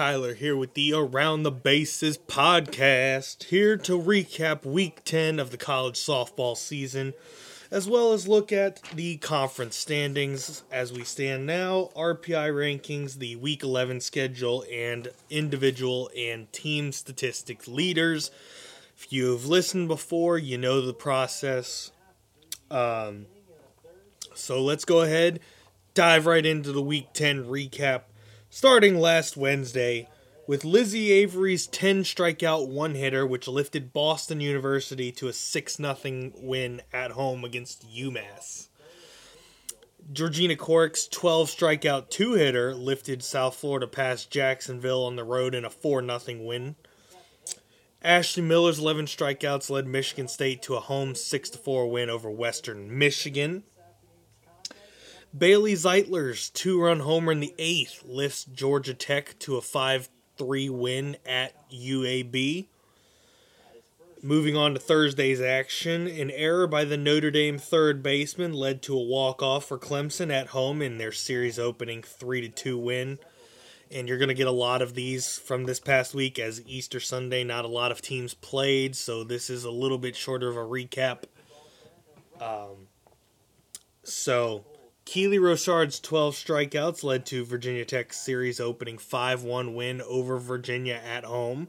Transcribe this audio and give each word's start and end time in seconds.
Tyler 0.00 0.32
here 0.32 0.56
with 0.56 0.72
the 0.72 0.94
Around 0.94 1.42
the 1.42 1.50
Bases 1.50 2.16
podcast, 2.16 3.44
here 3.44 3.76
to 3.76 4.00
recap 4.00 4.64
week 4.64 5.04
10 5.04 5.38
of 5.38 5.50
the 5.50 5.58
college 5.58 5.96
softball 5.96 6.56
season, 6.56 7.12
as 7.70 7.86
well 7.86 8.14
as 8.14 8.26
look 8.26 8.50
at 8.50 8.80
the 8.94 9.18
conference 9.18 9.76
standings 9.76 10.62
as 10.72 10.90
we 10.90 11.04
stand 11.04 11.44
now, 11.44 11.90
RPI 11.94 12.50
rankings, 12.50 13.18
the 13.18 13.36
week 13.36 13.62
11 13.62 14.00
schedule, 14.00 14.64
and 14.72 15.08
individual 15.28 16.10
and 16.16 16.50
team 16.50 16.92
statistics 16.92 17.68
leaders. 17.68 18.30
If 18.96 19.12
you've 19.12 19.44
listened 19.44 19.88
before, 19.88 20.38
you 20.38 20.56
know 20.56 20.80
the 20.80 20.94
process. 20.94 21.92
Um, 22.70 23.26
so 24.34 24.62
let's 24.62 24.86
go 24.86 25.02
ahead, 25.02 25.40
dive 25.92 26.24
right 26.24 26.46
into 26.46 26.72
the 26.72 26.80
week 26.80 27.12
10 27.12 27.44
recap 27.44 28.04
starting 28.50 28.98
last 28.98 29.36
Wednesday 29.36 30.08
with 30.46 30.64
Lizzie 30.64 31.12
Avery's 31.12 31.68
10 31.68 32.02
strikeout 32.02 32.68
one 32.68 32.96
hitter, 32.96 33.24
which 33.24 33.46
lifted 33.46 33.92
Boston 33.92 34.40
University 34.40 35.12
to 35.12 35.28
a 35.28 35.32
6 35.32 35.76
0 35.76 36.32
win 36.34 36.82
at 36.92 37.12
home 37.12 37.44
against 37.44 37.88
UMass. 37.88 38.66
Georgina 40.12 40.56
Corrick's 40.56 41.06
12 41.06 41.48
strikeout 41.48 42.10
two 42.10 42.32
hitter 42.32 42.74
lifted 42.74 43.22
South 43.22 43.54
Florida 43.54 43.86
past 43.86 44.30
Jacksonville 44.30 45.04
on 45.04 45.14
the 45.14 45.24
road 45.24 45.54
in 45.54 45.64
a 45.64 45.70
4 45.70 46.04
0 46.04 46.44
win. 46.44 46.74
Ashley 48.02 48.42
Miller's 48.42 48.80
11 48.80 49.04
strikeouts 49.04 49.70
led 49.70 49.86
Michigan 49.86 50.26
State 50.26 50.62
to 50.62 50.74
a 50.74 50.80
home 50.80 51.14
6 51.14 51.50
4 51.50 51.86
win 51.88 52.10
over 52.10 52.28
Western 52.28 52.98
Michigan. 52.98 53.62
Bailey 55.36 55.74
Zeitler's 55.74 56.50
two 56.50 56.80
run 56.80 57.00
homer 57.00 57.30
in 57.30 57.40
the 57.40 57.54
eighth 57.58 58.02
lifts 58.04 58.44
Georgia 58.44 58.94
Tech 58.94 59.38
to 59.40 59.56
a 59.56 59.60
5 59.60 60.08
3 60.36 60.68
win 60.70 61.16
at 61.24 61.70
UAB. 61.70 62.66
Moving 64.22 64.56
on 64.56 64.74
to 64.74 64.80
Thursday's 64.80 65.40
action, 65.40 66.06
an 66.06 66.30
error 66.32 66.66
by 66.66 66.84
the 66.84 66.96
Notre 66.96 67.30
Dame 67.30 67.58
third 67.58 68.02
baseman 68.02 68.52
led 68.52 68.82
to 68.82 68.94
a 68.94 69.02
walk-off 69.02 69.66
for 69.66 69.78
Clemson 69.78 70.30
at 70.32 70.48
home 70.48 70.82
in 70.82 70.98
their 70.98 71.12
series 71.12 71.58
opening 71.58 72.02
3 72.02 72.48
2 72.48 72.76
win. 72.76 73.18
And 73.92 74.08
you're 74.08 74.18
going 74.18 74.28
to 74.28 74.34
get 74.34 74.46
a 74.46 74.52
lot 74.52 74.82
of 74.82 74.94
these 74.94 75.38
from 75.38 75.64
this 75.64 75.80
past 75.80 76.12
week 76.12 76.38
as 76.38 76.62
Easter 76.66 77.00
Sunday, 77.00 77.44
not 77.44 77.64
a 77.64 77.68
lot 77.68 77.92
of 77.92 78.02
teams 78.02 78.34
played, 78.34 78.94
so 78.94 79.24
this 79.24 79.48
is 79.48 79.64
a 79.64 79.70
little 79.70 79.98
bit 79.98 80.14
shorter 80.16 80.48
of 80.48 80.56
a 80.56 80.60
recap. 80.60 81.24
Um, 82.40 82.88
so, 84.02 84.64
Keely 85.10 85.40
Rochard's 85.40 85.98
12 85.98 86.36
strikeouts 86.36 87.02
led 87.02 87.26
to 87.26 87.44
Virginia 87.44 87.84
Tech's 87.84 88.16
series 88.16 88.60
opening 88.60 88.96
5 88.96 89.42
1 89.42 89.74
win 89.74 90.00
over 90.02 90.38
Virginia 90.38 91.00
at 91.04 91.24
home. 91.24 91.68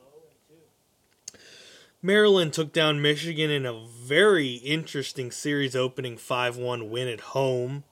Maryland 2.04 2.54
took 2.54 2.72
down 2.72 3.02
Michigan 3.02 3.50
in 3.50 3.66
a 3.66 3.84
very 3.84 4.58
interesting 4.58 5.32
series 5.32 5.76
opening 5.76 6.18
5 6.18 6.58
1 6.58 6.92
win 6.92 7.08
at 7.08 7.22
home. 7.22 7.84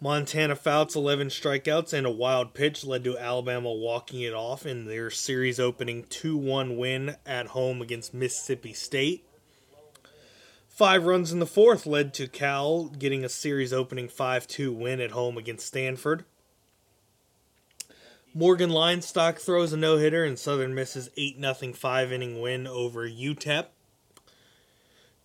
Montana 0.00 0.54
Fouts' 0.54 0.94
11 0.94 1.26
strikeouts 1.26 1.92
and 1.92 2.06
a 2.06 2.10
wild 2.10 2.54
pitch 2.54 2.84
led 2.84 3.02
to 3.02 3.18
Alabama 3.18 3.72
walking 3.72 4.20
it 4.20 4.34
off 4.34 4.64
in 4.64 4.86
their 4.86 5.10
series 5.10 5.58
opening 5.58 6.04
2 6.04 6.36
1 6.36 6.76
win 6.76 7.16
at 7.26 7.48
home 7.48 7.82
against 7.82 8.14
Mississippi 8.14 8.72
State. 8.72 9.26
Five 10.82 11.06
runs 11.06 11.30
in 11.30 11.38
the 11.38 11.46
fourth 11.46 11.86
led 11.86 12.12
to 12.14 12.26
Cal 12.26 12.86
getting 12.86 13.24
a 13.24 13.28
series 13.28 13.72
opening 13.72 14.08
5 14.08 14.48
2 14.48 14.72
win 14.72 15.00
at 15.00 15.12
home 15.12 15.38
against 15.38 15.68
Stanford. 15.68 16.24
Morgan 18.34 18.70
Leinstock 18.70 19.38
throws 19.38 19.72
a 19.72 19.76
no 19.76 19.98
hitter 19.98 20.24
and 20.24 20.36
Southern 20.36 20.74
misses 20.74 21.08
8 21.16 21.38
0 21.38 21.72
5 21.74 22.12
inning 22.12 22.40
win 22.40 22.66
over 22.66 23.08
UTEP. 23.08 23.66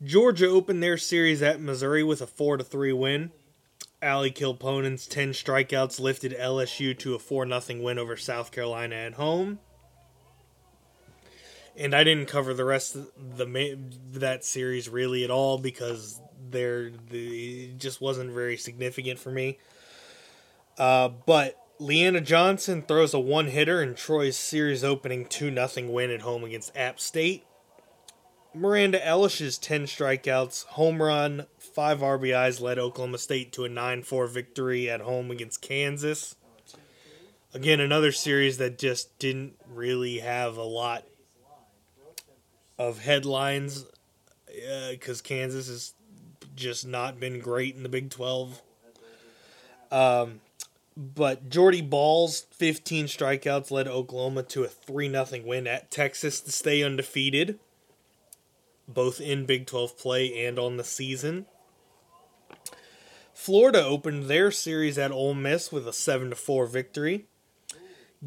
Georgia 0.04 0.48
opened 0.48 0.84
their 0.84 0.96
series 0.96 1.42
at 1.42 1.60
Missouri 1.60 2.04
with 2.04 2.22
a 2.22 2.28
4 2.28 2.60
3 2.60 2.94
win. 2.94 3.32
Ali 4.04 4.30
Kilponen's 4.30 5.08
10 5.08 5.32
strikeouts 5.32 6.00
lifted 6.00 6.38
LSU 6.40 6.96
to 7.00 7.16
a 7.16 7.20
4 7.20 7.48
0 7.48 7.82
win 7.82 7.98
over 7.98 8.16
South 8.16 8.52
Carolina 8.52 8.94
at 8.94 9.16
home 9.16 9.58
and 11.78 11.94
I 11.94 12.04
didn't 12.04 12.28
cover 12.28 12.54
the 12.54 12.66
rest 12.66 12.96
of 12.96 13.12
the 13.38 13.78
that 14.14 14.44
series 14.44 14.90
really 14.90 15.24
at 15.24 15.32
all 15.32 15.58
because 15.58 16.20
there 16.50 16.92
the, 17.10 17.66
it 17.66 17.78
just 17.78 18.02
wasn't 18.02 18.32
very 18.32 18.58
significant 18.58 19.20
for 19.20 19.32
me. 19.32 19.60
Uh, 20.78 21.10
but 21.26 21.58
Leanna 21.80 22.22
Johnson 22.22 22.82
throws 22.82 23.14
a 23.14 23.20
one 23.20 23.48
hitter 23.48 23.82
in 23.82 23.96
Troy's 23.96 24.38
series 24.38 24.84
opening 24.84 25.26
2 25.26 25.54
0 25.54 25.92
win 25.92 26.12
at 26.12 26.22
home 26.22 26.44
against 26.44 26.76
App 26.76 27.00
State. 27.00 27.46
Miranda 28.54 29.06
Elish's 29.06 29.60
10 29.60 29.84
strikeouts, 29.84 30.66
home 30.66 31.02
run, 31.02 31.46
5 31.60 32.00
RBIs 32.00 32.60
led 32.60 32.80
Oklahoma 32.80 33.20
State 33.20 33.52
to 33.54 33.66
a 33.66 33.70
9 33.70 34.02
4 34.02 34.28
victory 34.28 34.90
at 34.90 35.02
home 35.02 35.30
against 35.30 35.62
Kansas. 35.62 36.36
Again, 37.54 37.80
another 37.80 38.12
series 38.12 38.58
that 38.58 38.80
just 38.80 39.18
didn't 39.20 39.54
really 39.68 40.20
have 40.20 40.58
a 40.58 40.64
lot 40.64 41.06
of 42.78 43.00
headlines 43.00 43.86
because 44.92 45.22
uh, 45.22 45.24
Kansas 45.24 45.68
has 45.68 45.94
just 46.56 46.88
not 46.88 47.20
been 47.20 47.40
great 47.40 47.76
in 47.76 47.84
the 47.84 47.90
Big 47.90 48.10
12. 48.10 48.62
Um, 49.92 50.42
but 50.98 51.50
Jordy 51.50 51.82
Bahl's 51.82 52.48
15 52.52 53.06
strikeouts 53.06 53.72
led 53.72 53.88
Oklahoma 53.88 54.44
to 54.44 54.64
a 54.64 54.68
3 54.68 55.10
0 55.12 55.26
win 55.46 55.68
at 55.68 55.92
Texas 55.92 56.42
to 56.42 56.52
stay 56.52 56.84
undefeated, 56.84 57.60
both 58.88 59.22
in 59.22 59.46
Big 59.46 59.68
12 59.68 59.98
play 59.98 60.46
and 60.46 60.58
on 60.58 60.78
the 60.78 60.84
season. 60.84 61.46
Florida 63.34 63.86
opened 63.86 64.24
their 64.24 64.50
series 64.50 64.98
at 64.98 65.12
Ole 65.12 65.36
Miss 65.36 65.72
with 65.72 65.88
a 65.88 65.94
7 65.94 66.34
4 66.34 66.66
victory. 66.66 67.28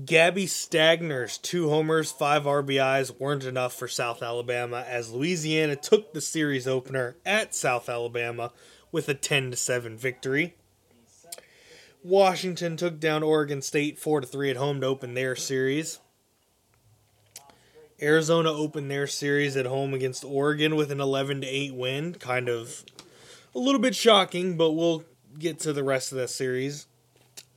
Gabby 0.05 0.47
Stagner's 0.47 1.37
two 1.37 1.69
homers, 1.69 2.13
five 2.13 2.45
RBIs 2.45 3.19
weren't 3.19 3.43
enough 3.43 3.75
for 3.75 3.89
South 3.89 4.23
Alabama 4.23 4.85
as 4.87 5.13
Louisiana 5.13 5.75
took 5.75 6.13
the 6.13 6.21
series 6.21 6.69
opener 6.69 7.17
at 7.27 7.57
South 7.57 7.89
Alabama 7.89 8.53
with 8.93 9.09
a 9.09 9.15
10 9.15 9.55
7 9.55 9.99
victory. 9.99 10.55
Washington 12.05 12.77
took 12.77 13.01
down 13.01 13.25
Oregon 13.25 13.61
State 13.63 13.99
4 13.99 14.23
3 14.23 14.51
at 14.51 14.57
home 14.57 14.81
to 14.81 14.87
open 14.87 15.15
their 15.15 15.35
series. 15.35 15.99
Arizona 18.01 18.53
opened 18.53 18.93
their 18.93 19.09
series 19.09 19.57
at 19.57 19.67
home 19.67 19.93
against 19.93 20.25
Oregon 20.25 20.77
with 20.77 20.93
an 20.93 21.01
11 21.01 21.43
8 21.43 21.75
win. 21.75 22.15
Kind 22.15 22.49
of 22.49 22.85
a 23.57 23.59
little 23.59 23.81
bit 23.81 23.97
shocking, 23.97 24.57
but 24.57 24.71
we'll 24.71 25.03
get 25.37 25.59
to 25.61 25.73
the 25.73 25.83
rest 25.83 26.13
of 26.13 26.19
that 26.19 26.31
series. 26.31 26.87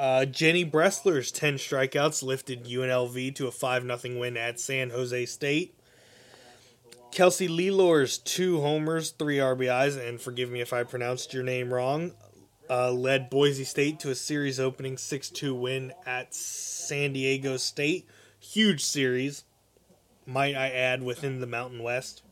Uh, 0.03 0.25
Jenny 0.25 0.65
Bressler's 0.65 1.31
10 1.31 1.53
strikeouts 1.53 2.21
lifted 2.21 2.65
UNLV 2.65 3.33
to 3.35 3.47
a 3.47 3.51
5 3.51 3.83
0 4.01 4.19
win 4.19 4.35
at 4.35 4.59
San 4.59 4.89
Jose 4.89 5.25
State. 5.27 5.79
Kelsey 7.13 7.47
Lelor's 7.47 8.17
two 8.17 8.59
homers, 8.59 9.11
three 9.11 9.37
RBIs, 9.37 9.97
and 9.97 10.19
forgive 10.19 10.51
me 10.51 10.59
if 10.59 10.73
I 10.73 10.83
pronounced 10.83 11.33
your 11.33 11.43
name 11.43 11.73
wrong, 11.73 12.11
uh, 12.69 12.91
led 12.91 13.29
Boise 13.29 13.63
State 13.63 14.01
to 14.01 14.09
a 14.09 14.15
series 14.15 14.59
opening 14.59 14.97
6 14.97 15.29
2 15.29 15.55
win 15.55 15.93
at 16.05 16.35
San 16.35 17.13
Diego 17.13 17.55
State. 17.55 18.05
Huge 18.41 18.83
series, 18.83 19.45
might 20.25 20.53
I 20.53 20.67
add, 20.67 21.01
within 21.01 21.39
the 21.39 21.47
Mountain 21.47 21.81
West. 21.81 22.23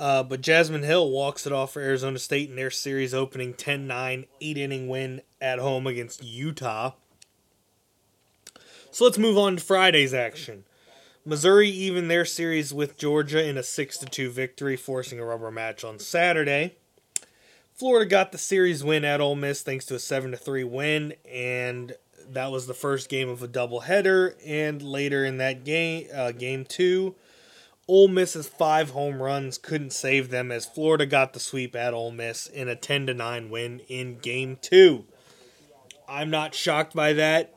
Uh, 0.00 0.22
but 0.22 0.40
Jasmine 0.40 0.82
Hill 0.82 1.10
walks 1.10 1.46
it 1.46 1.52
off 1.52 1.74
for 1.74 1.82
Arizona 1.82 2.18
State 2.18 2.48
in 2.48 2.56
their 2.56 2.70
series 2.70 3.12
opening 3.12 3.52
10 3.52 3.86
9, 3.86 4.24
8 4.40 4.56
inning 4.56 4.88
win 4.88 5.20
at 5.42 5.58
home 5.58 5.86
against 5.86 6.24
Utah. 6.24 6.92
So 8.90 9.04
let's 9.04 9.18
move 9.18 9.36
on 9.36 9.56
to 9.56 9.62
Friday's 9.62 10.14
action. 10.14 10.64
Missouri 11.26 11.68
even 11.68 12.08
their 12.08 12.24
series 12.24 12.72
with 12.72 12.96
Georgia 12.96 13.46
in 13.46 13.58
a 13.58 13.62
6 13.62 13.98
2 13.98 14.30
victory, 14.30 14.74
forcing 14.74 15.20
a 15.20 15.24
rubber 15.24 15.50
match 15.50 15.84
on 15.84 15.98
Saturday. 15.98 16.76
Florida 17.74 18.08
got 18.08 18.32
the 18.32 18.38
series 18.38 18.82
win 18.82 19.04
at 19.04 19.20
Ole 19.20 19.36
Miss 19.36 19.60
thanks 19.60 19.84
to 19.84 19.94
a 19.94 19.98
7 19.98 20.34
3 20.34 20.64
win, 20.64 21.12
and 21.30 21.92
that 22.26 22.50
was 22.50 22.66
the 22.66 22.72
first 22.72 23.10
game 23.10 23.28
of 23.28 23.42
a 23.42 23.48
doubleheader. 23.48 24.32
And 24.46 24.80
later 24.80 25.26
in 25.26 25.36
that 25.36 25.62
game, 25.62 26.08
uh, 26.14 26.32
game 26.32 26.64
two, 26.64 27.16
Ole 27.90 28.06
Miss's 28.06 28.46
five 28.46 28.90
home 28.90 29.20
runs 29.20 29.58
couldn't 29.58 29.92
save 29.92 30.30
them 30.30 30.52
as 30.52 30.64
Florida 30.64 31.06
got 31.06 31.32
the 31.32 31.40
sweep 31.40 31.74
at 31.74 31.92
Ole 31.92 32.12
Miss 32.12 32.46
in 32.46 32.68
a 32.68 32.76
10 32.76 33.08
to 33.08 33.14
9 33.14 33.50
win 33.50 33.80
in 33.88 34.18
game 34.18 34.58
2. 34.62 35.04
I'm 36.08 36.30
not 36.30 36.54
shocked 36.54 36.94
by 36.94 37.14
that. 37.14 37.52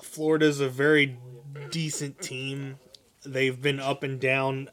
Florida's 0.00 0.60
a 0.60 0.68
very 0.68 1.18
decent 1.72 2.22
team. 2.22 2.78
They've 3.24 3.60
been 3.60 3.80
up 3.80 4.04
and 4.04 4.20
down 4.20 4.70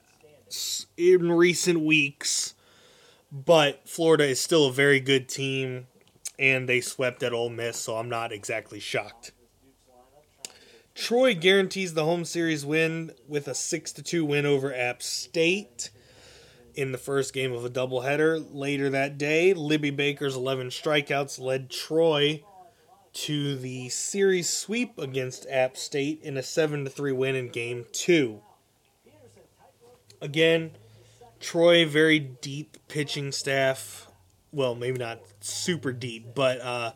in 0.96 1.32
recent 1.32 1.80
weeks, 1.80 2.54
but 3.32 3.90
Florida 3.90 4.26
is 4.26 4.40
still 4.40 4.68
a 4.68 4.72
very 4.72 5.00
good 5.00 5.28
team 5.28 5.88
and 6.38 6.70
they 6.70 6.82
swept 6.82 7.24
at 7.24 7.34
Ole 7.34 7.50
Miss, 7.50 7.78
so 7.78 7.96
I'm 7.96 8.10
not 8.10 8.32
exactly 8.32 8.80
shocked. 8.80 9.32
Troy 10.96 11.34
guarantees 11.34 11.96
the 11.96 12.06
home 12.06 12.24
series 12.24 12.66
win 12.66 13.12
with 13.28 13.48
a 13.48 13.56
6 13.56 13.94
2 13.94 14.26
win 14.26 14.46
over 14.46 14.74
App 14.74 15.02
State 15.02 15.90
in 16.76 16.92
the 16.92 16.98
first 16.98 17.34
game 17.34 17.52
of 17.52 17.66
a 17.66 17.70
doubleheader. 17.70 18.46
Later 18.52 18.90
that 18.92 19.18
day, 19.18 19.54
Libby 19.54 19.90
Baker's 19.90 20.36
11 20.36 20.68
strikeouts 20.68 21.40
led 21.40 21.72
Troy 21.72 22.44
to 23.14 23.56
the 23.56 23.90
series 23.90 24.50
sweep 24.50 24.98
against 25.00 25.48
App 25.50 25.78
State 25.78 26.22
in 26.22 26.38
a 26.38 26.44
7 26.44 26.88
3 26.88 27.12
win 27.12 27.36
in 27.36 27.50
game 27.50 27.86
2. 27.92 28.40
Again, 30.22 30.72
Troy 31.40 31.86
very 31.88 32.20
deep 32.20 32.78
pitching 32.88 33.32
staff. 33.32 34.08
Well, 34.52 34.76
maybe 34.76 35.00
not 35.00 35.22
super 35.42 35.92
deep, 35.92 36.36
but 36.36 36.62
uh, 36.62 36.92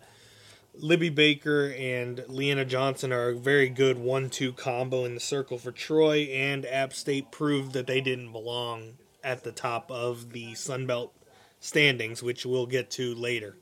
Libby 0.80 1.10
Baker 1.10 1.74
and 1.78 2.24
Leanna 2.28 2.66
Johnson 2.66 3.12
are 3.12 3.30
a 3.30 3.36
very 3.36 3.70
good 3.70 3.98
one-two 3.98 4.54
combo 4.54 5.06
in 5.06 5.14
the 5.14 5.20
circle 5.20 5.58
for 5.58 5.72
Troy, 5.72 6.22
and 6.32 6.66
App 6.66 6.94
State 6.94 7.32
proved 7.32 7.74
that 7.74 7.88
they 7.88 8.02
didn't 8.02 8.32
belong 8.32 8.94
at 9.24 9.44
the 9.44 9.52
top 9.52 9.92
of 9.92 10.32
the 10.34 10.56
Sun 10.56 10.86
Belt 10.86 11.14
standings, 11.60 12.22
which 12.22 12.46
we'll 12.46 12.68
get 12.68 12.90
to 12.92 13.16
later. 13.16 13.58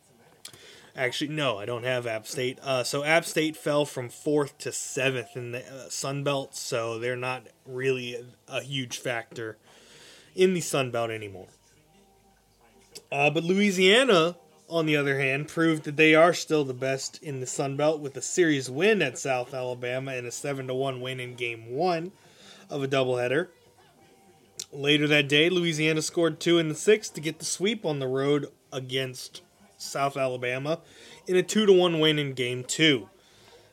Actually, 0.95 1.29
no, 1.29 1.57
I 1.57 1.65
don't 1.65 1.83
have 1.83 2.07
App 2.07 2.25
State. 2.25 2.59
Uh, 2.61 2.83
so 2.83 3.03
App 3.03 3.25
State 3.25 3.57
fell 3.57 3.85
from 3.85 4.09
fourth 4.09 4.57
to 4.59 4.71
seventh 4.71 5.35
in 5.35 5.51
the 5.51 5.59
uh, 5.59 5.89
Sun 5.89 6.23
Belt, 6.23 6.55
so 6.55 6.99
they're 6.99 7.15
not 7.15 7.47
really 7.65 8.15
a, 8.15 8.23
a 8.47 8.61
huge 8.61 8.97
factor 8.97 9.57
in 10.35 10.53
the 10.53 10.61
Sun 10.61 10.91
Belt 10.91 11.11
anymore. 11.11 11.47
Uh, 13.11 13.29
but 13.29 13.43
Louisiana, 13.43 14.37
on 14.69 14.85
the 14.85 14.95
other 14.95 15.19
hand, 15.19 15.47
proved 15.47 15.83
that 15.83 15.97
they 15.97 16.15
are 16.15 16.33
still 16.33 16.63
the 16.63 16.73
best 16.73 17.21
in 17.21 17.39
the 17.39 17.45
Sun 17.45 17.77
Belt 17.77 17.99
with 17.99 18.17
a 18.17 18.21
series 18.21 18.69
win 18.69 19.01
at 19.01 19.17
South 19.17 19.53
Alabama 19.53 20.13
and 20.13 20.25
a 20.25 20.31
seven 20.31 20.67
to 20.67 20.73
one 20.73 21.01
win 21.01 21.19
in 21.19 21.35
Game 21.35 21.71
One 21.71 22.11
of 22.69 22.83
a 22.83 22.87
doubleheader. 22.87 23.49
Later 24.71 25.07
that 25.07 25.29
day, 25.29 25.49
Louisiana 25.49 26.01
scored 26.01 26.39
two 26.39 26.57
in 26.57 26.69
the 26.69 26.75
sixth 26.75 27.13
to 27.13 27.21
get 27.21 27.39
the 27.39 27.45
sweep 27.45 27.85
on 27.85 27.99
the 27.99 28.07
road 28.07 28.47
against 28.71 29.41
South 29.77 30.17
Alabama 30.17 30.79
in 31.27 31.35
a 31.35 31.43
2 31.43 31.65
to 31.65 31.73
1 31.73 31.99
win 31.99 32.19
in 32.19 32.33
game 32.33 32.63
2. 32.63 33.09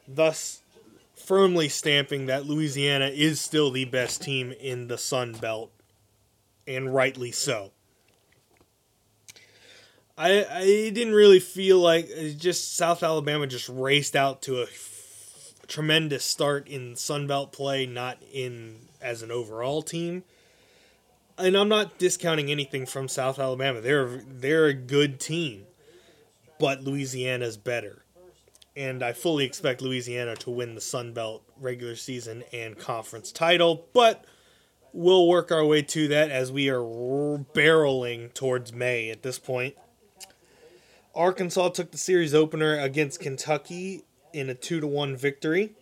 Thus 0.06 0.62
firmly 1.14 1.68
stamping 1.68 2.26
that 2.26 2.46
Louisiana 2.46 3.06
is 3.06 3.40
still 3.40 3.70
the 3.70 3.84
best 3.84 4.22
team 4.22 4.52
in 4.52 4.88
the 4.88 4.98
Sun 4.98 5.34
Belt 5.34 5.70
and 6.66 6.94
rightly 6.94 7.32
so. 7.32 7.72
I 10.22 10.46
I 10.50 10.64
didn't 10.90 11.14
really 11.14 11.40
feel 11.40 11.78
like 11.78 12.08
uh, 12.16 12.28
just 12.36 12.76
South 12.76 13.02
Alabama 13.02 13.46
just 13.46 13.68
raced 13.68 14.16
out 14.16 14.42
to 14.42 14.60
a 14.60 14.64
f- 14.64 15.54
tremendous 15.66 16.24
start 16.24 16.68
in 16.68 16.96
Sun 16.96 17.26
Belt 17.26 17.52
play, 17.52 17.86
not 17.86 18.18
in 18.32 18.88
as 19.00 19.22
an 19.22 19.30
overall 19.30 19.82
team. 19.82 20.24
And 21.38 21.56
I'm 21.56 21.68
not 21.68 21.98
discounting 21.98 22.50
anything 22.50 22.86
from 22.86 23.08
South 23.08 23.38
Alabama. 23.38 23.80
They're 23.80 24.22
they're 24.26 24.66
a 24.66 24.74
good 24.74 25.18
team 25.18 25.66
but 26.62 26.84
Louisiana's 26.84 27.56
better. 27.56 28.04
And 28.76 29.02
I 29.02 29.14
fully 29.14 29.44
expect 29.44 29.82
Louisiana 29.82 30.36
to 30.36 30.50
win 30.50 30.76
the 30.76 30.80
Sun 30.80 31.12
Belt 31.12 31.42
regular 31.60 31.96
season 31.96 32.44
and 32.52 32.78
conference 32.78 33.32
title, 33.32 33.88
but 33.92 34.24
we'll 34.92 35.26
work 35.26 35.50
our 35.50 35.64
way 35.64 35.82
to 35.82 36.06
that 36.06 36.30
as 36.30 36.52
we 36.52 36.68
are 36.68 36.78
barreling 36.78 38.32
towards 38.32 38.72
May 38.72 39.10
at 39.10 39.24
this 39.24 39.40
point. 39.40 39.74
Arkansas 41.14 41.68
took 41.70 41.90
the 41.90 41.98
series 41.98 42.32
opener 42.32 42.78
against 42.78 43.20
Kentucky 43.20 44.04
in 44.32 44.48
a 44.48 44.54
2 44.54 44.80
to 44.80 44.86
1 44.86 45.14
victory. 45.16 45.74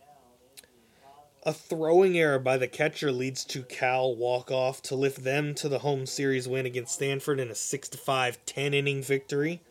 A 1.44 1.52
throwing 1.52 2.18
error 2.18 2.40
by 2.40 2.56
the 2.56 2.66
catcher 2.66 3.12
leads 3.12 3.44
to 3.44 3.62
Cal 3.62 4.14
walk 4.14 4.50
off 4.50 4.82
to 4.82 4.96
lift 4.96 5.22
them 5.22 5.54
to 5.54 5.68
the 5.68 5.78
home 5.78 6.04
series 6.04 6.48
win 6.48 6.66
against 6.66 6.94
Stanford 6.94 7.38
in 7.38 7.48
a 7.48 7.54
6 7.54 7.88
to 7.90 7.98
5 7.98 8.44
10 8.44 8.74
inning 8.74 9.02
victory. 9.02 9.62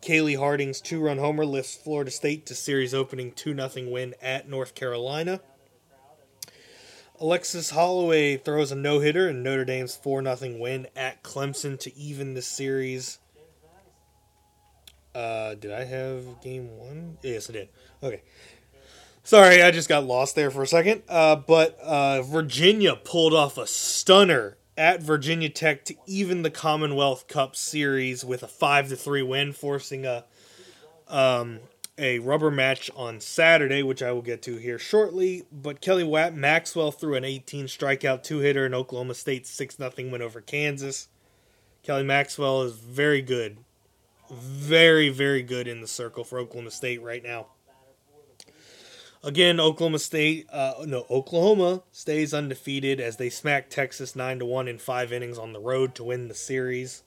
Kaylee 0.00 0.38
Harding's 0.38 0.80
two 0.80 1.00
run 1.00 1.18
homer 1.18 1.44
lifts 1.44 1.76
Florida 1.76 2.12
State 2.12 2.46
to 2.46 2.54
series 2.54 2.94
opening 2.94 3.32
2 3.32 3.56
0 3.56 3.90
win 3.90 4.14
at 4.22 4.48
North 4.48 4.76
Carolina. 4.76 5.40
Alexis 7.20 7.70
Holloway 7.70 8.36
throws 8.36 8.72
a 8.72 8.76
no 8.76 9.00
hitter 9.00 9.28
in 9.28 9.42
Notre 9.42 9.64
Dame's 9.64 9.96
4 9.96 10.36
0 10.36 10.58
win 10.58 10.86
at 10.94 11.22
Clemson 11.24 11.78
to 11.80 11.96
even 11.96 12.34
the 12.34 12.42
series. 12.42 13.18
Uh, 15.14 15.54
did 15.54 15.72
I 15.72 15.84
have 15.84 16.40
game 16.42 16.76
one? 16.78 17.18
Yes, 17.22 17.50
I 17.50 17.52
did. 17.52 17.68
Okay. 18.02 18.22
Sorry, 19.24 19.62
I 19.62 19.70
just 19.70 19.88
got 19.88 20.04
lost 20.04 20.34
there 20.34 20.50
for 20.50 20.62
a 20.62 20.66
second. 20.66 21.02
Uh, 21.08 21.36
but 21.36 21.78
uh, 21.80 22.22
Virginia 22.22 22.96
pulled 22.96 23.34
off 23.34 23.56
a 23.56 23.66
stunner 23.66 24.56
at 24.76 25.02
Virginia 25.02 25.48
Tech 25.48 25.84
to 25.84 25.94
even 26.06 26.42
the 26.42 26.50
Commonwealth 26.50 27.28
Cup 27.28 27.54
series 27.54 28.24
with 28.24 28.42
a 28.42 28.48
five 28.48 28.88
to 28.88 28.96
three 28.96 29.22
win, 29.22 29.52
forcing 29.52 30.06
a 30.06 30.24
um, 31.08 31.60
a 31.98 32.18
rubber 32.20 32.50
match 32.50 32.90
on 32.96 33.20
Saturday, 33.20 33.82
which 33.82 34.02
I 34.02 34.12
will 34.12 34.22
get 34.22 34.42
to 34.42 34.56
here 34.56 34.78
shortly. 34.78 35.44
But 35.52 35.80
Kelly 35.80 36.04
Watt 36.04 36.34
Maxwell 36.34 36.90
threw 36.90 37.14
an 37.14 37.24
18 37.24 37.66
strikeout 37.66 38.22
two 38.22 38.38
hitter 38.38 38.66
in 38.66 38.74
Oklahoma 38.74 39.14
State's 39.14 39.50
six 39.50 39.78
nothing 39.78 40.10
win 40.10 40.22
over 40.22 40.40
Kansas. 40.40 41.08
Kelly 41.82 42.04
Maxwell 42.04 42.62
is 42.62 42.74
very 42.74 43.22
good, 43.22 43.58
very 44.32 45.10
very 45.10 45.42
good 45.42 45.68
in 45.68 45.80
the 45.80 45.86
circle 45.86 46.24
for 46.24 46.38
Oklahoma 46.38 46.70
State 46.70 47.02
right 47.02 47.22
now. 47.22 47.48
Again, 49.24 49.60
Oklahoma 49.60 50.00
State, 50.00 50.48
uh, 50.50 50.74
no, 50.84 51.06
Oklahoma 51.08 51.84
stays 51.92 52.34
undefeated 52.34 52.98
as 52.98 53.18
they 53.18 53.30
smack 53.30 53.70
Texas 53.70 54.16
nine 54.16 54.40
to 54.40 54.44
one 54.44 54.66
in 54.66 54.78
five 54.78 55.12
innings 55.12 55.38
on 55.38 55.52
the 55.52 55.60
road 55.60 55.94
to 55.94 56.04
win 56.04 56.26
the 56.26 56.34
series. 56.34 57.04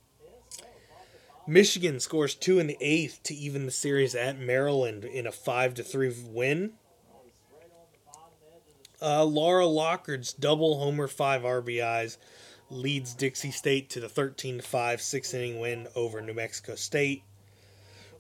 Michigan 1.46 2.00
scores 2.00 2.34
two 2.34 2.58
in 2.58 2.68
the 2.68 2.78
eighth 2.80 3.22
to 3.24 3.36
even 3.36 3.66
the 3.66 3.72
series 3.72 4.16
at 4.16 4.40
Maryland 4.40 5.04
in 5.04 5.28
a 5.28 5.32
five 5.32 5.74
to 5.74 5.84
three 5.84 6.14
win. 6.26 6.74
Uh, 9.02 9.26
Laura 9.26 9.66
Lockard's 9.66 10.32
double 10.32 10.80
homer 10.80 11.08
five 11.08 11.42
RBIs 11.42 12.18
leads 12.70 13.14
Dixie 13.14 13.52
State 13.52 13.90
to 13.92 14.00
the 14.00 14.10
13 14.10 14.62
5 14.62 15.02
six 15.02 15.34
inning 15.34 15.60
win 15.60 15.88
over 15.96 16.22
New 16.22 16.34
Mexico 16.34 16.76
State. 16.76 17.24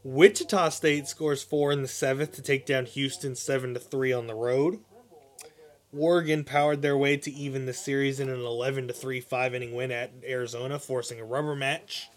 Wichita 0.03 0.69
State 0.69 1.07
scores 1.07 1.42
four 1.42 1.71
in 1.71 1.81
the 1.81 1.88
seventh 1.88 2.33
to 2.33 2.42
take 2.42 2.65
down 2.65 2.86
Houston 2.86 3.36
seven 3.36 3.74
to 3.74 3.80
three 3.80 4.13
on 4.13 4.27
the 4.27 4.36
road. 4.36 4.80
Oregon 5.97 6.43
powered 6.43 6.81
their 6.81 6.98
way 6.98 7.17
to 7.17 7.31
even 7.31 7.65
the 7.65 7.74
series 7.74 8.19
in 8.19 8.29
an 8.29 8.41
11 8.41 8.89
to 8.89 8.93
3 8.93 9.22
five 9.22 9.55
inning 9.55 9.74
win 9.74 9.91
at 9.91 10.12
Arizona, 10.27 10.77
forcing 10.77 11.19
a 11.19 11.25
rubber 11.25 11.55
match. 11.55 12.10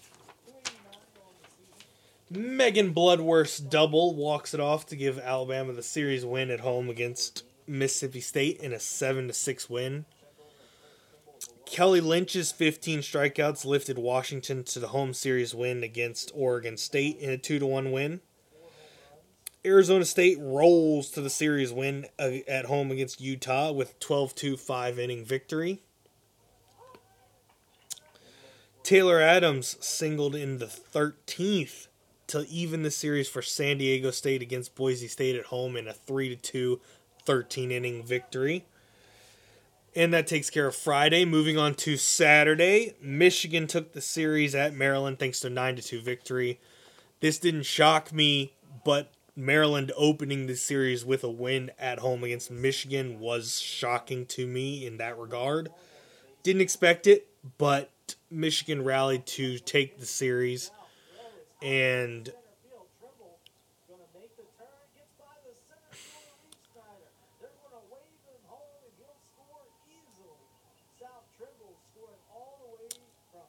Megan 2.31 2.93
Bloodworth's 2.93 3.59
double 3.59 4.15
walks 4.15 4.53
it 4.53 4.61
off 4.61 4.85
to 4.87 4.97
give 4.97 5.19
Alabama 5.19 5.73
the 5.73 5.83
series 5.83 6.27
win 6.27 6.51
at 6.51 6.61
home 6.61 6.91
against 6.91 7.45
Mississippi 7.67 8.21
State 8.21 8.61
in 8.61 8.73
a 8.73 8.81
7 8.81 9.29
to 9.29 9.33
6 9.33 9.71
win. 9.71 10.05
Kelly 11.71 12.01
Lynch's 12.01 12.51
15 12.51 13.01
strikeouts 13.01 13.65
lifted 13.65 13.99
Washington 13.99 14.65
to 14.65 14.81
the 14.81 14.89
home 14.89 15.13
series 15.13 15.55
win 15.55 15.85
against 15.85 16.33
Oregon 16.35 16.79
State 16.79 17.19
in 17.19 17.31
a 17.31 17.37
2 17.37 17.65
1 17.65 17.93
win. 17.93 18.21
Arizona 19.65 20.07
State 20.07 20.39
rolls 20.41 21.11
to 21.11 21.21
the 21.21 21.29
series 21.29 21.73
win 21.73 22.07
at 22.19 22.65
home 22.65 22.91
against 22.91 23.21
Utah 23.21 23.71
with 23.71 24.01
12 24.01 24.35
2 24.35 24.57
5 24.57 24.99
inning 24.99 25.25
victory. 25.25 25.83
Taylor 28.83 29.21
Adams 29.21 29.77
singled 29.85 30.35
in 30.35 30.59
the 30.59 30.67
13th 30.67 31.89
to 32.29 32.47
even 32.49 32.83
the 32.83 32.91
series 32.91 33.29
for 33.29 33.43
San 33.43 33.77
Diego 33.77 34.11
State 34.11 34.41
against 34.41 34.75
Boise 34.75 35.09
State 35.09 35.37
at 35.37 35.47
home 35.47 35.77
in 35.77 35.87
a 35.87 35.93
3 35.93 36.35
2 36.35 36.81
13 37.27 37.71
inning 37.71 38.03
victory. 38.03 38.65
And 39.99 40.15
that 40.15 40.29
takes 40.29 40.49
care 40.49 40.69
of 40.69 40.77
Friday. 40.77 41.25
Moving 41.25 41.59
on 41.59 41.75
to 41.75 41.97
Saturday, 41.97 42.95
Michigan 43.03 43.67
took 43.67 43.95
the 43.95 44.01
series 44.01 44.55
at 44.55 44.73
Maryland 44.73 45.19
thanks 45.19 45.41
to 45.41 45.51
9 45.51 45.75
2 45.75 46.01
victory. 46.01 46.61
This 47.19 47.41
didn't 47.41 47.65
shock 47.65 48.13
me, 48.13 48.53
but 48.85 49.11
Maryland 49.35 49.91
opening 49.97 50.47
the 50.47 50.55
series 50.55 51.05
with 51.05 51.25
a 51.25 51.29
win 51.29 51.73
at 51.81 51.99
home 51.99 52.23
against 52.23 52.49
Michigan 52.49 53.19
was 53.19 53.59
shocking 53.59 54.25
to 54.27 54.47
me 54.47 54.87
in 54.87 54.99
that 54.99 55.19
regard. 55.19 55.69
Didn't 56.45 56.63
expect 56.63 57.09
it, 57.09 57.27
but 57.59 57.91
Michigan 58.31 58.85
rallied 58.85 59.27
to 59.27 59.59
take 59.59 59.99
the 59.99 60.07
series. 60.07 60.71
And 61.61 62.33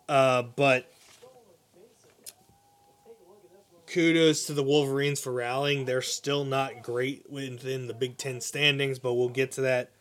Uh, 0.09 0.41
but 0.41 0.91
kudos 3.85 4.47
to 4.47 4.53
the 4.53 4.63
Wolverines 4.63 5.21
for 5.21 5.31
rallying. 5.31 5.85
They're 5.85 6.01
still 6.01 6.43
not 6.43 6.81
great 6.81 7.29
within 7.29 7.85
the 7.85 7.93
Big 7.93 8.17
Ten 8.17 8.41
standings, 8.41 8.97
but 8.97 9.13
we'll 9.13 9.29
get 9.29 9.51
to 9.53 9.61
that. 9.61 9.91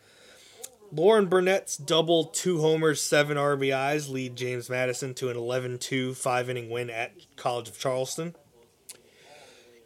Lauren 0.91 1.27
Burnett's 1.27 1.77
double 1.77 2.25
two 2.25 2.59
homers, 2.59 2.99
seven 2.99 3.37
RBIs 3.37 4.09
lead 4.09 4.35
James 4.35 4.67
Madison 4.67 5.13
to 5.13 5.29
an 5.29 5.37
11 5.37 5.77
2 5.77 6.15
five 6.15 6.49
inning 6.49 6.71
win 6.71 6.89
at 6.89 7.13
College 7.35 7.69
of 7.69 7.77
Charleston. 7.77 8.35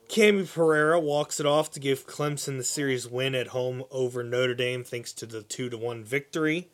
Cami 0.07 0.49
Pereira 0.49 1.01
walks 1.01 1.41
it 1.41 1.45
off 1.45 1.69
to 1.71 1.81
give 1.81 2.07
Clemson 2.07 2.57
the 2.57 2.63
series 2.63 3.09
win 3.09 3.35
at 3.35 3.47
home 3.47 3.83
over 3.91 4.23
Notre 4.23 4.55
Dame 4.55 4.85
thanks 4.85 5.11
to 5.13 5.25
the 5.25 5.41
2 5.41 5.69
to 5.69 5.77
1 5.77 6.05
victory. 6.05 6.69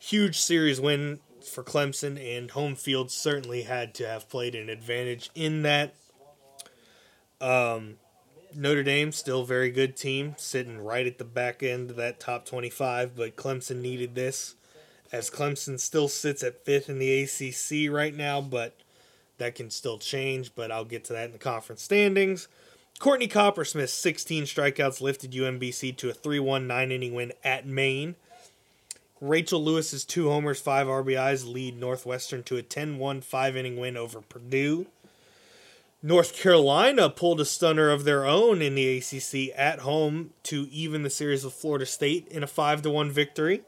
Huge 0.00 0.40
series 0.40 0.80
win 0.80 1.20
for 1.48 1.62
Clemson, 1.62 2.18
and 2.18 2.50
home 2.50 2.74
field 2.74 3.10
certainly 3.10 3.62
had 3.62 3.94
to 3.94 4.06
have 4.06 4.28
played 4.28 4.54
an 4.54 4.68
advantage 4.68 5.30
in 5.34 5.62
that. 5.62 5.94
Um, 7.40 7.96
Notre 8.54 8.82
Dame 8.82 9.12
still 9.12 9.44
very 9.44 9.70
good 9.70 9.96
team, 9.96 10.34
sitting 10.38 10.78
right 10.78 11.06
at 11.06 11.18
the 11.18 11.24
back 11.24 11.62
end 11.62 11.90
of 11.90 11.96
that 11.96 12.20
top 12.20 12.46
25, 12.46 13.16
but 13.16 13.36
Clemson 13.36 13.80
needed 13.80 14.14
this 14.14 14.54
as 15.14 15.30
Clemson 15.30 15.78
still 15.78 16.08
sits 16.08 16.42
at 16.42 16.64
fifth 16.64 16.88
in 16.88 16.98
the 16.98 17.22
ACC 17.22 17.92
right 17.92 18.14
now, 18.14 18.40
but 18.40 18.76
that 19.38 19.54
can 19.54 19.70
still 19.70 19.96
change, 19.96 20.56
but 20.56 20.72
I'll 20.72 20.84
get 20.84 21.04
to 21.04 21.12
that 21.12 21.26
in 21.26 21.32
the 21.32 21.38
conference 21.38 21.82
standings. 21.82 22.48
Courtney 22.98 23.28
Coppersmith's 23.28 23.92
16 23.92 24.44
strikeouts 24.44 25.00
lifted 25.00 25.30
UMBC 25.30 25.96
to 25.98 26.10
a 26.10 26.12
3 26.12 26.40
1 26.40 26.66
9 26.66 26.92
inning 26.92 27.14
win 27.14 27.32
at 27.44 27.64
Maine. 27.64 28.16
Rachel 29.24 29.64
Lewis's 29.64 30.04
two 30.04 30.28
homers, 30.28 30.60
five 30.60 30.86
RBIs 30.86 31.50
lead 31.50 31.80
Northwestern 31.80 32.42
to 32.42 32.58
a 32.58 32.62
10 32.62 32.98
1 32.98 33.22
5 33.22 33.56
inning 33.56 33.78
win 33.78 33.96
over 33.96 34.20
Purdue. 34.20 34.86
North 36.02 36.36
Carolina 36.36 37.08
pulled 37.08 37.40
a 37.40 37.46
stunner 37.46 37.88
of 37.88 38.04
their 38.04 38.26
own 38.26 38.60
in 38.60 38.74
the 38.74 38.98
ACC 38.98 39.58
at 39.58 39.78
home 39.78 40.34
to 40.42 40.68
even 40.70 41.02
the 41.02 41.08
series 41.08 41.42
with 41.42 41.54
Florida 41.54 41.86
State 41.86 42.28
in 42.28 42.42
a 42.42 42.46
5 42.46 42.84
1 42.84 43.10
victory, 43.10 43.62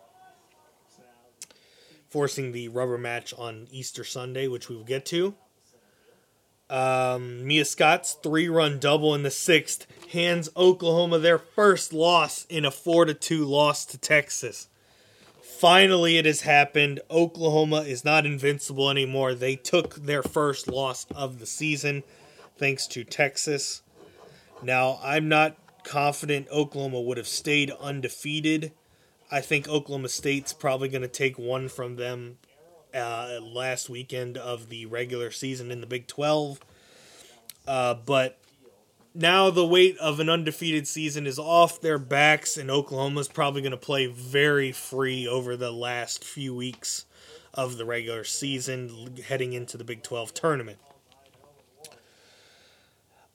forcing 2.11 2.53
the 2.53 2.69
rubber 2.69 2.99
match 2.99 3.33
on 3.39 3.67
Easter 3.71 4.05
Sunday, 4.05 4.49
which 4.49 4.69
we 4.69 4.77
will 4.77 4.85
get 4.85 5.07
to. 5.07 5.35
Um, 6.69 7.47
Mia 7.47 7.65
Scott's 7.65 8.13
three 8.13 8.51
run 8.51 8.79
double 8.79 9.15
in 9.15 9.23
the 9.23 9.31
sixth 9.31 9.87
hands 10.13 10.51
Oklahoma 10.55 11.19
their 11.19 11.39
first 11.39 11.95
loss 11.95 12.45
in 12.51 12.67
a 12.67 12.71
4 12.71 13.07
2 13.07 13.45
loss 13.47 13.87
to 13.87 13.97
Texas. 13.97 14.69
Finally, 15.47 16.19
it 16.19 16.27
has 16.27 16.43
happened. 16.43 17.01
Oklahoma 17.11 17.81
is 17.81 18.05
not 18.05 18.27
invincible 18.27 18.91
anymore. 18.91 19.35
They 19.35 19.57
took 19.57 19.95
their 19.95 20.23
first 20.23 20.69
loss 20.69 21.07
of 21.15 21.39
the 21.39 21.47
season 21.47 22.03
thanks 22.59 22.87
to 22.89 23.05
Texas. 23.05 23.83
Now, 24.63 24.99
I'm 25.03 25.29
not 25.29 25.57
confident 25.83 26.49
Oklahoma 26.51 27.01
would 27.01 27.17
have 27.17 27.29
stayed 27.29 27.71
undefeated. 27.81 28.73
I 29.31 29.41
think 29.41 29.67
Oklahoma 29.67 30.09
State's 30.09 30.53
probably 30.53 30.89
going 30.89 31.03
to 31.03 31.09
take 31.09 31.39
one 31.39 31.69
from 31.69 31.97
them 31.97 32.39
uh, 32.95 33.39
last 33.41 33.89
weekend 33.89 34.37
of 34.37 34.69
the 34.69 34.87
regular 34.87 35.31
season 35.31 35.71
in 35.71 35.81
the 35.81 35.87
Big 35.87 36.07
12. 36.07 36.61
Uh, 37.67 37.95
but 37.95 38.39
now 39.17 39.51
the 39.51 39.67
weight 39.67 39.97
of 39.99 40.21
an 40.21 40.29
undefeated 40.29 40.87
season 40.87 41.27
is 41.27 41.39
off 41.39 41.81
their 41.81 41.99
backs, 41.99 42.57
and 42.57 42.71
Oklahoma's 42.71 43.29
probably 43.29 43.63
going 43.63 43.73
to 43.73 43.77
play 43.77 44.07
very 44.07 44.73
free 44.73 45.27
over 45.27 45.57
the 45.57 45.73
last 45.73 46.23
few 46.23 46.55
weeks 46.55 47.07
of 47.55 47.79
the 47.79 47.85
regular 47.85 48.25
season 48.25 49.17
heading 49.27 49.55
into 49.55 49.79
the 49.79 49.85
Big 49.85 50.03
12 50.03 50.35
tournament. 50.35 50.79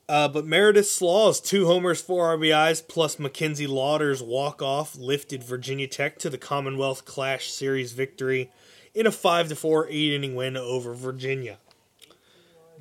Uh, 0.08 0.28
but 0.28 0.46
Meredith 0.46 0.88
Slaw's 0.88 1.40
two 1.40 1.66
homers, 1.66 2.02
four 2.02 2.38
RBIs, 2.38 2.86
plus 2.88 3.18
Mackenzie 3.18 3.66
Lauder's 3.66 4.22
walk-off 4.22 4.96
lifted 4.96 5.42
Virginia 5.42 5.88
Tech 5.88 6.20
to 6.20 6.30
the 6.30 6.38
Commonwealth 6.38 7.06
Clash 7.06 7.50
Series 7.50 7.94
victory 7.94 8.52
in 8.94 9.08
a 9.08 9.12
5 9.12 9.48
to 9.48 9.56
4 9.56 9.88
eight 9.90 10.14
inning 10.14 10.36
win 10.36 10.58
over 10.58 10.94
Virginia. 10.94 11.60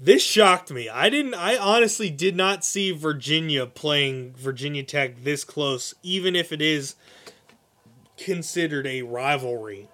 This 0.02 0.22
shocked 0.22 0.70
me. 0.70 0.88
I 0.88 1.10
didn't 1.10 1.34
I 1.34 1.58
honestly 1.58 2.08
did 2.08 2.34
not 2.34 2.64
see 2.64 2.90
Virginia 2.90 3.66
playing 3.66 4.32
Virginia 4.32 4.82
Tech 4.82 5.22
this 5.24 5.44
close 5.44 5.94
even 6.02 6.34
if 6.34 6.52
it 6.52 6.62
is 6.62 6.94
considered 8.16 8.86
a 8.86 9.02
rivalry. 9.02 9.88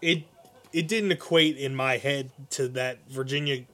It 0.00 0.24
it 0.72 0.88
didn't 0.88 1.12
equate 1.12 1.58
in 1.58 1.76
my 1.76 1.98
head 1.98 2.30
to 2.50 2.68
that 2.68 3.10
Virginia 3.10 3.64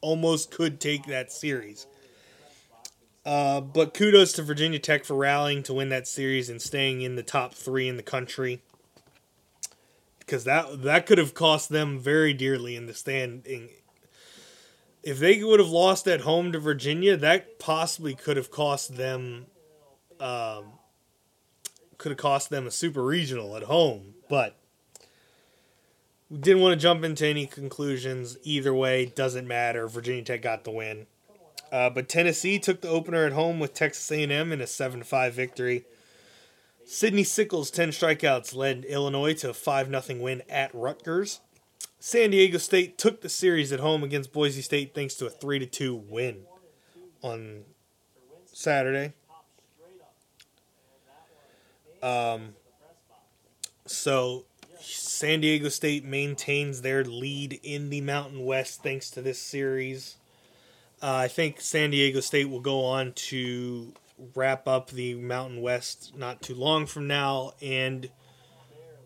almost 0.00 0.52
could 0.52 0.78
take 0.78 1.06
that 1.06 1.32
series. 1.32 1.88
Uh, 3.26 3.60
but 3.60 3.94
kudos 3.94 4.32
to 4.34 4.42
Virginia 4.42 4.78
Tech 4.78 5.04
for 5.04 5.14
rallying 5.14 5.64
to 5.64 5.74
win 5.74 5.88
that 5.88 6.06
series 6.06 6.48
and 6.48 6.62
staying 6.62 7.02
in 7.02 7.16
the 7.16 7.24
top 7.24 7.54
three 7.54 7.88
in 7.88 7.96
the 7.96 8.02
country 8.04 8.62
because 10.20 10.44
that 10.44 10.82
that 10.82 11.06
could 11.06 11.18
have 11.18 11.34
cost 11.34 11.70
them 11.70 11.98
very 11.98 12.32
dearly 12.32 12.76
in 12.76 12.86
the 12.86 12.94
standing. 12.94 13.68
If 15.08 15.20
they 15.20 15.42
would 15.42 15.58
have 15.58 15.70
lost 15.70 16.06
at 16.06 16.20
home 16.20 16.52
to 16.52 16.58
Virginia, 16.58 17.16
that 17.16 17.58
possibly 17.58 18.14
could 18.14 18.36
have 18.36 18.50
cost 18.50 18.98
them, 18.98 19.46
um, 20.20 20.64
could 21.96 22.10
have 22.10 22.18
cost 22.18 22.50
them 22.50 22.66
a 22.66 22.70
super 22.70 23.02
regional 23.02 23.56
at 23.56 23.62
home. 23.62 24.16
But 24.28 24.54
we 26.28 26.36
didn't 26.36 26.60
want 26.60 26.78
to 26.78 26.82
jump 26.82 27.04
into 27.04 27.26
any 27.26 27.46
conclusions. 27.46 28.36
Either 28.42 28.74
way, 28.74 29.06
doesn't 29.06 29.48
matter. 29.48 29.88
Virginia 29.88 30.24
Tech 30.24 30.42
got 30.42 30.64
the 30.64 30.72
win. 30.72 31.06
Uh, 31.72 31.88
but 31.88 32.10
Tennessee 32.10 32.58
took 32.58 32.82
the 32.82 32.90
opener 32.90 33.24
at 33.24 33.32
home 33.32 33.58
with 33.58 33.72
Texas 33.72 34.12
A&M 34.12 34.52
in 34.52 34.60
a 34.60 34.64
7-5 34.64 35.30
victory. 35.30 35.86
Sydney 36.84 37.24
Sickels' 37.24 37.70
10 37.70 37.92
strikeouts 37.92 38.54
led 38.54 38.84
Illinois 38.84 39.32
to 39.36 39.48
a 39.48 39.54
5 39.54 40.02
0 40.02 40.20
win 40.20 40.42
at 40.50 40.70
Rutgers. 40.74 41.40
San 42.00 42.30
Diego 42.30 42.58
State 42.58 42.96
took 42.96 43.20
the 43.20 43.28
series 43.28 43.72
at 43.72 43.80
home 43.80 44.04
against 44.04 44.32
Boise 44.32 44.62
State 44.62 44.94
thanks 44.94 45.14
to 45.14 45.26
a 45.26 45.30
3 45.30 45.66
2 45.66 45.94
win 45.94 46.42
on 47.22 47.64
Saturday. 48.52 49.14
Um, 52.02 52.54
so 53.86 54.44
San 54.80 55.40
Diego 55.40 55.68
State 55.68 56.04
maintains 56.04 56.82
their 56.82 57.04
lead 57.04 57.58
in 57.62 57.90
the 57.90 58.00
Mountain 58.00 58.44
West 58.44 58.82
thanks 58.82 59.10
to 59.10 59.22
this 59.22 59.40
series. 59.40 60.16
Uh, 61.02 61.14
I 61.14 61.28
think 61.28 61.60
San 61.60 61.90
Diego 61.90 62.20
State 62.20 62.48
will 62.48 62.60
go 62.60 62.84
on 62.84 63.12
to 63.12 63.92
wrap 64.34 64.66
up 64.66 64.90
the 64.90 65.14
Mountain 65.14 65.60
West 65.60 66.12
not 66.16 66.42
too 66.42 66.54
long 66.54 66.86
from 66.86 67.06
now, 67.06 67.52
and 67.62 68.08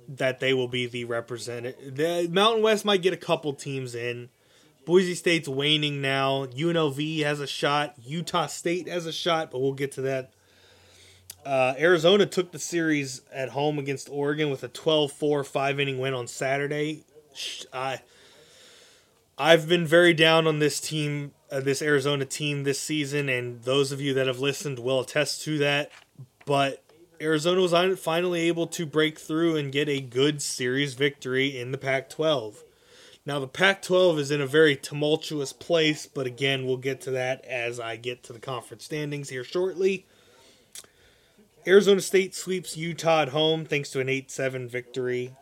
that 0.09 0.41
they 0.41 0.53
will 0.55 0.69
be 0.69 0.87
the 0.87 1.05
representative. 1.05 1.97
The 1.97 2.29
Mountain 2.31 2.63
West 2.63 2.85
might 2.85 3.03
get 3.03 3.13
a 3.13 3.19
couple 3.19 3.53
teams 3.53 3.95
in. 3.95 4.29
Boise 4.85 5.15
State's 5.15 5.49
waning 5.49 6.01
now. 6.01 6.47
UNLV 6.47 7.23
has 7.23 7.41
a 7.41 7.47
shot. 7.47 7.95
Utah 8.03 8.47
State 8.47 8.89
has 8.89 9.07
a 9.07 9.13
shot, 9.13 9.51
but 9.51 9.61
we'll 9.61 9.73
get 9.73 9.93
to 9.93 10.03
that. 10.03 10.33
Uh, 11.45 11.75
Arizona 11.79 12.27
took 12.27 12.53
the 12.53 12.59
series 12.59 13.23
at 13.33 13.51
home 13.51 13.79
against 13.79 14.09
Oregon 14.11 14.51
with 14.51 14.63
a 14.63 14.69
12 14.69 15.13
4 15.13 15.45
5 15.45 15.81
inning 15.81 15.99
win 15.99 16.15
on 16.15 16.27
Saturday. 16.27 17.05
I, 17.73 18.01
I've 19.39 19.69
been 19.69 19.87
very 19.87 20.15
down 20.15 20.47
on 20.47 20.59
this 20.59 20.81
team 20.81 21.33
uh, 21.53 21.61
this 21.61 21.83
Arizona 21.83 22.25
team 22.25 22.65
this 22.65 22.81
season, 22.81 23.29
and 23.29 23.63
those 23.63 23.93
of 23.93 24.01
you 24.01 24.15
that 24.15 24.27
have 24.27 24.41
listened 24.41 24.79
will 24.79 25.01
attest 25.01 25.43
to 25.43 25.59
that. 25.59 25.91
But 26.47 26.83
Arizona 27.23 27.61
was 27.61 27.99
finally 28.01 28.41
able 28.49 28.67
to 28.67 28.85
break 28.85 29.19
through 29.19 29.57
and 29.57 29.71
get 29.71 29.89
a 29.89 30.01
good 30.01 30.43
series 30.43 30.95
victory 30.95 31.57
in 31.57 31.71
the 31.71 31.79
Pac 31.79 32.11
12. 32.11 32.65
Now, 33.25 33.39
the 33.39 33.47
Pac 33.47 33.81
12 33.83 34.19
is 34.19 34.31
in 34.33 34.41
a 34.41 34.47
very 34.47 34.75
tumultuous 34.75 35.53
place, 35.53 36.07
but 36.07 36.27
again, 36.27 36.67
we'll 36.67 36.79
get 36.79 37.01
to 37.03 37.13
that 37.13 37.45
as 37.45 37.79
I 37.79 37.95
get 37.95 38.25
to 38.25 38.33
the 38.33 38.41
conference 38.41 38.85
standings 38.85 39.29
here 39.29 39.45
shortly. 39.45 40.05
Arizona 41.65 42.01
State 42.01 42.35
sweeps 42.35 42.77
Utah 42.77 43.23
at 43.23 43.29
home 43.29 43.65
thanks 43.65 43.91
to 43.91 44.01
an 44.01 44.09
8 44.09 44.29
7 44.29 44.69
victory. 44.69 45.33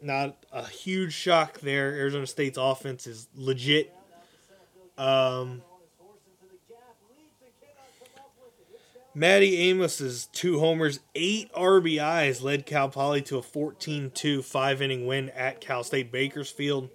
Not 0.00 0.36
a 0.50 0.66
huge 0.66 1.12
shock 1.12 1.60
there. 1.60 1.92
Arizona 1.92 2.26
State's 2.26 2.56
offense 2.56 3.06
is 3.06 3.28
legit 3.34 3.94
um, 4.96 5.60
Maddie 9.14 9.70
Amos's 9.70 10.26
two 10.26 10.58
homers, 10.58 10.98
eight 11.14 11.52
RBIs 11.52 12.42
led 12.42 12.66
Cal 12.66 12.88
Poly 12.88 13.22
to 13.22 13.38
a 13.38 13.42
14 13.42 14.10
2 14.10 14.42
five 14.42 14.82
inning 14.82 15.06
win 15.06 15.30
at 15.30 15.60
Cal 15.60 15.84
State 15.84 16.10
Bakersfield. 16.10 16.90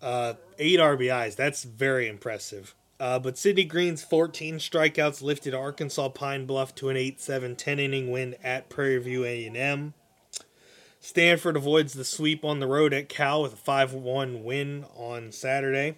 Uh, 0.00 0.34
eight 0.58 0.78
RBIs, 0.78 1.36
that's 1.36 1.64
very 1.64 2.08
impressive. 2.08 2.74
Uh, 2.98 3.18
but 3.18 3.36
Sidney 3.36 3.64
Green's 3.64 4.02
14 4.02 4.56
strikeouts 4.56 5.20
lifted 5.20 5.52
Arkansas 5.52 6.08
Pine 6.10 6.46
Bluff 6.46 6.74
to 6.76 6.88
an 6.88 6.96
8-7 6.96 7.56
10 7.56 7.78
inning 7.78 8.10
win 8.10 8.36
at 8.42 8.70
Prairie 8.70 8.98
View 8.98 9.24
A&M. 9.24 9.94
Stanford 11.00 11.56
avoids 11.56 11.92
the 11.92 12.04
sweep 12.04 12.44
on 12.44 12.60
the 12.60 12.66
road 12.66 12.94
at 12.94 13.10
Cal 13.10 13.42
with 13.42 13.52
a 13.52 13.56
5 13.56 13.92
1 13.92 14.42
win 14.42 14.86
on 14.96 15.32
Saturday. 15.32 15.96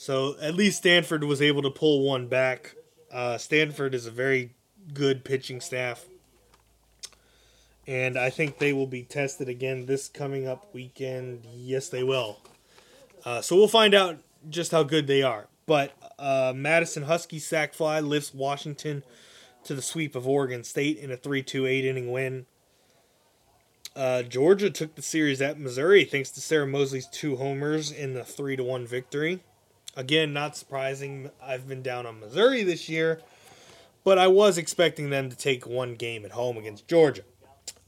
So 0.00 0.34
at 0.40 0.54
least 0.54 0.78
Stanford 0.78 1.24
was 1.24 1.42
able 1.42 1.60
to 1.60 1.68
pull 1.68 2.06
one 2.06 2.26
back. 2.26 2.74
Uh, 3.12 3.36
Stanford 3.36 3.94
is 3.94 4.06
a 4.06 4.10
very 4.10 4.54
good 4.94 5.26
pitching 5.26 5.60
staff. 5.60 6.06
And 7.86 8.16
I 8.16 8.30
think 8.30 8.56
they 8.56 8.72
will 8.72 8.86
be 8.86 9.02
tested 9.02 9.46
again 9.46 9.84
this 9.84 10.08
coming 10.08 10.48
up 10.48 10.72
weekend. 10.72 11.44
Yes, 11.52 11.90
they 11.90 12.02
will. 12.02 12.38
Uh, 13.26 13.42
so 13.42 13.56
we'll 13.56 13.68
find 13.68 13.92
out 13.92 14.16
just 14.48 14.72
how 14.72 14.84
good 14.84 15.06
they 15.06 15.22
are. 15.22 15.48
But 15.66 15.92
uh, 16.18 16.54
Madison 16.56 17.02
Husky 17.02 17.38
sac 17.38 17.74
fly 17.74 18.00
lifts 18.00 18.32
Washington 18.32 19.02
to 19.64 19.74
the 19.74 19.82
sweep 19.82 20.16
of 20.16 20.26
Oregon 20.26 20.64
State 20.64 20.96
in 20.96 21.10
a 21.10 21.16
3 21.18 21.42
2 21.42 21.66
8 21.66 21.84
inning 21.84 22.10
win. 22.10 22.46
Uh, 23.94 24.22
Georgia 24.22 24.70
took 24.70 24.94
the 24.94 25.02
series 25.02 25.42
at 25.42 25.60
Missouri 25.60 26.06
thanks 26.06 26.30
to 26.30 26.40
Sarah 26.40 26.66
Mosley's 26.66 27.06
two 27.06 27.36
homers 27.36 27.92
in 27.92 28.14
the 28.14 28.24
3 28.24 28.56
1 28.56 28.86
victory. 28.86 29.40
Again, 29.96 30.32
not 30.32 30.56
surprising. 30.56 31.30
I've 31.42 31.66
been 31.66 31.82
down 31.82 32.06
on 32.06 32.20
Missouri 32.20 32.62
this 32.62 32.88
year, 32.88 33.20
but 34.04 34.18
I 34.18 34.28
was 34.28 34.56
expecting 34.56 35.10
them 35.10 35.30
to 35.30 35.36
take 35.36 35.66
one 35.66 35.94
game 35.94 36.24
at 36.24 36.32
home 36.32 36.56
against 36.56 36.86
Georgia. 36.86 37.22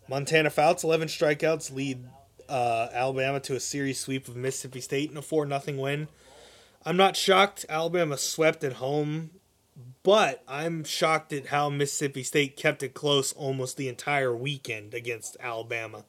Montana 0.08 0.50
Fouts, 0.50 0.84
11 0.84 1.08
strikeouts, 1.08 1.72
lead 1.72 2.04
uh, 2.48 2.88
Alabama 2.92 3.40
to 3.40 3.54
a 3.54 3.60
series 3.60 4.00
sweep 4.00 4.28
of 4.28 4.36
Mississippi 4.36 4.80
State 4.80 5.10
in 5.10 5.16
a 5.16 5.22
4 5.22 5.48
0 5.48 5.78
win. 5.78 6.08
I'm 6.84 6.96
not 6.96 7.16
shocked 7.16 7.64
Alabama 7.68 8.18
swept 8.18 8.64
at 8.64 8.74
home, 8.74 9.30
but 10.02 10.42
I'm 10.48 10.82
shocked 10.82 11.32
at 11.32 11.46
how 11.46 11.70
Mississippi 11.70 12.24
State 12.24 12.56
kept 12.56 12.82
it 12.82 12.94
close 12.94 13.32
almost 13.32 13.76
the 13.76 13.88
entire 13.88 14.34
weekend 14.34 14.92
against 14.92 15.36
Alabama. 15.38 16.04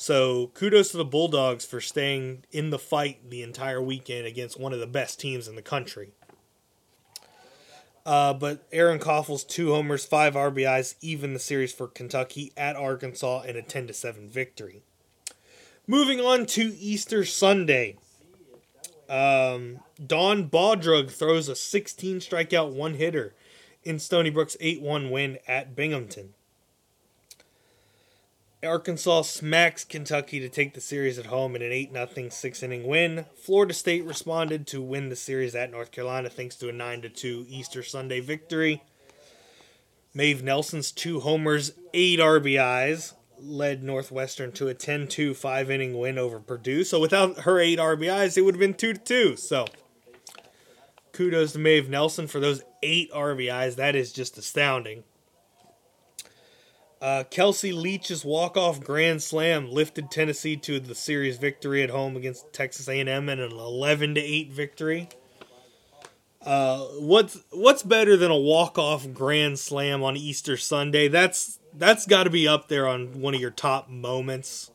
So 0.00 0.46
kudos 0.54 0.92
to 0.92 0.96
the 0.96 1.04
Bulldogs 1.04 1.66
for 1.66 1.78
staying 1.78 2.44
in 2.50 2.70
the 2.70 2.78
fight 2.78 3.28
the 3.28 3.42
entire 3.42 3.82
weekend 3.82 4.26
against 4.26 4.58
one 4.58 4.72
of 4.72 4.80
the 4.80 4.86
best 4.86 5.20
teams 5.20 5.46
in 5.46 5.56
the 5.56 5.62
country. 5.62 6.12
Uh, 8.06 8.32
but 8.32 8.66
Erin 8.72 8.98
Coffel's 8.98 9.44
two 9.44 9.74
homers, 9.74 10.06
five 10.06 10.32
RBIs, 10.32 10.94
even 11.02 11.34
the 11.34 11.38
series 11.38 11.74
for 11.74 11.86
Kentucky 11.86 12.50
at 12.56 12.76
Arkansas 12.76 13.42
in 13.42 13.56
a 13.56 13.62
10 13.62 13.88
to 13.88 13.92
7 13.92 14.26
victory. 14.26 14.82
Moving 15.86 16.18
on 16.18 16.46
to 16.46 16.74
Easter 16.78 17.26
Sunday. 17.26 17.98
Um, 19.06 19.80
Don 20.04 20.48
Baudrug 20.48 21.10
throws 21.10 21.50
a 21.50 21.54
16 21.54 22.20
strikeout 22.20 22.72
one 22.72 22.94
hitter 22.94 23.34
in 23.84 23.98
Stony 23.98 24.30
Brook's 24.30 24.56
8 24.60 24.80
1 24.80 25.10
win 25.10 25.38
at 25.46 25.76
Binghamton. 25.76 26.32
Arkansas 28.62 29.22
smacks 29.22 29.84
Kentucky 29.84 30.38
to 30.38 30.48
take 30.50 30.74
the 30.74 30.82
series 30.82 31.18
at 31.18 31.26
home 31.26 31.56
in 31.56 31.62
an 31.62 31.72
8 31.72 31.92
0 31.92 32.28
six 32.28 32.62
inning 32.62 32.86
win. 32.86 33.24
Florida 33.34 33.72
State 33.72 34.04
responded 34.04 34.66
to 34.66 34.82
win 34.82 35.08
the 35.08 35.16
series 35.16 35.54
at 35.54 35.70
North 35.70 35.90
Carolina 35.90 36.28
thanks 36.28 36.56
to 36.56 36.68
a 36.68 36.72
9 36.72 37.10
2 37.14 37.46
Easter 37.48 37.82
Sunday 37.82 38.20
victory. 38.20 38.82
Maeve 40.12 40.42
Nelson's 40.42 40.92
two 40.92 41.20
homers, 41.20 41.72
eight 41.94 42.18
RBIs, 42.18 43.14
led 43.38 43.82
Northwestern 43.82 44.52
to 44.52 44.68
a 44.68 44.74
10 44.74 45.08
2 45.08 45.32
five 45.32 45.70
inning 45.70 45.98
win 45.98 46.18
over 46.18 46.38
Purdue. 46.38 46.84
So 46.84 47.00
without 47.00 47.40
her 47.40 47.58
eight 47.58 47.78
RBIs, 47.78 48.36
it 48.36 48.42
would 48.42 48.56
have 48.56 48.60
been 48.60 48.74
2 48.74 48.92
2. 48.92 49.36
So 49.36 49.64
kudos 51.12 51.52
to 51.52 51.58
Maeve 51.58 51.88
Nelson 51.88 52.26
for 52.26 52.40
those 52.40 52.62
eight 52.82 53.10
RBIs. 53.12 53.76
That 53.76 53.96
is 53.96 54.12
just 54.12 54.36
astounding. 54.36 55.04
Uh, 57.00 57.24
Kelsey 57.30 57.72
Leach's 57.72 58.26
walk-off 58.26 58.80
grand 58.80 59.22
slam 59.22 59.70
lifted 59.70 60.10
Tennessee 60.10 60.56
to 60.58 60.78
the 60.78 60.94
series 60.94 61.38
victory 61.38 61.82
at 61.82 61.88
home 61.88 62.14
against 62.14 62.52
Texas 62.52 62.88
A&M 62.88 63.08
and 63.08 63.40
an 63.40 63.52
11 63.52 64.16
to 64.16 64.20
8 64.20 64.52
victory. 64.52 65.08
Uh, 66.42 66.80
what's 66.98 67.38
what's 67.50 67.82
better 67.82 68.16
than 68.16 68.30
a 68.30 68.36
walk-off 68.36 69.12
grand 69.12 69.58
slam 69.58 70.02
on 70.02 70.16
Easter 70.16 70.56
Sunday? 70.56 71.08
That's 71.08 71.58
that's 71.74 72.06
got 72.06 72.24
to 72.24 72.30
be 72.30 72.48
up 72.48 72.68
there 72.68 72.86
on 72.86 73.20
one 73.20 73.34
of 73.34 73.40
your 73.40 73.50
top 73.50 73.88
moments 73.90 74.70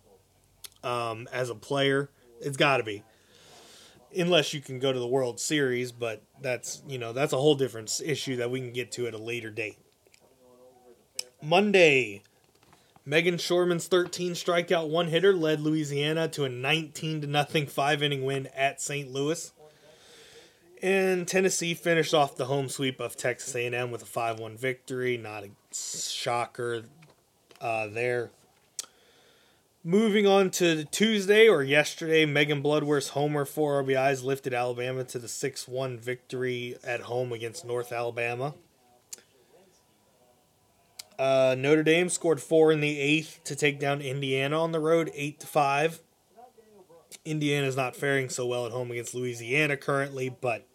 um, 0.83 1.27
as 1.31 1.49
a 1.49 1.55
player. 1.55 2.09
It's 2.39 2.57
got 2.57 2.77
to 2.77 2.83
be, 2.83 3.03
unless 4.15 4.53
you 4.53 4.61
can 4.61 4.77
go 4.77 4.93
to 4.93 4.99
the 4.99 5.07
World 5.07 5.39
Series, 5.39 5.91
but 5.91 6.21
that's 6.39 6.83
you 6.88 6.99
know 6.99 7.13
that's 7.13 7.33
a 7.33 7.38
whole 7.38 7.55
different 7.55 7.99
issue 8.03 8.35
that 8.35 8.51
we 8.51 8.59
can 8.61 8.71
get 8.71 8.91
to 8.93 9.07
at 9.07 9.15
a 9.15 9.19
later 9.19 9.49
date. 9.49 9.79
Monday, 11.45 12.23
Megan 13.05 13.38
Shorman's 13.38 13.88
13 13.88 14.31
strikeout 14.31 14.89
one 14.89 15.10
hitter 15.10 15.31
led 15.31 15.60
Louisiana 15.60 16.27
to 16.29 16.43
a 16.43 16.49
19 16.49 17.21
to 17.21 17.27
nothing 17.27 17.67
five 17.67 18.01
inning 18.01 18.25
win 18.25 18.47
at 18.55 18.81
St. 18.81 19.12
Louis. 19.12 19.51
And 20.81 21.27
Tennessee 21.27 21.75
finished 21.75 22.15
off 22.15 22.36
the 22.36 22.45
home 22.45 22.67
sweep 22.67 22.99
of 22.99 23.15
Texas 23.15 23.55
A&M 23.55 23.91
with 23.91 24.01
a 24.01 24.05
5-1 24.05 24.58
victory. 24.58 25.17
Not 25.17 25.43
a 25.43 25.49
shocker 25.71 26.84
uh, 27.62 27.88
there. 27.88 28.31
Moving 29.84 30.25
on 30.25 30.49
to 30.51 30.86
Tuesday 30.86 31.47
or 31.47 31.62
yesterday, 31.62 32.25
Megan 32.25 32.63
Bloodworth's 32.63 33.10
homer 33.10 33.45
four 33.45 33.84
RBIs 33.84 34.23
lifted 34.23 34.55
Alabama 34.55 35.03
to 35.03 35.19
the 35.19 35.27
6-1 35.27 35.99
victory 35.99 36.75
at 36.84 37.01
home 37.01 37.31
against 37.31 37.65
North 37.65 37.91
Alabama. 37.91 38.55
Uh, 41.17 41.56
Notre 41.58 41.84
Dame 41.84 42.10
scored 42.10 42.41
four 42.41 42.71
in 42.71 42.82
the 42.82 42.99
eighth 42.99 43.41
to 43.45 43.56
take 43.56 43.80
down 43.80 44.01
Indiana 44.01 44.62
on 44.62 44.71
the 44.71 44.80
road, 44.80 45.12
eight 45.13 45.39
to 45.39 45.47
five. 45.47 46.01
Indiana 47.23 47.65
is 47.65 47.78
not 47.78 47.95
faring 47.95 48.30
so 48.30 48.45
well 48.45 48.65
at 48.65 48.71
home 48.71 48.91
against 48.91 49.15
Louisiana 49.15 49.78
currently, 49.78 50.30
but 50.30 50.67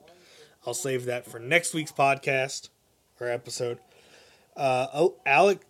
I'll 0.67 0.75
save 0.75 1.05
that 1.05 1.27
for 1.27 1.39
next 1.39 1.75
week's 1.75 1.93
podcast 1.93 2.71
or 3.21 3.29
episode. 3.29 3.79
Uh, 4.57 4.87
oh, 4.93 5.17
Alec, 5.25 5.61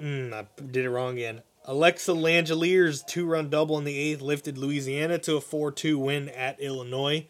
mm, 0.00 0.32
I 0.32 0.46
did 0.62 0.84
it 0.84 0.90
wrong 0.90 1.14
again. 1.14 1.42
Alexa 1.64 2.12
Langelier's 2.12 3.02
two-run 3.02 3.50
double 3.50 3.76
in 3.78 3.84
the 3.84 3.96
eighth 3.96 4.22
lifted 4.22 4.56
Louisiana 4.56 5.18
to 5.18 5.36
a 5.36 5.40
4-2 5.40 5.96
win 5.96 6.28
at 6.30 6.58
Illinois. 6.60 7.26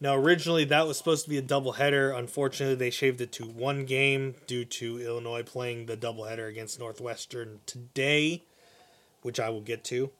Now, 0.00 0.16
originally 0.16 0.64
that 0.64 0.86
was 0.86 0.96
supposed 0.96 1.24
to 1.24 1.30
be 1.30 1.36
a 1.36 1.42
doubleheader. 1.42 2.16
Unfortunately, 2.16 2.74
they 2.74 2.90
shaved 2.90 3.20
it 3.20 3.32
to 3.32 3.44
one 3.44 3.84
game 3.84 4.34
due 4.46 4.64
to 4.64 4.98
Illinois 4.98 5.42
playing 5.42 5.86
the 5.86 5.96
doubleheader 5.96 6.48
against 6.48 6.78
Northwestern 6.78 7.60
today, 7.66 8.44
which 9.22 9.38
I 9.38 9.50
will 9.50 9.60
get 9.60 9.84
to. 9.84 10.10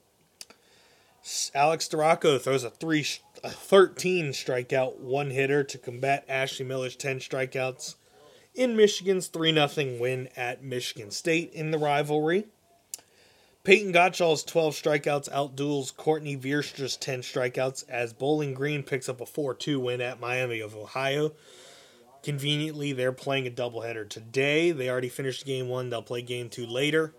Alex 1.55 1.89
Storako 1.89 2.41
throws 2.41 2.65
a 2.65 2.71
three, 2.71 3.07
a 3.43 3.51
13 3.51 4.31
strikeout 4.31 4.99
one 4.99 5.31
hitter 5.31 5.65
to 5.65 5.79
combat 5.79 6.25
Ashley 6.29 6.65
Miller's 6.65 6.97
10 6.97 7.19
strikeouts 7.19 7.95
in 8.55 8.77
Michigan's 8.77 9.29
3 9.29 9.53
0 9.55 9.99
win 9.99 10.29
at 10.37 10.63
Michigan 10.63 11.11
State 11.11 11.53
in 11.53 11.71
the 11.71 11.79
rivalry. 11.79 12.47
Peyton 13.63 13.93
Gottschall's 13.93 14.43
12 14.43 14.75
strikeouts 14.75 15.31
outduels 15.31 15.95
Courtney 15.95 16.35
Veerstra's 16.35 16.97
10 16.97 17.21
strikeouts 17.21 17.87
as 17.91 18.15
Bowling 18.15 18.55
Green 18.55 18.83
picks 18.83 19.07
up 19.07 19.21
a 19.21 19.27
4 19.27 19.55
2 19.55 19.79
win 19.79 20.01
at 20.01 20.19
Miami 20.19 20.61
of 20.61 20.75
Ohio. 20.75 21.33
Conveniently, 22.23 22.93
they're 22.93 23.13
playing 23.13 23.47
a 23.47 23.51
doubleheader 23.51 24.09
today. 24.09 24.73
They 24.73 24.89
already 24.89 25.11
finished 25.11 25.45
game 25.45 25.69
one. 25.69 25.91
They'll 25.91 26.01
play 26.01 26.23
game 26.23 26.49
two 26.49 26.67
later. 26.67 27.15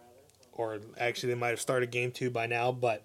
Or 0.53 0.79
actually, 0.97 1.33
they 1.33 1.39
might 1.39 1.49
have 1.49 1.61
started 1.61 1.91
game 1.91 2.11
two 2.11 2.31
by 2.31 2.47
now. 2.47 2.71
But 2.71 3.03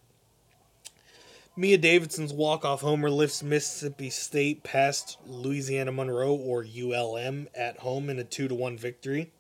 Mia 1.57 1.77
Davidson's 1.77 2.33
walk-off 2.33 2.81
homer 2.81 3.11
lifts 3.11 3.43
Mississippi 3.43 4.09
State 4.09 4.63
past 4.63 5.19
Louisiana 5.27 5.93
Monroe 5.93 6.35
or 6.35 6.65
ULM 6.65 7.49
at 7.55 7.79
home 7.79 8.09
in 8.09 8.19
a 8.19 8.25
2 8.25 8.49
1 8.55 8.79
victory. 8.79 9.33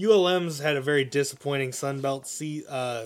ULM's 0.00 0.58
had 0.60 0.76
a 0.76 0.80
very 0.80 1.04
disappointing 1.04 1.72
Sun 1.72 2.00
Belt 2.00 2.26
se- 2.26 2.64
uh, 2.68 3.04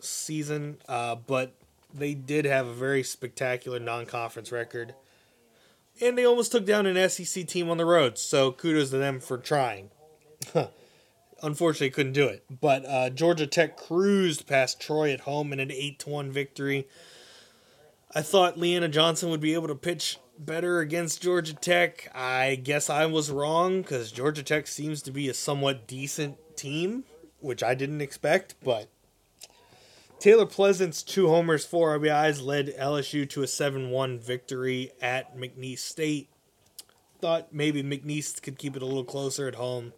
season, 0.00 0.78
uh, 0.88 1.16
but 1.16 1.54
they 1.92 2.14
did 2.14 2.44
have 2.44 2.66
a 2.66 2.72
very 2.72 3.02
spectacular 3.02 3.78
non-conference 3.78 4.52
record, 4.52 4.94
and 6.00 6.16
they 6.16 6.24
almost 6.24 6.52
took 6.52 6.64
down 6.64 6.86
an 6.86 7.08
SEC 7.08 7.46
team 7.46 7.68
on 7.70 7.76
the 7.76 7.84
road. 7.84 8.18
So 8.18 8.52
kudos 8.52 8.90
to 8.90 8.98
them 8.98 9.20
for 9.20 9.38
trying. 9.38 9.90
Unfortunately, 11.42 11.90
couldn't 11.90 12.12
do 12.12 12.26
it. 12.26 12.44
But 12.60 12.84
uh, 12.86 13.10
Georgia 13.10 13.46
Tech 13.46 13.76
cruised 13.76 14.46
past 14.46 14.80
Troy 14.80 15.12
at 15.12 15.20
home 15.20 15.52
in 15.52 15.58
an 15.60 15.72
eight 15.72 15.98
to 16.00 16.10
one 16.10 16.30
victory. 16.30 16.86
I 18.14 18.20
thought 18.20 18.58
Leanna 18.58 18.88
Johnson 18.88 19.30
would 19.30 19.40
be 19.40 19.54
able 19.54 19.68
to 19.68 19.74
pitch 19.74 20.18
better 20.38 20.80
against 20.80 21.22
Georgia 21.22 21.54
Tech. 21.54 22.10
I 22.14 22.56
guess 22.56 22.90
I 22.90 23.06
was 23.06 23.30
wrong 23.30 23.80
because 23.80 24.12
Georgia 24.12 24.42
Tech 24.42 24.66
seems 24.66 25.00
to 25.02 25.10
be 25.10 25.30
a 25.30 25.34
somewhat 25.34 25.86
decent 25.86 26.36
team, 26.54 27.04
which 27.40 27.62
I 27.62 27.74
didn't 27.74 28.02
expect. 28.02 28.54
But 28.62 28.88
Taylor 30.18 30.44
Pleasant's 30.44 31.02
two 31.02 31.28
homers, 31.28 31.64
four 31.64 31.98
RBIs 31.98 32.44
led 32.44 32.76
LSU 32.78 33.28
to 33.30 33.42
a 33.42 33.46
7 33.46 33.90
1 33.90 34.18
victory 34.18 34.92
at 35.00 35.34
McNeese 35.34 35.78
State. 35.78 36.28
Thought 37.18 37.54
maybe 37.54 37.82
McNeese 37.82 38.42
could 38.42 38.58
keep 38.58 38.76
it 38.76 38.82
a 38.82 38.86
little 38.86 39.04
closer 39.04 39.48
at 39.48 39.54
home. 39.54 39.94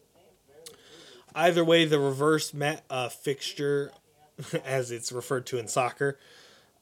Either 1.35 1.65
way, 1.65 1.85
the 1.85 1.99
reverse 1.99 2.55
mat, 2.55 2.85
uh, 2.89 3.09
fixture, 3.09 3.91
as 4.65 4.93
it's 4.93 5.11
referred 5.11 5.47
to 5.47 5.59
in 5.59 5.67
soccer, 5.67 6.17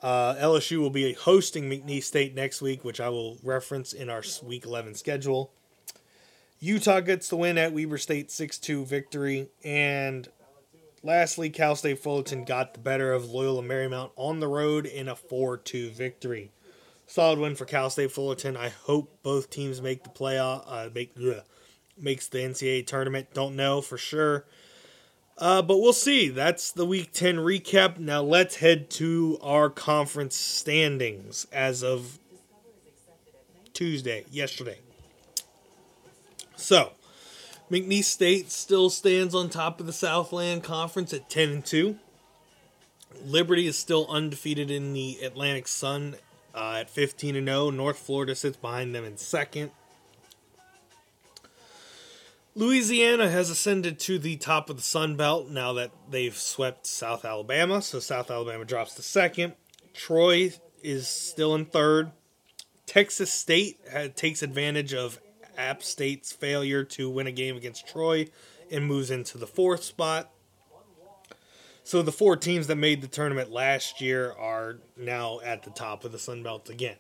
Uh, 0.03 0.35
LSU 0.35 0.79
will 0.79 0.91
be 0.91 1.13
hosting 1.13 1.71
McNeese 1.71 2.03
State 2.05 2.35
next 2.35 2.61
week, 2.61 2.85
which 2.85 3.01
I 3.01 3.09
will 3.09 3.39
reference 3.43 3.93
in 3.93 4.11
our 4.11 4.23
Week 4.43 4.65
11 4.65 4.97
schedule. 4.97 5.53
Utah 6.59 7.01
gets 7.01 7.29
the 7.29 7.37
win 7.37 7.57
at 7.59 7.73
Weber 7.73 7.99
State 7.99 8.31
6 8.31 8.59
2 8.59 8.85
victory. 8.85 9.49
And 9.65 10.29
lastly, 11.03 11.51
Cal 11.51 11.77
State 11.77 12.01
Fullerton 12.01 12.45
got 12.45 12.75
the 12.75 12.81
better 12.81 13.13
of 13.13 13.31
Loyola 13.31 13.63
Marymount 13.63 14.11
on 14.17 14.41
the 14.41 14.49
road 14.49 14.87
in 14.87 15.09
a 15.09 15.15
4 15.15 15.57
2 15.59 15.91
victory. 15.91 16.51
Solid 17.07 17.39
win 17.39 17.55
for 17.55 17.65
Cal 17.65 17.91
State 17.91 18.11
Fullerton. 18.11 18.57
I 18.57 18.71
hope 18.71 19.23
both 19.23 19.51
teams 19.51 19.83
make 19.83 20.03
the 20.03 20.11
playoff, 20.11 20.65
uh, 20.67 20.89
make, 20.95 21.13
ugh, 21.19 21.43
makes 21.97 22.27
the 22.27 22.39
NCAA 22.39 22.87
tournament. 22.87 23.29
Don't 23.35 23.55
know 23.55 23.81
for 23.81 23.99
sure. 23.99 24.47
Uh, 25.39 25.63
but 25.63 25.79
we'll 25.79 25.93
see. 25.93 26.29
That's 26.29 26.71
the 26.71 26.87
Week 26.87 27.13
10 27.13 27.37
recap. 27.37 27.99
Now 27.99 28.23
let's 28.23 28.57
head 28.57 28.91
to 28.91 29.39
our 29.43 29.71
conference 29.71 30.37
standings 30.37 31.47
as 31.53 31.83
of 31.83 32.19
Tuesday, 33.73 34.25
yesterday. 34.31 34.79
So, 36.57 36.93
McNeese 37.71 38.05
State 38.05 38.51
still 38.53 38.91
stands 38.91 39.35
on 39.35 39.49
top 39.49 39.81
of 39.81 39.87
the 39.87 39.93
Southland 39.93 40.63
Conference 40.63 41.13
at 41.13 41.31
10 41.31 41.49
and 41.49 41.65
2. 41.65 41.99
Liberty 43.25 43.67
is 43.67 43.79
still 43.79 44.07
undefeated 44.09 44.71
in 44.71 44.93
the 44.93 45.19
Atlantic 45.23 45.67
Sun 45.67 46.17
uh, 46.55 46.77
at 46.81 46.91
15 46.91 47.37
and 47.37 47.47
0. 47.47 47.71
North 47.71 47.99
Florida 47.99 48.35
sits 48.35 48.57
behind 48.57 48.95
them 48.95 49.05
in 49.05 49.17
second. 49.17 49.71
Louisiana 52.55 53.31
has 53.31 53.49
ascended 53.49 53.99
to 54.01 54.19
the 54.19 54.37
top 54.37 54.69
of 54.69 54.77
the 54.77 54.83
Sun 54.83 55.17
Belt 55.17 55.49
now 55.49 55.73
that 55.73 55.91
they've 56.11 56.37
swept 56.37 56.87
South 56.87 57.25
Alabama. 57.25 57.81
So 57.81 57.99
South 57.99 58.31
Alabama 58.31 58.67
drops 58.67 58.95
to 58.97 59.03
second. 59.03 59.55
Troy 59.95 60.53
is 60.83 61.09
still 61.09 61.55
in 61.55 61.65
third. 61.65 62.13
Texas 62.85 63.33
State 63.33 63.81
takes 64.17 64.43
advantage 64.43 64.93
of 64.93 65.19
App 65.57 65.83
State's 65.83 66.31
failure 66.31 66.85
to 66.85 67.09
win 67.09 67.27
a 67.27 67.33
game 67.33 67.57
against 67.57 67.89
Troy 67.89 68.29
and 68.71 68.87
moves 68.87 69.11
into 69.11 69.39
the 69.39 69.47
fourth 69.47 69.83
spot. 69.83 70.31
So 71.85 72.03
the 72.03 72.13
four 72.13 72.37
teams 72.37 72.67
that 72.67 72.77
made 72.77 73.01
the 73.01 73.09
tournament 73.09 73.51
last 73.51 74.01
year 74.01 74.31
are 74.33 74.79
now 74.97 75.41
at 75.41 75.63
the 75.63 75.71
top 75.71 76.05
of 76.05 76.13
the 76.13 76.19
Sun 76.19 76.43
Belt 76.43 76.69
again. 76.69 76.97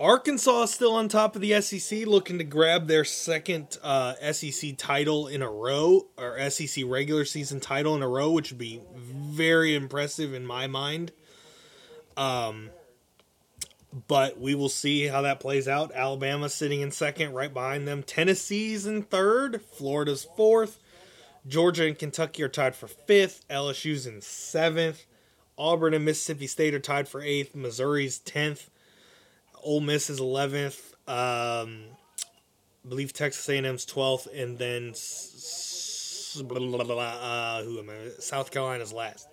Arkansas 0.00 0.62
is 0.62 0.70
still 0.70 0.94
on 0.94 1.08
top 1.08 1.36
of 1.36 1.42
the 1.42 1.60
SEC, 1.60 2.06
looking 2.06 2.38
to 2.38 2.44
grab 2.44 2.86
their 2.86 3.04
second 3.04 3.76
uh, 3.82 4.14
SEC 4.32 4.78
title 4.78 5.28
in 5.28 5.42
a 5.42 5.50
row, 5.50 6.06
or 6.16 6.38
SEC 6.48 6.84
regular 6.86 7.26
season 7.26 7.60
title 7.60 7.94
in 7.94 8.02
a 8.02 8.08
row, 8.08 8.30
which 8.30 8.50
would 8.50 8.58
be 8.58 8.80
very 8.96 9.74
impressive 9.74 10.32
in 10.32 10.46
my 10.46 10.66
mind. 10.66 11.12
Um, 12.16 12.70
but 14.08 14.40
we 14.40 14.54
will 14.54 14.70
see 14.70 15.06
how 15.06 15.20
that 15.20 15.38
plays 15.38 15.68
out. 15.68 15.92
Alabama 15.94 16.48
sitting 16.48 16.80
in 16.80 16.92
second, 16.92 17.34
right 17.34 17.52
behind 17.52 17.86
them. 17.86 18.02
Tennessee's 18.02 18.86
in 18.86 19.02
third. 19.02 19.60
Florida's 19.60 20.26
fourth. 20.34 20.78
Georgia 21.46 21.86
and 21.86 21.98
Kentucky 21.98 22.42
are 22.42 22.48
tied 22.48 22.74
for 22.74 22.88
fifth. 22.88 23.46
LSU's 23.48 24.06
in 24.06 24.22
seventh. 24.22 25.04
Auburn 25.58 25.92
and 25.92 26.06
Mississippi 26.06 26.46
State 26.46 26.72
are 26.72 26.80
tied 26.80 27.06
for 27.06 27.20
eighth. 27.20 27.54
Missouri's 27.54 28.18
tenth. 28.18 28.70
Ole 29.62 29.80
Miss 29.80 30.10
is 30.10 30.20
11th. 30.20 30.92
Um, 31.08 31.84
I 32.84 32.88
believe 32.88 33.12
Texas 33.12 33.48
A&M's 33.48 33.84
12th, 33.86 34.26
and 34.34 34.58
then 34.58 34.94
blah, 36.46 36.58
blah, 36.58 36.84
blah, 36.84 37.04
uh, 37.04 37.62
who 37.62 37.78
am 37.78 37.90
I? 37.90 38.20
South 38.20 38.50
Carolina's 38.50 38.92
last. 38.92 39.28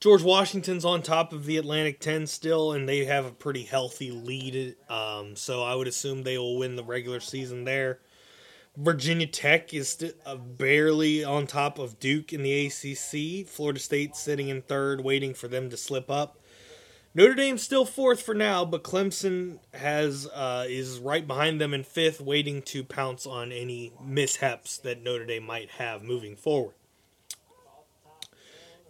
George 0.00 0.22
Washington's 0.22 0.84
on 0.84 1.02
top 1.02 1.32
of 1.32 1.46
the 1.46 1.56
Atlantic 1.58 2.00
10 2.00 2.26
still, 2.26 2.72
and 2.72 2.88
they 2.88 3.04
have 3.04 3.24
a 3.24 3.30
pretty 3.30 3.62
healthy 3.62 4.10
lead. 4.10 4.74
Um, 4.88 5.36
so 5.36 5.62
I 5.62 5.76
would 5.76 5.86
assume 5.86 6.22
they 6.22 6.38
will 6.38 6.58
win 6.58 6.74
the 6.74 6.82
regular 6.82 7.20
season 7.20 7.64
there. 7.64 8.00
Virginia 8.76 9.26
Tech 9.26 9.72
is 9.74 9.90
st- 9.90 10.16
uh, 10.26 10.34
barely 10.34 11.22
on 11.22 11.46
top 11.46 11.78
of 11.78 12.00
Duke 12.00 12.32
in 12.32 12.42
the 12.42 12.66
ACC. 12.66 13.46
Florida 13.46 13.78
State 13.78 14.16
sitting 14.16 14.48
in 14.48 14.62
third, 14.62 15.02
waiting 15.02 15.34
for 15.34 15.46
them 15.46 15.70
to 15.70 15.76
slip 15.76 16.10
up. 16.10 16.38
Notre 17.14 17.34
Dame's 17.34 17.62
still 17.62 17.84
fourth 17.84 18.22
for 18.22 18.34
now, 18.34 18.64
but 18.64 18.82
Clemson 18.82 19.58
has 19.74 20.26
uh, 20.28 20.64
is 20.66 20.98
right 20.98 21.26
behind 21.26 21.60
them 21.60 21.74
in 21.74 21.84
fifth, 21.84 22.20
waiting 22.20 22.62
to 22.62 22.82
pounce 22.82 23.26
on 23.26 23.52
any 23.52 23.92
mishaps 24.02 24.78
that 24.78 25.02
Notre 25.02 25.26
Dame 25.26 25.44
might 25.44 25.72
have 25.72 26.02
moving 26.02 26.36
forward. 26.36 26.74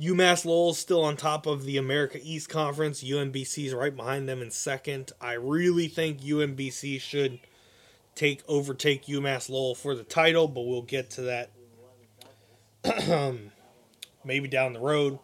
UMass 0.01 0.45
Lowell's 0.45 0.79
still 0.79 1.05
on 1.05 1.17
top 1.17 1.47
of 1.47 1.65
the 1.65 1.77
America 1.77 2.19
East 2.23 2.49
Conference. 2.49 3.03
UMBC 3.03 3.67
is 3.67 3.75
right 3.75 3.95
behind 3.95 4.29
them 4.29 4.41
in 4.41 4.51
second. 4.51 5.13
I 5.21 5.35
really 5.35 5.89
think 5.89 6.21
UMBC 6.21 7.01
should 7.01 7.41
take 8.15 8.43
overtake 8.49 9.07
UMass 9.07 9.49
Lowell 9.49 9.75
for 9.75 9.95
the 9.95 10.03
title, 10.03 10.49
but 10.49 10.63
we'll 10.63 10.83
get 10.83 11.11
to 11.11 11.23
that 11.23 11.51
maybe 14.25 14.49
down 14.49 14.73
the 14.73 14.81
road. 14.81 15.19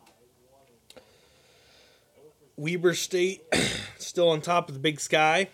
Weber 2.59 2.93
State 2.95 3.45
still 3.99 4.29
on 4.29 4.41
top 4.41 4.69
of 4.69 4.75
the 4.75 4.81
Big 4.81 4.99
Sky. 4.99 5.49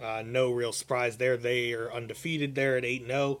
Uh, 0.00 0.22
no 0.24 0.50
real 0.50 0.72
surprise 0.72 1.16
there. 1.16 1.38
They 1.38 1.72
are 1.72 1.90
undefeated 1.90 2.54
there 2.54 2.76
at 2.76 2.84
8 2.84 3.06
0. 3.06 3.40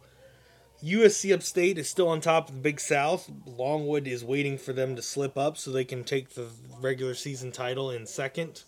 USC 0.82 1.32
Upstate 1.32 1.78
is 1.78 1.88
still 1.88 2.08
on 2.08 2.22
top 2.22 2.48
of 2.48 2.54
the 2.54 2.60
Big 2.60 2.80
South. 2.80 3.30
Longwood 3.46 4.06
is 4.06 4.24
waiting 4.24 4.56
for 4.56 4.72
them 4.72 4.96
to 4.96 5.02
slip 5.02 5.36
up 5.36 5.58
so 5.58 5.70
they 5.70 5.84
can 5.84 6.04
take 6.04 6.30
the 6.30 6.48
regular 6.80 7.14
season 7.14 7.52
title 7.52 7.90
in 7.90 8.06
second. 8.06 8.62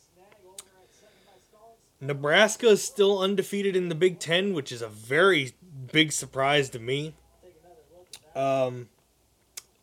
Nebraska 1.99 2.69
is 2.69 2.85
still 2.85 3.21
undefeated 3.21 3.75
in 3.75 3.89
the 3.89 3.95
Big 3.95 4.19
Ten, 4.19 4.53
which 4.53 4.71
is 4.73 4.83
a 4.83 4.89
very 4.89 5.53
big 5.91 6.13
surprise 6.13 6.69
to 6.71 6.79
me. 6.79 7.15
Um, 8.35 8.91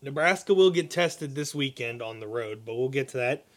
Nebraska 0.03 0.53
will 0.53 0.69
get 0.69 0.91
tested 0.91 1.33
this 1.33 1.55
weekend 1.55 2.03
on 2.03 2.19
the 2.19 2.27
road, 2.27 2.61
but 2.63 2.75
we'll 2.75 2.89
get 2.89 3.07
to 3.09 3.17
that. 3.17 3.47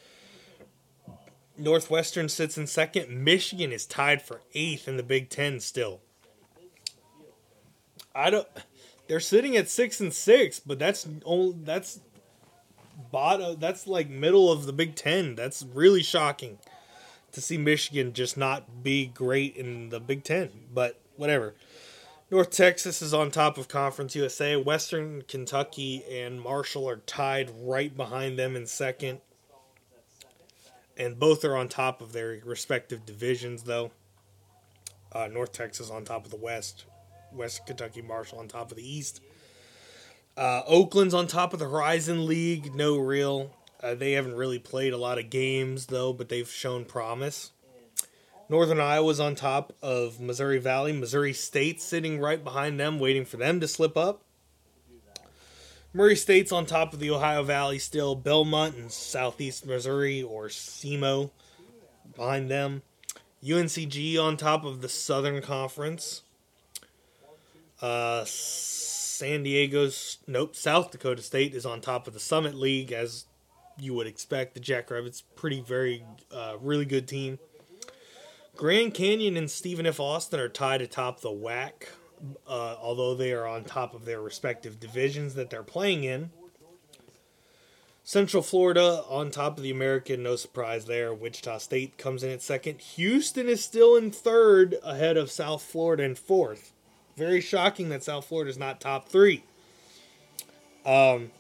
Northwestern 1.59 2.29
sits 2.29 2.59
in 2.59 2.66
second. 2.66 3.25
Michigan 3.25 3.73
is 3.73 3.87
tied 3.87 4.23
for 4.23 4.42
eighth 4.55 4.88
in 4.88 4.97
the 4.97 5.03
Big 5.03 5.31
Ten 5.31 5.61
still. 5.61 6.01
I 8.14 8.31
don't. 8.31 8.49
They're 9.09 9.21
sitting 9.21 9.57
at 9.57 9.69
six 9.69 10.01
and 10.01 10.12
six, 10.12 10.59
but 10.61 10.79
that's 10.79 11.07
only 11.25 11.57
that's 11.62 12.01
bottom. 13.11 13.57
That's 13.59 13.87
like 13.87 14.09
middle 14.09 14.51
of 14.51 14.66
the 14.66 14.73
Big 14.73 14.95
Ten. 14.97 15.35
That's 15.35 15.64
really 15.75 16.03
shocking 16.03 16.59
to 17.33 17.40
see 17.40 17.59
Michigan 17.59 18.12
just 18.12 18.37
not 18.37 18.83
be 18.83 19.07
great 19.07 19.57
in 19.57 19.90
the 19.90 20.01
Big 20.01 20.25
Ten. 20.25 20.51
But 20.73 21.01
whatever. 21.16 21.55
North 22.29 22.51
Texas 22.51 23.03
is 23.03 23.14
on 23.14 23.31
top 23.31 23.57
of 23.57 23.69
Conference 23.69 24.16
USA. 24.16 24.57
Western 24.57 25.23
Kentucky 25.23 26.03
and 26.11 26.40
Marshall 26.40 26.88
are 26.88 26.97
tied 26.97 27.53
right 27.61 27.97
behind 27.97 28.37
them 28.37 28.57
in 28.57 28.66
second 28.66 29.21
and 30.97 31.19
both 31.19 31.45
are 31.45 31.57
on 31.57 31.69
top 31.69 32.01
of 32.01 32.13
their 32.13 32.41
respective 32.45 33.05
divisions, 33.05 33.65
though. 33.65 33.91
Uh, 35.13 35.29
North 35.29 35.53
Texas 35.53 35.91
on 35.91 36.05
top 36.05 36.25
of 36.25 36.31
the 36.31 36.37
West, 36.37 36.85
West 37.33 37.67
Kentucky 37.67 38.03
Marshall 38.03 38.39
on 38.39 38.49
top 38.49 38.71
of 38.71 38.77
the 38.77 38.89
East. 38.89 39.21
Uh, 40.37 40.63
Oakland's 40.67 41.15
on 41.15 41.27
top 41.27 41.53
of 41.53 41.59
the 41.59 41.69
Horizon 41.69 42.27
League. 42.27 42.75
No 42.75 42.99
real. 42.99 43.51
Uh, 43.83 43.95
they 43.95 44.13
haven't 44.13 44.35
really 44.35 44.59
played 44.59 44.93
a 44.93 44.99
lot 44.99 45.19
of 45.19 45.31
games, 45.31 45.87
though, 45.87 46.13
but 46.13 46.29
they've 46.29 46.51
shown 46.51 46.85
promise. 46.85 47.53
Northern 48.49 48.79
Iowa's 48.79 49.19
on 49.19 49.35
top 49.35 49.73
of 49.83 50.21
Missouri 50.21 50.59
Valley. 50.59 50.93
Missouri 50.93 51.33
State 51.33 51.81
sitting 51.81 52.21
right 52.21 52.43
behind 52.43 52.79
them, 52.79 52.99
waiting 52.99 53.25
for 53.25 53.39
them 53.39 53.61
to 53.61 53.69
slip 53.69 53.97
up. 53.97 54.23
Murray 55.97 56.15
State's 56.15 56.53
on 56.53 56.67
top 56.67 56.93
of 56.93 57.01
the 57.01 57.11
Ohio 57.11 57.43
Valley 57.43 57.79
still. 57.79 58.15
Belmont 58.15 58.77
and 58.77 58.93
Southeast 58.93 59.65
Missouri 59.65 60.23
or 60.23 60.49
SEMO 60.49 61.31
behind 62.15 62.51
them. 62.51 62.83
UNCG 63.43 64.19
on 64.21 64.37
top 64.37 64.67
of 64.67 64.83
the 64.83 64.91
Southern 64.91 65.41
Conference. 65.41 66.21
Uh, 67.81 68.25
San 68.27 69.43
Diego's 69.43 70.19
nope. 70.27 70.55
South 70.55 70.91
Dakota 70.91 71.23
State 71.23 71.55
is 71.55 71.65
on 71.65 71.81
top 71.81 72.07
of 72.07 72.13
the 72.13 72.21
Summit 72.21 72.55
League, 72.55 72.93
as 72.93 73.25
you 73.79 73.95
would 73.95 74.07
expect. 74.07 74.53
The 74.53 74.61
Jackrabbits, 74.61 75.23
pretty 75.23 75.63
very, 75.63 76.05
uh, 76.31 76.57
really 76.61 76.85
good 76.85 77.09
team. 77.09 77.39
Grand 78.55 78.93
Canyon 78.93 79.39
and 79.39 79.51
Stephen 79.51 79.87
F. 79.87 79.99
Austin 79.99 80.41
are 80.41 80.51
tied 80.51 80.83
atop 80.83 81.23
the 81.23 81.31
WAC 81.31 81.89
uh, 82.47 82.77
although 82.81 83.15
they 83.15 83.33
are 83.33 83.47
on 83.47 83.65
top 83.65 83.95
of 83.95 84.05
their 84.05 84.21
respective 84.21 84.81
divisions 84.81 85.35
that 85.35 85.51
they're 85.51 85.63
playing 85.63 86.05
in. 86.05 86.31
Central 88.03 88.43
Florida 88.43 89.03
on 89.09 89.33
top 89.33 89.57
of 89.57 89.65
the 89.65 89.71
American, 89.71 90.23
no 90.23 90.37
surprise 90.37 90.85
there. 90.85 91.13
Wichita 91.13 91.59
State 91.59 91.99
comes 91.99 92.23
in 92.23 92.31
at 92.31 92.41
second. 92.41 92.81
Houston 92.81 93.49
is 93.49 93.65
still 93.65 93.97
in 93.97 94.13
third, 94.13 94.77
ahead 94.85 95.17
of 95.17 95.29
South 95.29 95.63
Florida 95.63 96.05
in 96.05 96.15
fourth. 96.15 96.73
Very 97.17 97.41
shocking 97.41 97.89
that 97.89 98.05
South 98.05 98.27
Florida 98.27 98.49
is 98.49 98.59
not 98.59 98.81
top 98.81 99.09
three. 99.09 99.43
Um, 100.85 101.33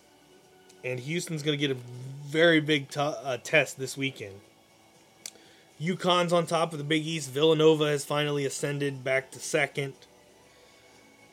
and 0.82 0.98
Houston's 0.98 1.44
going 1.44 1.56
to 1.56 1.68
get 1.68 1.76
a 1.76 1.80
very 2.26 2.60
big 2.60 2.88
t- 2.88 2.98
uh, 2.98 3.36
test 3.44 3.78
this 3.78 3.96
weekend. 3.96 4.40
UConn's 5.80 6.32
on 6.32 6.46
top 6.46 6.72
of 6.72 6.78
the 6.78 6.84
Big 6.84 7.06
East. 7.06 7.30
Villanova 7.30 7.86
has 7.86 8.04
finally 8.04 8.44
ascended 8.44 9.04
back 9.04 9.30
to 9.30 9.38
second. 9.38 9.92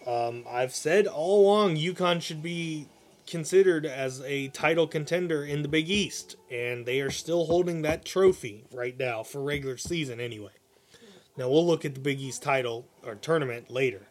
Um, 0.06 0.44
I've 0.50 0.74
said 0.74 1.08
all 1.08 1.46
along 1.46 1.78
UConn 1.78 2.22
should 2.22 2.44
be 2.44 2.88
considered 3.26 3.86
as 3.86 4.22
a 4.22 4.50
title 4.50 4.88
contender 4.88 5.46
in 5.46 5.62
the 5.62 5.68
Big 5.68 5.90
East, 5.90 6.36
and 6.52 6.86
they 6.86 7.00
are 7.00 7.10
still 7.10 7.46
holding 7.46 7.82
that 7.82 8.04
trophy 8.04 8.66
right 8.72 8.98
now 8.98 9.24
for 9.24 9.42
regular 9.42 9.78
season 9.78 10.20
anyway. 10.20 10.52
Now 11.38 11.50
we'll 11.50 11.66
look 11.66 11.86
at 11.86 11.94
the 11.94 12.00
Big 12.00 12.20
East 12.20 12.44
title 12.44 12.86
or 13.04 13.16
tournament 13.16 13.72
later 13.72 14.02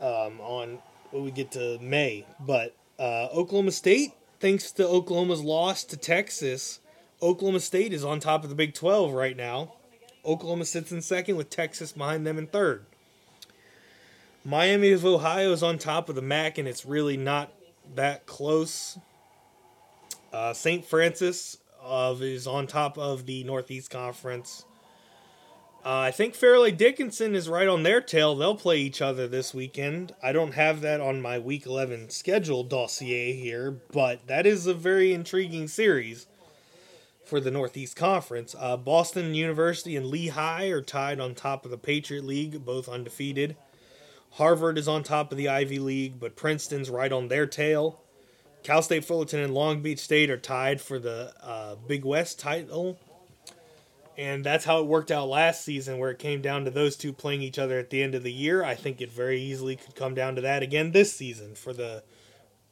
um, 0.00 0.40
on 0.40 0.78
when 1.10 1.24
we 1.24 1.30
get 1.30 1.52
to 1.52 1.78
May. 1.80 2.26
But 2.40 2.76
uh, 2.98 3.28
Oklahoma 3.32 3.72
State, 3.72 4.12
thanks 4.40 4.72
to 4.72 4.86
Oklahoma's 4.86 5.40
loss 5.40 5.84
to 5.84 5.96
Texas, 5.96 6.80
Oklahoma 7.22 7.60
State 7.60 7.92
is 7.92 8.04
on 8.04 8.20
top 8.20 8.44
of 8.44 8.50
the 8.50 8.56
Big 8.56 8.74
12 8.74 9.12
right 9.12 9.36
now. 9.36 9.74
Oklahoma 10.24 10.64
sits 10.64 10.92
in 10.92 11.00
second 11.00 11.36
with 11.36 11.50
Texas 11.50 11.92
behind 11.92 12.26
them 12.26 12.38
in 12.38 12.46
third. 12.46 12.84
Miami 14.48 14.92
of 14.92 15.04
Ohio 15.04 15.52
is 15.52 15.62
on 15.62 15.76
top 15.76 16.08
of 16.08 16.14
the 16.14 16.22
MAC, 16.22 16.56
and 16.56 16.66
it's 16.66 16.86
really 16.86 17.18
not 17.18 17.52
that 17.96 18.24
close. 18.24 18.98
Uh, 20.32 20.54
St. 20.54 20.86
Francis 20.86 21.58
of 21.82 22.22
is 22.22 22.46
on 22.46 22.66
top 22.66 22.96
of 22.96 23.26
the 23.26 23.44
Northeast 23.44 23.90
Conference. 23.90 24.64
Uh, 25.84 25.98
I 25.98 26.12
think 26.12 26.34
Fairleigh 26.34 26.72
Dickinson 26.72 27.34
is 27.34 27.46
right 27.46 27.68
on 27.68 27.82
their 27.82 28.00
tail. 28.00 28.34
They'll 28.34 28.56
play 28.56 28.78
each 28.78 29.02
other 29.02 29.28
this 29.28 29.52
weekend. 29.52 30.14
I 30.22 30.32
don't 30.32 30.54
have 30.54 30.80
that 30.80 31.02
on 31.02 31.20
my 31.20 31.38
Week 31.38 31.66
11 31.66 32.08
schedule 32.08 32.64
dossier 32.64 33.34
here, 33.34 33.82
but 33.92 34.28
that 34.28 34.46
is 34.46 34.66
a 34.66 34.72
very 34.72 35.12
intriguing 35.12 35.68
series 35.68 36.26
for 37.22 37.38
the 37.38 37.50
Northeast 37.50 37.96
Conference. 37.96 38.56
Uh, 38.58 38.78
Boston 38.78 39.34
University 39.34 39.94
and 39.94 40.06
Lehigh 40.06 40.68
are 40.68 40.80
tied 40.80 41.20
on 41.20 41.34
top 41.34 41.66
of 41.66 41.70
the 41.70 41.76
Patriot 41.76 42.24
League, 42.24 42.64
both 42.64 42.88
undefeated. 42.88 43.54
Harvard 44.32 44.78
is 44.78 44.88
on 44.88 45.02
top 45.02 45.32
of 45.32 45.38
the 45.38 45.48
Ivy 45.48 45.78
League, 45.78 46.20
but 46.20 46.36
Princeton's 46.36 46.90
right 46.90 47.12
on 47.12 47.28
their 47.28 47.46
tail. 47.46 48.00
Cal 48.62 48.82
State 48.82 49.04
Fullerton 49.04 49.40
and 49.40 49.54
Long 49.54 49.82
Beach 49.82 49.98
State 49.98 50.30
are 50.30 50.36
tied 50.36 50.80
for 50.80 50.98
the 50.98 51.32
uh, 51.42 51.76
Big 51.86 52.04
West 52.04 52.38
title. 52.38 52.98
And 54.16 54.42
that's 54.42 54.64
how 54.64 54.80
it 54.80 54.86
worked 54.86 55.12
out 55.12 55.28
last 55.28 55.64
season, 55.64 55.98
where 55.98 56.10
it 56.10 56.18
came 56.18 56.42
down 56.42 56.64
to 56.64 56.70
those 56.70 56.96
two 56.96 57.12
playing 57.12 57.40
each 57.40 57.58
other 57.58 57.78
at 57.78 57.90
the 57.90 58.02
end 58.02 58.16
of 58.16 58.24
the 58.24 58.32
year. 58.32 58.64
I 58.64 58.74
think 58.74 59.00
it 59.00 59.12
very 59.12 59.40
easily 59.40 59.76
could 59.76 59.94
come 59.94 60.14
down 60.14 60.34
to 60.34 60.40
that 60.40 60.62
again 60.62 60.90
this 60.90 61.12
season 61.12 61.54
for 61.54 61.72
the 61.72 62.02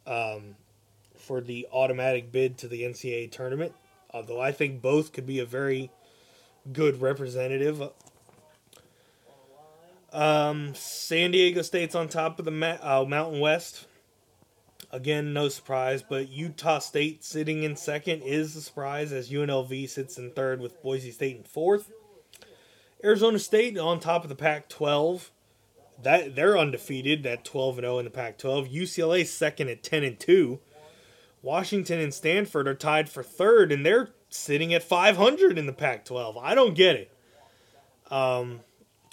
um, 0.07 0.57
for 1.17 1.41
the 1.41 1.69
automatic 1.73 2.33
bid 2.33 2.59
to 2.59 2.69
the 2.69 2.83
NCAA 2.83 3.31
tournament. 3.31 3.73
Although 4.11 4.41
I 4.41 4.51
think 4.51 4.83
both 4.83 5.13
could 5.13 5.27
be 5.27 5.39
a 5.39 5.47
very 5.47 5.91
good 6.73 7.01
representative 7.01 7.81
um, 10.17 10.75
San 10.75 11.33
Diego 11.33 11.61
State's 11.61 11.95
on 11.95 12.09
top 12.09 12.39
of 12.39 12.47
the 12.47 12.51
Ma- 12.51 12.79
uh, 12.81 13.05
Mountain 13.07 13.39
West. 13.39 13.87
Again, 14.91 15.35
no 15.35 15.49
surprise, 15.49 16.03
but 16.03 16.31
Utah 16.31 16.79
State 16.79 17.23
sitting 17.23 17.65
in 17.65 17.77
second 17.77 18.23
is 18.23 18.57
a 18.57 18.63
surprise 18.63 19.13
as 19.13 19.31
UNLV 19.31 19.89
sits 19.91 20.17
in 20.17 20.31
third 20.31 20.61
with 20.61 20.83
Boise 20.83 21.11
State 21.11 21.37
in 21.37 21.43
fourth. 21.43 21.93
Arizona 23.05 23.39
State 23.39 23.77
on 23.77 24.01
top 24.01 24.23
of 24.23 24.31
the 24.31 24.35
Pac-12. 24.35 25.31
That 26.03 26.35
they're 26.35 26.59
undefeated 26.59 27.27
at 27.27 27.45
12 27.45 27.79
and 27.79 27.85
0 27.85 27.99
in 27.99 28.05
the 28.05 28.11
Pac-12. 28.11 28.73
UCLA 28.73 29.27
second 29.27 29.69
at 29.69 29.83
10 29.83 30.03
and 30.03 30.19
2. 30.19 30.61
Washington 31.43 32.01
and 32.01 32.13
Stanford 32.13 32.67
are 32.69 32.75
tied 32.75 33.09
for 33.09 33.23
third, 33.23 33.71
and 33.71 33.85
they're 33.85 34.11
sitting 34.31 34.73
at 34.73 34.83
500 34.83 35.59
in 35.59 35.67
the 35.67 35.73
Pac-12. 35.73 36.41
I 36.43 36.55
don't 36.55 36.75
get 36.75 36.97
it. 36.97 37.13
Um, 38.11 38.61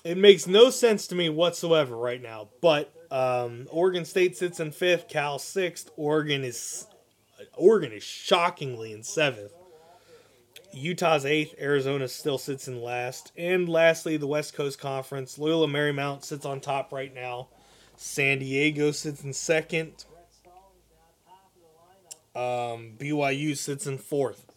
it 0.03 0.17
makes 0.17 0.47
no 0.47 0.69
sense 0.69 1.07
to 1.07 1.15
me 1.15 1.29
whatsoever 1.29 1.95
right 1.95 2.21
now. 2.21 2.49
But 2.61 2.93
um, 3.11 3.67
Oregon 3.71 4.05
State 4.05 4.37
sits 4.37 4.59
in 4.59 4.71
fifth, 4.71 5.07
Cal 5.07 5.39
sixth. 5.39 5.89
Oregon 5.95 6.43
is 6.43 6.87
Oregon 7.55 7.91
is 7.91 8.03
shockingly 8.03 8.91
in 8.91 9.03
seventh. 9.03 9.53
Utah's 10.73 11.25
eighth. 11.25 11.53
Arizona 11.59 12.07
still 12.07 12.37
sits 12.37 12.67
in 12.67 12.81
last. 12.81 13.31
And 13.37 13.69
lastly, 13.69 14.17
the 14.17 14.27
West 14.27 14.55
Coast 14.55 14.79
Conference. 14.79 15.37
Loyola 15.37 15.67
Marymount 15.67 16.23
sits 16.23 16.45
on 16.45 16.59
top 16.59 16.91
right 16.91 17.13
now. 17.13 17.49
San 17.95 18.39
Diego 18.39 18.91
sits 18.91 19.23
in 19.23 19.33
second. 19.33 20.05
Um, 22.35 22.93
BYU 22.97 23.55
sits 23.55 23.85
in 23.85 23.99
fourth 23.99 24.52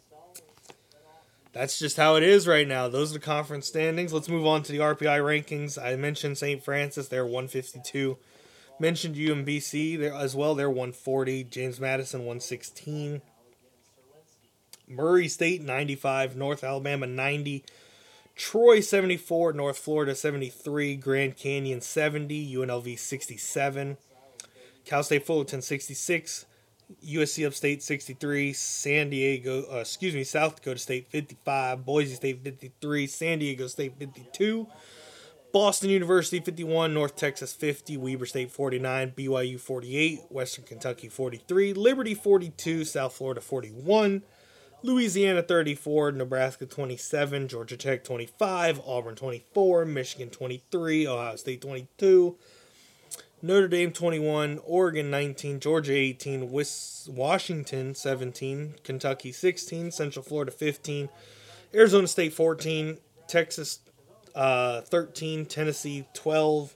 that's 1.57 1.79
just 1.79 1.97
how 1.97 2.15
it 2.15 2.23
is 2.23 2.47
right 2.47 2.67
now. 2.67 2.87
Those 2.87 3.11
are 3.11 3.15
the 3.15 3.25
conference 3.25 3.65
standings. 3.65 4.13
Let's 4.13 4.29
move 4.29 4.45
on 4.45 4.61
to 4.63 4.71
the 4.71 4.77
RPI 4.77 5.19
rankings. 5.21 5.81
I 5.81 5.95
mentioned 5.95 6.37
St. 6.37 6.63
Francis, 6.63 7.07
they're 7.07 7.25
152. 7.25 8.17
Mentioned 8.79 9.15
UMBC 9.15 9.97
there 9.97 10.13
as 10.13 10.35
well, 10.35 10.53
they're 10.53 10.69
140. 10.69 11.45
James 11.45 11.79
Madison 11.79 12.19
116. 12.21 13.21
Murray 14.87 15.27
State 15.27 15.63
95, 15.63 16.37
North 16.37 16.63
Alabama 16.63 17.07
90, 17.07 17.65
Troy 18.35 18.79
74, 18.79 19.51
North 19.53 19.77
Florida 19.77 20.15
73, 20.15 20.95
Grand 20.95 21.35
Canyon 21.35 21.81
70, 21.81 22.55
UNLV 22.55 22.97
67, 22.97 23.97
Cal 24.85 25.03
State 25.03 25.25
Fullerton 25.25 25.61
66, 25.61 26.45
USC 27.05 27.45
Upstate 27.45 27.83
63, 27.83 28.53
San 28.53 29.09
Diego, 29.09 29.65
uh, 29.71 29.79
excuse 29.79 30.13
me, 30.13 30.23
South 30.23 30.55
Dakota 30.55 30.79
State 30.79 31.07
55, 31.09 31.85
Boise 31.85 32.15
State 32.15 32.43
53, 32.43 33.07
San 33.07 33.39
Diego 33.39 33.67
State 33.67 33.95
52, 33.99 34.67
Boston 35.51 35.89
University 35.89 36.39
51, 36.39 36.93
North 36.93 37.15
Texas 37.15 37.53
50, 37.53 37.97
Weber 37.97 38.25
State 38.25 38.51
49, 38.51 39.13
BYU 39.17 39.59
48, 39.59 40.21
Western 40.29 40.63
Kentucky 40.63 41.09
43, 41.09 41.73
Liberty 41.73 42.13
42, 42.13 42.85
South 42.85 43.13
Florida 43.13 43.41
41, 43.41 44.23
Louisiana 44.83 45.41
34, 45.41 46.13
Nebraska 46.13 46.65
27, 46.65 47.49
Georgia 47.49 47.75
Tech 47.75 48.03
25, 48.03 48.79
Auburn 48.85 49.15
24, 49.15 49.85
Michigan 49.85 50.29
23, 50.29 51.07
Ohio 51.07 51.35
State 51.35 51.61
22, 51.61 52.37
Notre 53.39 53.67
Dame 53.67 53.91
21, 53.91 54.59
Oregon 54.65 55.11
19, 55.11 55.59
Georgia 55.59 55.93
18, 55.93 56.49
Washington 56.49 57.93
17, 57.93 58.75
Kentucky 58.83 59.31
16, 59.31 59.91
Central 59.91 60.23
Florida 60.23 60.51
15, 60.51 61.07
Arizona 61.71 62.07
State 62.07 62.33
14, 62.33 62.97
Texas 63.27 63.79
uh, 64.33 64.81
13, 64.81 65.45
Tennessee 65.45 66.07
12, 66.15 66.75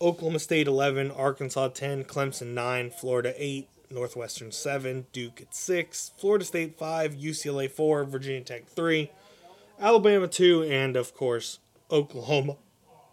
Oklahoma 0.00 0.38
State 0.38 0.68
11, 0.68 1.10
Arkansas 1.10 1.68
10, 1.68 2.04
Clemson 2.04 2.54
9, 2.54 2.90
Florida 2.90 3.34
8, 3.36 3.68
Northwestern 3.90 4.52
7, 4.52 5.06
Duke 5.12 5.40
at 5.40 5.52
6, 5.52 6.12
Florida 6.16 6.44
State 6.44 6.78
5, 6.78 7.14
UCLA 7.14 7.68
4, 7.68 8.04
Virginia 8.04 8.42
Tech 8.42 8.68
3, 8.68 9.10
Alabama 9.80 10.28
2, 10.28 10.62
and 10.62 10.96
of 10.96 11.16
course, 11.16 11.58
Oklahoma 11.90 12.54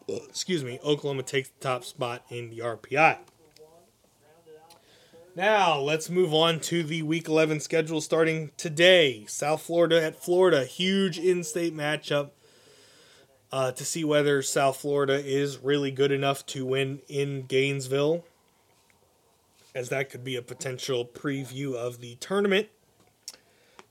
excuse 0.07 0.63
me, 0.63 0.79
Oklahoma 0.83 1.23
takes 1.23 1.49
the 1.49 1.59
top 1.59 1.83
spot 1.83 2.23
in 2.29 2.49
the 2.49 2.59
RPI. 2.59 3.17
Now, 5.35 5.79
let's 5.79 6.09
move 6.09 6.33
on 6.33 6.61
to 6.61 6.81
the 6.81 7.01
Week 7.01 7.27
11 7.27 7.59
schedule 7.59 7.99
starting 7.99 8.51
today. 8.55 9.25
South 9.27 9.61
Florida 9.61 10.01
at 10.01 10.23
Florida. 10.23 10.63
Huge 10.63 11.19
in 11.19 11.43
state 11.43 11.75
matchup 11.75 12.29
uh, 13.51 13.71
to 13.71 13.85
see 13.85 14.03
whether 14.03 14.41
South 14.41 14.77
Florida 14.77 15.13
is 15.13 15.57
really 15.59 15.91
good 15.91 16.11
enough 16.11 16.45
to 16.47 16.65
win 16.65 17.01
in 17.07 17.43
Gainesville, 17.43 18.25
as 19.73 19.89
that 19.89 20.09
could 20.09 20.23
be 20.23 20.35
a 20.35 20.41
potential 20.41 21.05
preview 21.05 21.73
of 21.73 21.99
the 21.99 22.15
tournament. 22.15 22.67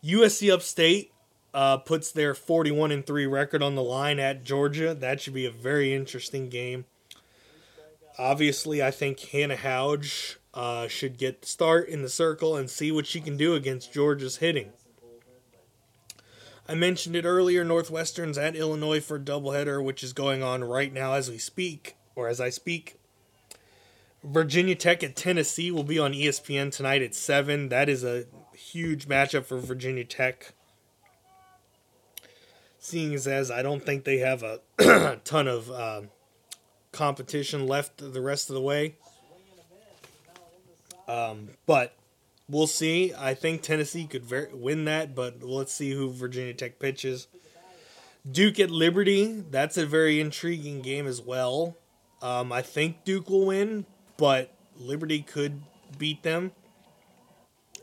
USC 0.05 0.53
Upstate 0.53 1.14
uh, 1.55 1.77
puts 1.79 2.11
their 2.11 2.35
41 2.35 2.91
and 2.91 3.07
3 3.07 3.27
record 3.27 3.63
on 3.63 3.77
the 3.77 3.83
line 3.83 4.19
at 4.19 4.45
Georgia. 4.45 4.93
That 4.93 5.21
should 5.21 5.35
be 5.35 5.47
a 5.47 5.51
very 5.51 5.95
interesting 5.95 6.49
game. 6.49 6.85
Obviously, 8.19 8.83
I 8.83 8.91
think 8.91 9.21
Hannah 9.21 9.57
Houge 9.57 10.37
uh, 10.53 10.89
should 10.89 11.17
get 11.17 11.43
the 11.43 11.49
start 11.49 11.89
in 11.89 12.03
the 12.03 12.09
circle 12.09 12.57
and 12.57 12.69
see 12.69 12.91
what 12.91 13.07
she 13.07 13.21
can 13.21 13.37
do 13.37 13.55
against 13.55 13.93
Georgia's 13.93 14.39
hitting. 14.39 14.73
I 16.69 16.75
mentioned 16.75 17.15
it 17.15 17.25
earlier 17.25 17.65
Northwestern's 17.65 18.39
at 18.39 18.57
Illinois 18.57 19.01
for 19.01 19.17
a 19.17 19.21
doubleheader, 19.21 19.85
which 19.85 20.03
is 20.03 20.13
going 20.13 20.43
on 20.43 20.65
right 20.65 20.93
now 20.93 21.13
as 21.13 21.31
we 21.31 21.39
speak, 21.39 21.95
or 22.17 22.27
as 22.27 22.41
I 22.41 22.51
speak. 22.51 22.97
Virginia 24.25 24.75
Tech 24.75 25.05
at 25.05 25.15
Tennessee 25.15 25.71
will 25.71 25.85
be 25.85 25.99
on 25.99 26.15
ESPN 26.15 26.73
tonight 26.73 27.03
at 27.03 27.15
7. 27.15 27.69
That 27.69 27.91
is 27.91 28.03
a 28.03 28.25
huge 28.55 29.07
matchup 29.07 29.45
for 29.45 29.59
Virginia 29.59 30.05
Tech 30.05 30.55
seeing 32.85 33.15
as 33.15 33.51
I 33.51 33.63
don't 33.63 33.83
think 33.83 34.05
they 34.05 34.19
have 34.19 34.43
a 34.43 34.61
ton 35.25 35.49
of 35.49 35.71
uh, 35.71 36.03
competition 36.93 37.67
left 37.67 37.97
the 38.13 38.21
rest 38.21 38.51
of 38.51 38.55
the 38.55 38.61
way. 38.61 38.97
Um, 41.09 41.49
but 41.65 41.97
we'll 42.49 42.67
see. 42.67 43.15
I 43.17 43.33
think 43.33 43.63
Tennessee 43.63 44.07
could 44.07 44.25
ver- 44.25 44.51
win 44.53 44.85
that, 44.85 45.15
but 45.15 45.43
let's 45.43 45.73
see 45.73 45.93
who 45.93 46.11
Virginia 46.13 46.53
Tech 46.53 46.79
pitches. 46.79 47.27
Duke 48.31 48.61
at 48.61 48.71
Liberty, 48.71 49.45
that's 49.51 49.79
a 49.79 49.87
very 49.87 50.21
intriguing 50.21 50.83
game 50.83 51.07
as 51.07 51.23
well. 51.23 51.77
Um, 52.21 52.53
I 52.53 52.61
think 52.61 53.05
Duke 53.05 53.31
will 53.31 53.47
win, 53.47 53.87
but 54.19 54.55
Liberty 54.79 55.23
could 55.23 55.63
beat 55.99 56.23
them. 56.23 56.53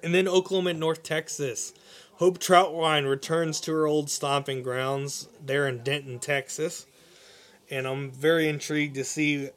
And 0.04 0.14
then 0.14 0.28
Oklahoma 0.28 0.72
at 0.72 0.78
North 0.78 1.02
Texas. 1.04 1.74
Hope 2.22 2.38
Trautwein 2.38 3.10
returns 3.10 3.60
to 3.62 3.72
her 3.72 3.88
old 3.88 4.08
stomping 4.08 4.62
grounds 4.62 5.28
there 5.44 5.68
in 5.68 5.82
Denton, 5.82 6.20
Texas. 6.20 6.86
And 7.72 7.88
I'm 7.88 8.12
very 8.12 8.48
intrigued 8.48 8.94
to 8.94 9.04
see 9.04 9.50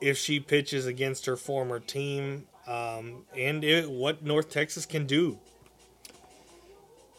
if 0.00 0.18
she 0.18 0.38
pitches 0.38 0.86
against 0.86 1.26
her 1.26 1.36
former 1.36 1.80
team 1.80 2.46
um, 2.68 3.24
and 3.36 3.64
it, 3.64 3.90
what 3.90 4.22
North 4.22 4.50
Texas 4.50 4.86
can 4.86 5.04
do. 5.04 5.40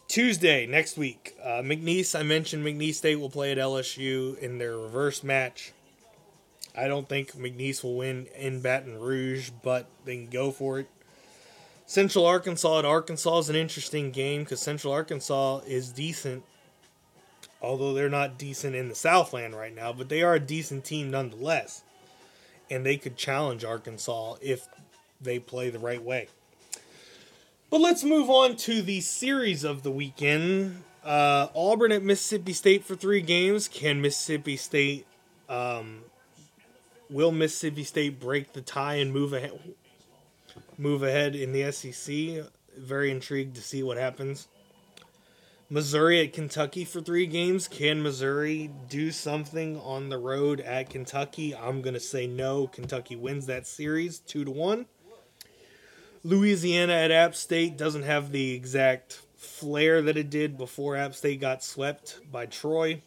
Tuesday 0.08 0.66
next 0.66 0.98
week, 0.98 1.36
uh, 1.44 1.62
McNeese. 1.62 2.18
I 2.18 2.24
mentioned 2.24 2.66
McNeese 2.66 2.96
State 2.96 3.18
will 3.18 3.30
play 3.30 3.52
at 3.52 3.58
LSU 3.58 4.40
in 4.40 4.58
their 4.58 4.78
reverse 4.78 5.22
match. 5.22 5.74
I 6.78 6.88
don't 6.88 7.10
think 7.10 7.34
McNeese 7.34 7.84
will 7.84 7.98
win 7.98 8.28
in 8.38 8.62
Baton 8.62 9.02
Rouge, 9.02 9.50
but 9.64 9.90
they 10.06 10.16
can 10.16 10.30
go 10.30 10.52
for 10.52 10.80
it. 10.80 10.88
Central 11.86 12.26
Arkansas 12.26 12.80
at 12.80 12.86
Arkansas 12.86 13.40
is 13.40 13.50
an 13.50 13.56
interesting 13.56 14.12
game 14.12 14.44
because 14.44 14.62
Central 14.62 14.94
Arkansas 14.94 15.60
is 15.68 15.90
decent, 15.90 16.44
although 17.62 17.94
they're 17.94 18.10
not 18.10 18.38
decent 18.38 18.76
in 18.76 18.90
the 18.90 18.96
Southland 18.96 19.56
right 19.56 19.76
now, 19.76 19.92
but 19.92 20.10
they 20.10 20.22
are 20.24 20.34
a 20.34 20.40
decent 20.40 20.86
team 20.86 21.12
nonetheless. 21.12 21.84
And 22.70 22.86
they 22.86 22.98
could 22.98 23.18
challenge 23.18 23.64
Arkansas 23.66 24.36
if 24.42 24.68
they 25.22 25.38
play 25.38 25.70
the 25.70 25.80
right 25.80 26.02
way. 26.02 26.30
But 27.70 27.82
let's 27.82 28.04
move 28.04 28.30
on 28.30 28.56
to 28.58 28.82
the 28.82 29.02
series 29.02 29.64
of 29.64 29.84
the 29.84 29.92
weekend. 29.92 30.84
Uh, 31.04 31.48
Auburn 31.56 31.92
at 31.92 32.04
Mississippi 32.04 32.54
State 32.54 32.86
for 32.86 32.96
three 32.96 33.22
games. 33.22 33.68
Can 33.68 34.02
Mississippi 34.02 34.56
State, 34.58 35.06
um, 35.50 36.04
will 37.10 37.32
Mississippi 37.32 37.84
State 37.84 38.20
break 38.20 38.54
the 38.54 38.62
tie 38.62 38.96
and 38.96 39.12
move 39.12 39.34
ahead? 39.34 39.60
Move 40.78 41.04
ahead 41.04 41.36
in 41.36 41.52
the 41.52 41.72
SEC. 41.72 42.52
Very 42.78 43.12
intrigued 43.12 43.56
to 43.56 43.62
see 43.62 43.84
what 43.84 43.98
happens. 43.98 44.48
Missouri 45.70 46.20
at 46.20 46.34
Kentucky 46.34 46.86
for 46.86 47.02
three 47.02 47.26
games. 47.26 47.68
Can 47.68 48.04
Missouri 48.04 48.70
do 48.90 49.12
something 49.12 49.80
on 49.80 50.10
the 50.10 50.18
road 50.18 50.60
at 50.60 50.90
Kentucky? 50.90 51.56
I'm 51.56 51.82
gonna 51.82 52.00
say 52.00 52.28
no. 52.28 52.68
Kentucky 52.68 53.16
wins 53.16 53.46
that 53.48 53.66
series 53.66 54.20
two 54.20 54.46
to 54.46 54.52
one. 54.52 54.86
Louisiana 56.24 56.94
at 56.94 57.12
App 57.12 57.36
State 57.36 57.78
doesn't 57.78 58.04
have 58.04 58.32
the 58.32 58.54
exact 58.54 59.22
flair 59.36 60.02
that 60.02 60.18
it 60.18 60.30
did 60.30 60.58
before 60.58 60.96
App 60.96 61.16
State 61.16 61.42
got 61.42 61.64
swept 61.64 62.20
by 62.32 62.46
Troy. 62.46 63.02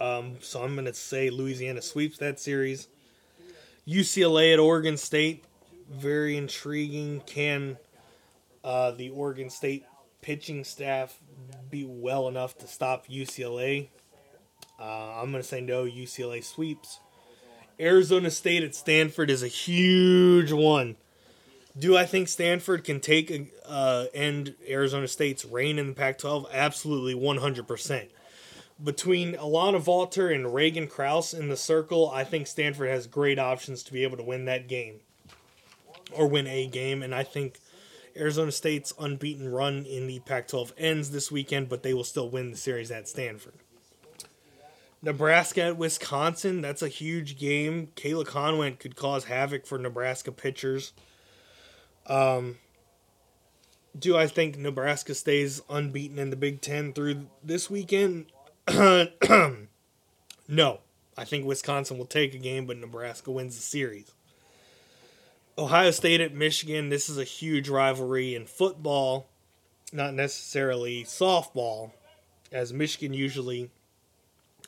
Um, 0.00 0.36
so 0.40 0.62
I'm 0.62 0.74
going 0.74 0.86
to 0.86 0.94
say 0.94 1.30
Louisiana 1.30 1.80
sweeps 1.80 2.18
that 2.18 2.40
series. 2.40 2.88
UCLA 3.86 4.52
at 4.52 4.58
Oregon 4.58 4.96
State, 4.96 5.44
very 5.90 6.36
intriguing. 6.36 7.22
Can 7.26 7.78
uh, 8.62 8.92
the 8.92 9.10
Oregon 9.10 9.50
State 9.50 9.84
pitching 10.20 10.64
staff 10.64 11.18
be 11.70 11.84
well 11.84 12.28
enough 12.28 12.56
to 12.58 12.66
stop 12.66 13.06
UCLA? 13.08 13.88
Uh, 14.78 15.20
I'm 15.20 15.30
going 15.30 15.42
to 15.42 15.48
say 15.48 15.60
no, 15.60 15.84
UCLA 15.84 16.42
sweeps. 16.44 17.00
Arizona 17.80 18.30
State 18.30 18.62
at 18.62 18.74
Stanford 18.74 19.30
is 19.30 19.42
a 19.42 19.48
huge 19.48 20.52
one. 20.52 20.96
Do 21.78 21.96
I 21.96 22.06
think 22.06 22.26
Stanford 22.28 22.82
can 22.82 22.98
take 22.98 23.52
uh, 23.64 24.06
end 24.12 24.54
Arizona 24.68 25.06
State's 25.06 25.44
reign 25.44 25.78
in 25.78 25.88
the 25.88 25.92
Pac-12? 25.94 26.46
Absolutely, 26.52 27.14
100%. 27.14 28.08
Between 28.82 29.34
Alana 29.34 29.82
Vawter 29.82 30.34
and 30.34 30.54
Reagan 30.54 30.88
Kraus 30.88 31.32
in 31.32 31.48
the 31.48 31.56
circle, 31.56 32.10
I 32.10 32.24
think 32.24 32.46
Stanford 32.46 32.88
has 32.88 33.06
great 33.06 33.38
options 33.38 33.82
to 33.84 33.92
be 33.92 34.02
able 34.02 34.16
to 34.16 34.22
win 34.24 34.44
that 34.46 34.68
game 34.68 35.00
or 36.12 36.26
win 36.26 36.46
a 36.46 36.66
game, 36.66 37.02
and 37.02 37.14
I 37.14 37.22
think 37.22 37.58
Arizona 38.16 38.52
State's 38.52 38.92
unbeaten 38.98 39.50
run 39.50 39.84
in 39.84 40.06
the 40.06 40.20
Pac-12 40.20 40.72
ends 40.76 41.10
this 41.10 41.30
weekend, 41.30 41.68
but 41.68 41.82
they 41.82 41.94
will 41.94 42.04
still 42.04 42.28
win 42.28 42.50
the 42.50 42.56
series 42.56 42.90
at 42.90 43.08
Stanford. 43.08 43.54
Nebraska 45.00 45.62
at 45.62 45.76
Wisconsin, 45.76 46.60
that's 46.60 46.82
a 46.82 46.88
huge 46.88 47.38
game. 47.38 47.88
Kayla 47.94 48.26
Konwent 48.26 48.80
could 48.80 48.96
cause 48.96 49.24
havoc 49.24 49.64
for 49.64 49.78
Nebraska 49.78 50.32
pitchers. 50.32 50.92
Um, 52.06 52.56
do 53.96 54.16
I 54.16 54.26
think 54.26 54.58
Nebraska 54.58 55.14
stays 55.14 55.62
unbeaten 55.68 56.18
in 56.18 56.30
the 56.30 56.36
Big 56.36 56.60
Ten 56.60 56.92
through 56.92 57.28
this 57.44 57.70
weekend? 57.70 58.26
no. 58.68 60.80
I 61.16 61.24
think 61.24 61.46
Wisconsin 61.46 61.98
will 61.98 62.06
take 62.06 62.34
a 62.34 62.38
game, 62.38 62.66
but 62.66 62.76
Nebraska 62.76 63.32
wins 63.32 63.56
the 63.56 63.62
series. 63.62 64.12
Ohio 65.58 65.90
State 65.90 66.20
at 66.20 66.32
Michigan. 66.32 66.88
This 66.88 67.08
is 67.08 67.18
a 67.18 67.24
huge 67.24 67.68
rivalry 67.68 68.34
in 68.34 68.46
football, 68.46 69.28
not 69.92 70.14
necessarily 70.14 71.04
softball, 71.04 71.90
as 72.50 72.72
Michigan 72.72 73.12
usually 73.12 73.70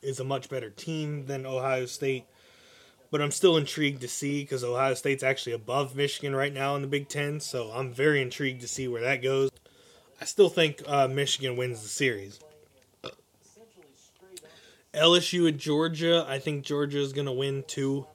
is 0.02 0.20
a 0.20 0.24
much 0.24 0.50
better 0.50 0.70
team 0.70 1.26
than 1.26 1.46
Ohio 1.46 1.86
State 1.86 2.26
but 3.10 3.20
I'm 3.20 3.30
still 3.30 3.56
intrigued 3.56 4.00
to 4.02 4.08
see 4.08 4.42
because 4.42 4.62
Ohio 4.62 4.94
State's 4.94 5.22
actually 5.22 5.52
above 5.52 5.96
Michigan 5.96 6.34
right 6.34 6.52
now 6.52 6.76
in 6.76 6.82
the 6.82 6.88
Big 6.88 7.08
Ten, 7.08 7.40
so 7.40 7.70
I'm 7.70 7.92
very 7.92 8.22
intrigued 8.22 8.60
to 8.60 8.68
see 8.68 8.86
where 8.88 9.02
that 9.02 9.22
goes. 9.22 9.50
I 10.20 10.24
still 10.24 10.48
think 10.48 10.82
uh, 10.86 11.08
Michigan 11.08 11.56
wins 11.56 11.82
the 11.82 11.88
series. 11.88 12.38
LSU 14.94 15.48
at 15.48 15.56
Georgia, 15.56 16.26
I 16.28 16.38
think 16.38 16.64
Georgia 16.64 16.98
is 16.98 17.12
going 17.12 17.26
to 17.26 17.32
win 17.32 17.64
too, 17.66 18.06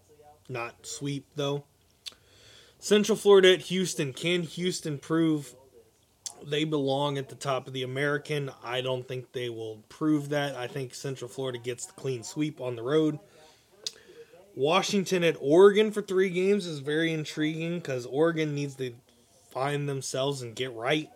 not 0.49 0.85
sweep 0.85 1.25
though. 1.35 1.63
Central 2.79 3.17
Florida 3.17 3.53
at 3.53 3.61
Houston, 3.61 4.13
can 4.13 4.43
Houston 4.43 4.97
prove 4.97 5.55
they 6.45 6.63
belong 6.63 7.17
at 7.17 7.29
the 7.29 7.35
top 7.35 7.67
of 7.67 7.73
the 7.73 7.83
American? 7.83 8.51
I 8.63 8.81
don't 8.81 9.07
think 9.07 9.31
they 9.31 9.49
will 9.49 9.83
prove 9.89 10.29
that. 10.29 10.55
I 10.55 10.67
think 10.67 10.93
Central 10.93 11.29
Florida 11.29 11.57
gets 11.57 11.85
the 11.85 11.93
clean 11.93 12.23
sweep 12.23 12.61
on 12.61 12.75
the 12.75 12.83
road. 12.83 13.19
Washington 14.55 15.23
at 15.23 15.35
Oregon 15.41 15.91
for 15.91 16.01
three 16.01 16.29
games 16.29 16.65
is 16.65 16.79
very 16.79 17.11
intriguing 17.11 17.79
because 17.79 18.05
Oregon 18.05 18.55
needs 18.55 18.75
to 18.75 18.93
find 19.51 19.89
themselves 19.89 20.41
and 20.41 20.55
get 20.55 20.73
right. 20.73 21.09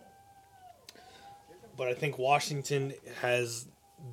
But 1.76 1.88
I 1.88 1.94
think 1.94 2.18
Washington 2.18 2.92
has 3.20 3.66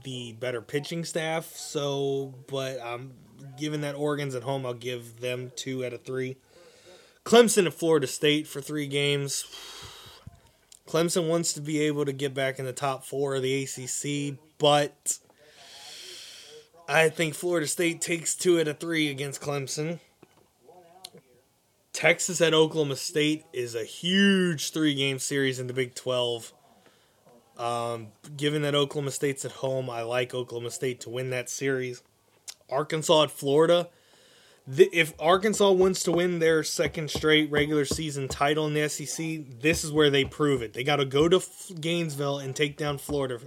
the 0.04 0.34
better 0.34 0.62
pitching 0.62 1.04
staff. 1.04 1.46
So, 1.56 2.34
but 2.48 2.80
um, 2.80 3.12
given 3.58 3.82
that 3.82 3.96
Oregon's 3.96 4.36
at 4.36 4.44
home, 4.44 4.66
I'll 4.66 4.74
give 4.74 5.20
them 5.20 5.52
two 5.56 5.86
out 5.86 5.92
of 5.92 6.04
three. 6.04 6.38
Clemson 7.28 7.66
at 7.66 7.74
Florida 7.74 8.08
State 8.08 8.48
for 8.48 8.62
three 8.62 8.88
games. 8.88 9.44
Clemson 10.88 11.28
wants 11.28 11.52
to 11.52 11.60
be 11.60 11.82
able 11.82 12.06
to 12.06 12.14
get 12.14 12.34
back 12.34 12.58
in 12.58 12.64
the 12.64 12.72
top 12.72 13.04
four 13.04 13.36
of 13.36 13.42
the 13.42 13.64
ACC, 13.64 14.40
but 14.58 15.20
I 16.88 17.10
think 17.10 17.34
Florida 17.34 17.68
State 17.68 18.00
takes 18.00 18.34
two 18.34 18.62
out 18.62 18.70
of 18.70 18.80
three 18.80 19.10
against 19.10 19.42
Clemson. 19.42 20.00
Texas 21.92 22.40
at 22.40 22.54
Oklahoma 22.54 22.96
State 22.96 23.44
is 23.52 23.76
a 23.76 23.84
huge 23.84 24.72
three 24.72 24.96
game 24.96 25.20
series 25.20 25.60
in 25.60 25.68
the 25.68 25.74
Big 25.74 25.96
12. 25.96 26.54
Um, 27.58 28.08
given 28.38 28.62
that 28.62 28.74
Oklahoma 28.74 29.12
State's 29.12 29.44
at 29.44 29.52
home, 29.52 29.90
I 29.90 30.04
like 30.04 30.34
Oklahoma 30.34 30.72
State 30.72 31.02
to 31.02 31.10
win 31.10 31.32
that 31.32 31.50
series. 31.50 32.02
Arkansas 32.70 33.24
at 33.24 33.32
Florida. 33.32 33.90
If 34.70 35.14
Arkansas 35.18 35.72
wants 35.72 36.04
to 36.04 36.12
win 36.12 36.40
their 36.40 36.62
second 36.62 37.10
straight 37.10 37.50
regular 37.50 37.86
season 37.86 38.28
title 38.28 38.68
in 38.68 38.74
the 38.74 38.90
SEC, 38.90 39.62
this 39.62 39.86
is 39.86 39.94
where 39.94 40.10
they 40.10 40.26
prove 40.26 40.62
it. 40.62 40.74
They 40.74 40.84
got 40.84 40.98
to 40.98 41.06
go 41.06 41.30
to 41.30 41.42
Gainesville 41.80 42.40
and 42.40 42.54
take 42.54 42.76
down 42.76 42.98
Florida 42.98 43.40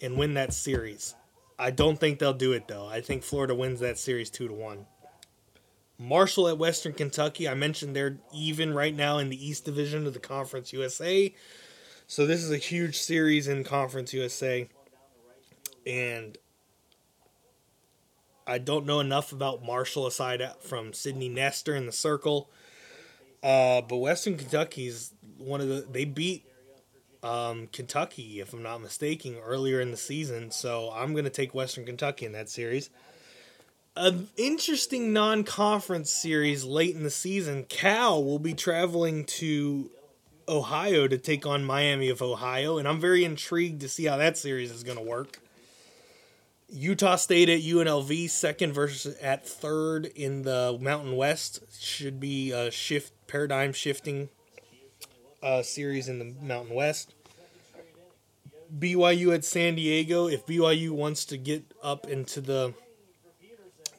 and 0.00 0.16
win 0.16 0.34
that 0.34 0.54
series. 0.54 1.14
I 1.58 1.70
don't 1.70 2.00
think 2.00 2.18
they'll 2.18 2.32
do 2.32 2.52
it 2.52 2.68
though. 2.68 2.86
I 2.86 3.02
think 3.02 3.22
Florida 3.22 3.54
wins 3.54 3.80
that 3.80 3.98
series 3.98 4.30
two 4.30 4.48
to 4.48 4.54
one. 4.54 4.86
Marshall 5.98 6.48
at 6.48 6.56
Western 6.56 6.94
Kentucky. 6.94 7.46
I 7.46 7.52
mentioned 7.52 7.94
they're 7.94 8.16
even 8.32 8.72
right 8.72 8.96
now 8.96 9.18
in 9.18 9.28
the 9.28 9.46
East 9.46 9.66
Division 9.66 10.06
of 10.06 10.14
the 10.14 10.20
Conference 10.20 10.72
USA. 10.72 11.34
So 12.06 12.26
this 12.26 12.42
is 12.42 12.50
a 12.50 12.56
huge 12.56 12.96
series 12.98 13.46
in 13.46 13.62
Conference 13.62 14.14
USA. 14.14 14.70
And 15.86 16.38
I 18.50 18.58
don't 18.58 18.84
know 18.84 18.98
enough 18.98 19.30
about 19.30 19.62
Marshall 19.62 20.08
aside 20.08 20.42
from 20.60 20.92
Sydney 20.92 21.28
Nestor 21.28 21.76
in 21.76 21.86
the 21.86 21.92
circle. 21.92 22.50
Uh, 23.44 23.80
but 23.80 23.98
Western 23.98 24.36
Kentucky's 24.36 25.12
one 25.38 25.60
of 25.60 25.68
the 25.68 25.86
they 25.88 26.04
beat 26.04 26.44
um, 27.22 27.68
Kentucky, 27.68 28.40
if 28.40 28.52
I'm 28.52 28.64
not 28.64 28.78
mistaken, 28.80 29.36
earlier 29.42 29.80
in 29.80 29.92
the 29.92 29.96
season. 29.96 30.50
So 30.50 30.90
I'm 30.92 31.12
going 31.12 31.24
to 31.24 31.30
take 31.30 31.54
Western 31.54 31.86
Kentucky 31.86 32.26
in 32.26 32.32
that 32.32 32.48
series. 32.48 32.90
An 33.96 34.28
interesting 34.36 35.12
non 35.12 35.44
conference 35.44 36.10
series 36.10 36.64
late 36.64 36.96
in 36.96 37.04
the 37.04 37.10
season. 37.10 37.64
Cal 37.68 38.22
will 38.22 38.40
be 38.40 38.54
traveling 38.54 39.26
to 39.26 39.90
Ohio 40.48 41.06
to 41.06 41.18
take 41.18 41.46
on 41.46 41.64
Miami 41.64 42.08
of 42.08 42.20
Ohio, 42.20 42.78
and 42.78 42.88
I'm 42.88 43.00
very 43.00 43.24
intrigued 43.24 43.80
to 43.82 43.88
see 43.88 44.06
how 44.06 44.16
that 44.16 44.36
series 44.36 44.72
is 44.72 44.82
going 44.82 44.98
to 44.98 45.04
work. 45.04 45.38
Utah 46.72 47.16
State 47.16 47.48
at 47.48 47.60
UNLV, 47.60 48.30
second 48.30 48.72
versus 48.72 49.16
at 49.18 49.46
third 49.46 50.06
in 50.06 50.42
the 50.42 50.78
Mountain 50.80 51.16
West, 51.16 51.60
should 51.80 52.20
be 52.20 52.52
a 52.52 52.70
shift 52.70 53.12
paradigm 53.26 53.72
shifting 53.72 54.28
uh, 55.42 55.62
series 55.62 56.08
in 56.08 56.18
the 56.18 56.34
Mountain 56.40 56.74
West. 56.74 57.14
BYU 58.78 59.34
at 59.34 59.44
San 59.44 59.74
Diego. 59.74 60.28
If 60.28 60.46
BYU 60.46 60.90
wants 60.90 61.24
to 61.26 61.36
get 61.36 61.64
up 61.82 62.06
into 62.06 62.40
the 62.40 62.74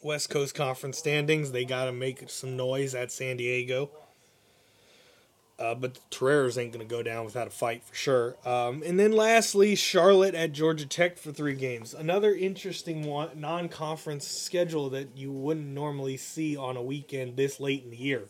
West 0.01 0.29
Coast 0.29 0.55
Conference 0.55 0.97
standings, 0.97 1.51
they 1.51 1.65
got 1.65 1.85
to 1.85 1.91
make 1.91 2.29
some 2.29 2.55
noise 2.55 2.95
at 2.95 3.11
San 3.11 3.37
Diego. 3.37 3.91
Uh, 5.61 5.75
but 5.75 5.93
the 5.93 5.99
Toreros 6.09 6.57
ain't 6.57 6.73
going 6.73 6.85
to 6.85 6.91
go 6.91 7.03
down 7.03 7.23
without 7.23 7.45
a 7.45 7.51
fight 7.51 7.83
for 7.83 7.93
sure. 7.93 8.35
Um, 8.43 8.81
and 8.83 8.99
then 8.99 9.11
lastly, 9.11 9.75
Charlotte 9.75 10.33
at 10.33 10.53
Georgia 10.53 10.87
Tech 10.87 11.19
for 11.19 11.31
three 11.31 11.53
games. 11.53 11.93
Another 11.93 12.33
interesting 12.33 13.05
one, 13.05 13.29
non-conference 13.39 14.25
schedule 14.25 14.89
that 14.89 15.15
you 15.15 15.31
wouldn't 15.31 15.67
normally 15.67 16.17
see 16.17 16.57
on 16.57 16.77
a 16.77 16.81
weekend 16.81 17.37
this 17.37 17.59
late 17.59 17.83
in 17.83 17.91
the 17.91 17.97
year. 17.97 18.23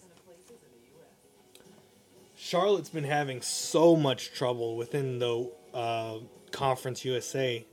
Charlotte's 2.36 2.90
been 2.90 3.06
having 3.06 3.42
so 3.42 3.96
much 3.96 4.34
trouble 4.34 4.76
within 4.76 5.20
the 5.20 5.50
uh, 5.74 6.18
Conference 6.52 7.06
USA, 7.06 7.66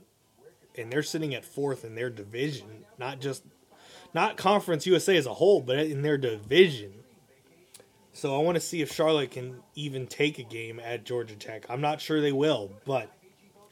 and 0.77 0.89
they're 0.89 1.03
sitting 1.03 1.35
at 1.35 1.43
fourth 1.43 1.83
in 1.83 1.95
their 1.95 2.09
division. 2.09 2.85
Not 2.97 3.19
just, 3.19 3.43
not 4.13 4.37
Conference 4.37 4.85
USA 4.85 5.17
as 5.17 5.25
a 5.25 5.33
whole, 5.33 5.59
but 5.59 5.79
in 5.79 6.01
their 6.01 6.17
division 6.17 6.98
so 8.13 8.35
I 8.35 8.43
want 8.43 8.55
to 8.55 8.61
see 8.61 8.81
if 8.81 8.91
Charlotte 8.91 9.31
can 9.31 9.61
even 9.75 10.07
take 10.07 10.39
a 10.39 10.43
game 10.43 10.79
at 10.79 11.03
Georgia 11.03 11.35
Tech. 11.35 11.65
I'm 11.69 11.81
not 11.81 12.01
sure 12.01 12.21
they 12.21 12.31
will, 12.31 12.71
but 12.85 13.11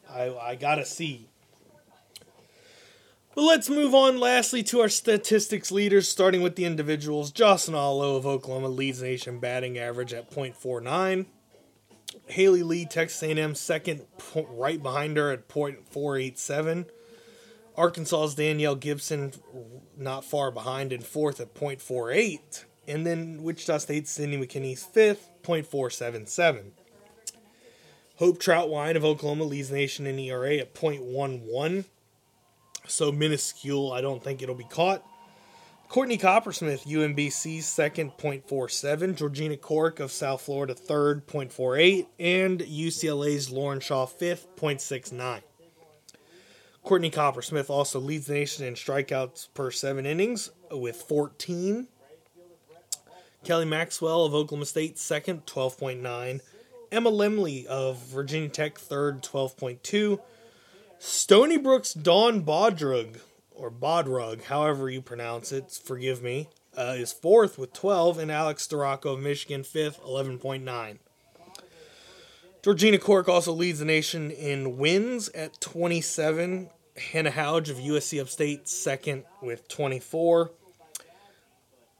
I, 0.09 0.33
I 0.35 0.55
gotta 0.55 0.85
see. 0.85 1.29
But 3.35 3.43
let's 3.43 3.69
move 3.69 3.93
on 3.93 4.19
lastly 4.19 4.63
to 4.63 4.79
our 4.79 4.89
statistics 4.89 5.71
leaders, 5.71 6.07
starting 6.07 6.41
with 6.41 6.55
the 6.55 6.65
individuals. 6.65 7.31
Jocelyn 7.31 7.77
Alo 7.77 8.15
of 8.15 8.25
Oklahoma 8.25 8.69
leads 8.69 9.01
nation 9.01 9.39
batting 9.39 9.77
average 9.77 10.11
at 10.11 10.31
.49. 10.31 11.27
Haley 12.25 12.63
Lee, 12.63 12.85
Texas 12.85 13.21
A&M, 13.21 13.53
second, 13.53 14.05
right 14.33 14.81
behind 14.81 15.17
her 15.17 15.31
at 15.31 15.47
.487. 15.47 16.88
Arkansas's 17.75 18.33
Danielle 18.33 18.75
Gibson, 18.75 19.33
not 19.95 20.25
far 20.25 20.49
behind, 20.49 20.91
in 20.91 21.01
fourth 21.01 21.39
at 21.39 21.53
.48. 21.53 22.65
And 22.88 23.05
then 23.05 23.43
Wichita 23.43 23.79
State's 23.79 24.11
Sydney 24.11 24.38
McKinney's 24.38 24.83
fifth, 24.83 25.29
.477. 25.43 26.71
Hope 28.15 28.39
Trautwein 28.39 28.95
of 28.95 29.05
Oklahoma 29.05 29.43
leads 29.43 29.71
nation 29.71 30.07
in 30.07 30.17
ERA 30.17 30.55
at 30.55 30.73
.11. 30.73 31.85
So 32.88 33.11
minuscule, 33.11 33.91
I 33.91 34.01
don't 34.01 34.23
think 34.23 34.41
it'll 34.41 34.55
be 34.55 34.63
caught. 34.63 35.03
Courtney 35.89 36.17
Coppersmith, 36.17 36.85
UMBC's 36.85 37.65
second, 37.65 38.11
.47. 38.17 39.15
Georgina 39.15 39.55
Corrick 39.55 39.99
of 39.99 40.11
South 40.11 40.41
Florida, 40.41 40.73
third, 40.73 41.25
.48. 41.27 42.07
And 42.19 42.59
UCLA's 42.59 43.49
Lauren 43.51 43.79
Shaw, 43.79 44.05
fifth, 44.05 44.47
.69. 44.55 45.41
Courtney 46.83 47.09
Coppersmith 47.09 47.69
also 47.69 47.99
leads 47.99 48.27
the 48.27 48.33
nation 48.33 48.65
in 48.65 48.73
strikeouts 48.73 49.49
per 49.53 49.71
seven 49.71 50.05
innings 50.05 50.51
with 50.71 50.95
14. 50.95 51.88
Kelly 53.48 53.64
Maxwell 53.64 54.26
of 54.26 54.34
Oklahoma 54.36 54.66
State, 54.66 55.00
second, 55.00 55.45
12.9. 55.45 56.41
Emma 56.91 57.10
Lemley 57.10 57.66
of 57.66 57.98
Virginia 58.08 58.50
Tech, 58.50 58.78
third, 58.78 59.24
12.2. 59.24 60.20
Stony 61.00 61.56
Brook's 61.56 61.93
Dawn 61.93 62.43
Bodrug, 62.43 63.22
or 63.52 63.72
Bodrug, 63.72 64.43
however 64.43 64.89
you 64.89 65.02
pronounce 65.02 65.54
it, 65.54 65.72
forgive 65.72 66.22
me, 66.22 66.50
uh, 66.78 66.95
is 66.98 67.14
fourth 67.14 67.58
with 67.58 67.72
12, 67.72 68.20
and 68.20 68.30
Alex 68.30 68.68
Storako 68.68 69.14
of 69.14 69.22
Michigan, 69.22 69.64
fifth, 69.64 70.02
11.9. 70.04 70.98
Georgina 72.62 72.98
Corrick 72.98 73.30
also 73.30 73.54
leads 73.54 73.80
the 73.80 73.86
nation 73.86 74.30
in 74.30 74.78
wins 74.78 75.30
at 75.30 75.62
27. 75.62 76.70
Hannah 77.14 77.32
Houge 77.32 77.70
of 77.70 77.78
USC 77.78 78.20
Upstate, 78.20 78.68
second 78.68 79.24
with 79.41 79.70
24. 79.70 80.52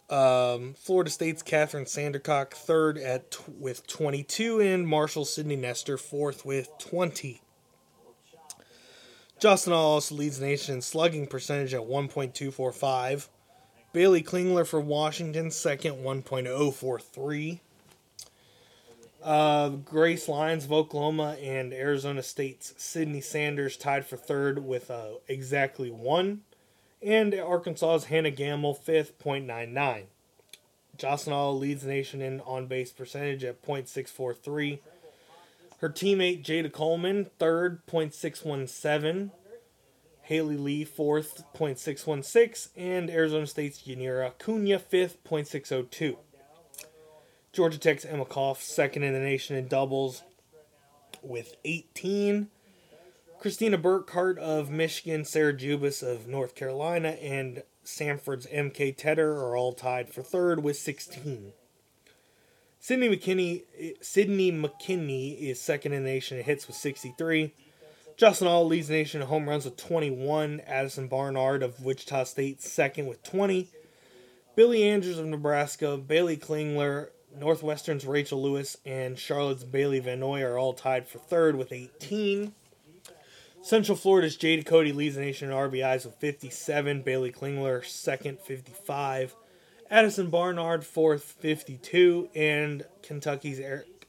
Um, 0.10 0.74
Florida 0.76 1.10
State's 1.10 1.44
Kathryn 1.44 1.84
Sandercock 1.84 2.52
third 2.52 2.98
at 2.98 3.32
t- 3.32 3.44
with 3.60 3.86
22, 3.88 4.62
and 4.62 4.88
Marshall 4.88 5.26
Sydney 5.26 5.58
Nestor 5.58 5.98
fourth 5.98 6.46
with 6.46 6.70
20. 6.80 7.42
Justin 9.40 9.74
All 9.74 9.94
also 9.94 10.16
leads 10.16 10.40
the 10.40 10.46
nation 10.46 10.76
in 10.76 10.82
slugging 10.82 11.28
percentage 11.28 11.74
at 11.74 11.82
1.245. 11.82 13.28
Bailey 13.94 14.24
Klingler 14.24 14.66
for 14.66 14.80
Washington 14.80 15.52
second, 15.52 15.98
1.043. 15.98 17.60
Uh, 19.22 19.70
Grace 19.70 20.30
Lyons 20.30 20.66
of 20.66 20.72
Oklahoma 20.72 21.36
and 21.42 21.74
Arizona 21.74 22.24
State's 22.24 22.74
Sydney 22.78 23.20
Sanders 23.20 23.76
tied 23.76 24.06
for 24.06 24.16
third 24.16 24.60
with 24.60 24.90
uh, 24.90 25.16
exactly 25.28 25.92
one 25.92 26.42
and 27.02 27.34
Arkansas's 27.34 28.06
Hannah 28.06 28.32
Gamble, 28.32 28.74
fifth, 28.74 29.18
.99. 29.20 30.04
Jocelyn 30.98 31.60
leads 31.60 31.84
the 31.84 31.90
nation 31.90 32.22
in 32.22 32.42
on 32.42 32.66
base 32.66 32.92
percentage 32.92 33.44
at 33.44 33.62
.643. 33.62 34.80
Her 35.80 35.90
teammate 35.90 36.44
Jayda 36.44 36.72
Coleman, 36.72 37.30
third, 37.38 37.86
.617. 37.86 39.30
Haley 40.24 40.58
Lee, 40.58 40.84
fourth, 40.84 41.44
.616. 41.56 42.70
And 42.76 43.10
Arizona 43.10 43.46
State's 43.46 43.84
Yanira 43.84 44.34
Cunha, 44.40 44.82
fifth, 44.82 45.24
.602. 45.24 46.18
Georgia 47.54 47.78
Tech's 47.78 48.06
Emma 48.06 48.26
Koff, 48.26 48.62
second 48.62 49.04
in 49.04 49.14
the 49.14 49.20
nation 49.20 49.56
in 49.56 49.68
doubles 49.68 50.24
with 51.22 51.56
18. 51.64 52.50
Christina 53.40 53.78
Burkhart 53.78 54.38
of 54.40 54.70
Michigan, 54.70 55.24
Sarah 55.24 55.54
Jubis 55.54 56.02
of 56.02 56.28
North 56.28 56.56
Carolina, 56.56 57.10
and 57.22 57.64
Samford's 57.86 58.48
MK 58.48 58.98
Tedder 58.98 59.34
are 59.38 59.56
all 59.56 59.74
tied 59.74 60.10
for 60.10 60.24
third 60.24 60.64
with 60.64 60.78
16. 60.78 61.54
Sydney 62.80 63.10
McKinney, 63.10 63.64
Sydney 64.02 64.52
McKinney 64.52 65.40
is 65.40 65.62
second 65.62 65.94
in 65.94 66.04
the 66.04 66.10
nation 66.10 66.38
in 66.38 66.44
hits 66.44 66.68
with 66.68 66.76
63. 66.76 67.54
Justin 68.18 68.48
All 68.48 68.66
leads 68.66 68.88
the 68.88 68.96
nation 68.96 69.22
in 69.22 69.28
home 69.28 69.48
runs 69.48 69.66
with 69.66 69.78
21. 69.78 70.62
Addison 70.66 71.08
Barnard 71.08 71.62
of 71.62 71.84
Wichita 71.84 72.24
State 72.24 72.62
second 72.64 73.06
with 73.06 73.22
20. 73.22 73.70
Billie 74.56 74.84
Andrews 74.84 75.20
of 75.20 75.28
Nebraska, 75.28 75.98
Bailey 75.98 76.36
Klingler, 76.36 77.10
Northwestern's 77.38 78.08
Rachel 78.08 78.42
Lewis, 78.42 78.78
and 78.86 79.20
Charlotte's 79.20 79.64
Bailey 79.64 80.02
Vanoy 80.02 80.42
are 80.42 80.58
all 80.58 80.74
tied 80.74 81.08
for 81.08 81.20
third 81.20 81.56
with 81.56 81.72
18. 81.72 82.54
Central 83.62 83.98
Florida's 83.98 84.38
Jada 84.38 84.66
Cody 84.66 84.94
leads 84.94 85.16
the 85.16 85.22
nation 85.22 85.50
in 85.50 85.56
RBIs 85.56 86.06
with 86.06 86.16
57. 86.16 87.02
Bailey 87.02 87.32
Klingler 87.32 87.84
second, 87.86 88.40
55. 88.40 89.36
Addison 89.90 90.30
Barnard 90.30 90.86
fourth, 90.86 91.24
52. 91.40 92.30
And 92.36 92.86
Kentucky's 93.02 93.60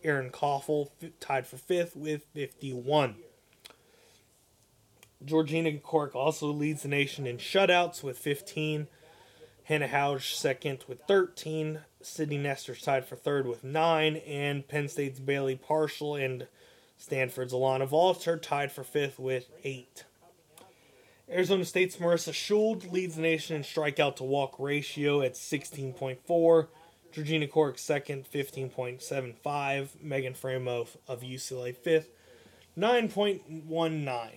Erin 0.02 0.30
Coffel 0.30 0.92
tied 1.20 1.46
for 1.46 1.56
fifth 1.56 1.96
with 1.96 2.24
51. 2.34 3.16
Georgina 5.24 5.72
Corrick 5.72 6.14
also 6.14 6.46
leads 6.52 6.82
the 6.82 6.88
nation 6.88 7.26
in 7.26 7.38
shutouts 7.38 8.02
with 8.02 8.18
15. 8.18 8.86
Hannah 9.64 9.88
Houge 9.88 10.34
second 10.34 10.84
with 10.86 11.02
13. 11.08 11.80
Sydney 12.00 12.38
Nestor's 12.38 12.82
tied 12.82 13.04
for 13.04 13.16
third 13.16 13.46
with 13.46 13.64
9. 13.64 14.16
And 14.16 14.66
Penn 14.68 14.88
State's 14.88 15.18
Bailey 15.18 15.56
Parshall 15.56 16.24
and 16.24 16.46
Stanford's 16.98 17.52
Alana 17.52 17.88
Vawter 17.88 18.40
tied 18.42 18.72
for 18.72 18.84
fifth 18.84 19.18
with 19.18 19.48
eight. 19.64 20.04
Arizona 21.30 21.64
State's 21.64 21.96
Marissa 21.96 22.32
Schuld 22.32 22.90
leads 22.90 23.14
the 23.16 23.22
nation 23.22 23.56
in 23.56 23.62
strikeout 23.62 24.16
to 24.16 24.24
walk 24.24 24.56
ratio 24.58 25.22
at 25.22 25.34
16.4. 25.34 26.66
Georgina 27.12 27.46
Corrick 27.46 27.78
second, 27.78 28.26
15.75. 28.32 30.02
Megan 30.02 30.34
Faraimo 30.34 30.88
of 31.06 31.20
UCLA 31.20 31.74
fifth, 31.74 32.08
9.19. 32.76 34.30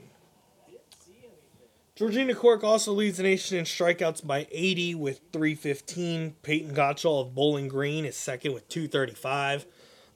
Georgina 1.96 2.34
Corrick 2.34 2.64
also 2.64 2.94
leads 2.94 3.18
the 3.18 3.24
nation 3.24 3.58
in 3.58 3.66
strikeouts 3.66 4.26
by 4.26 4.48
80 4.52 4.96
with 4.96 5.22
315. 5.34 6.36
Peyton 6.42 6.76
Gottschall 6.76 7.22
of 7.22 7.36
Bowling 7.36 7.68
Green 7.68 8.06
is 8.06 8.16
second 8.16 8.54
with 8.54 8.68
235. 8.70 9.66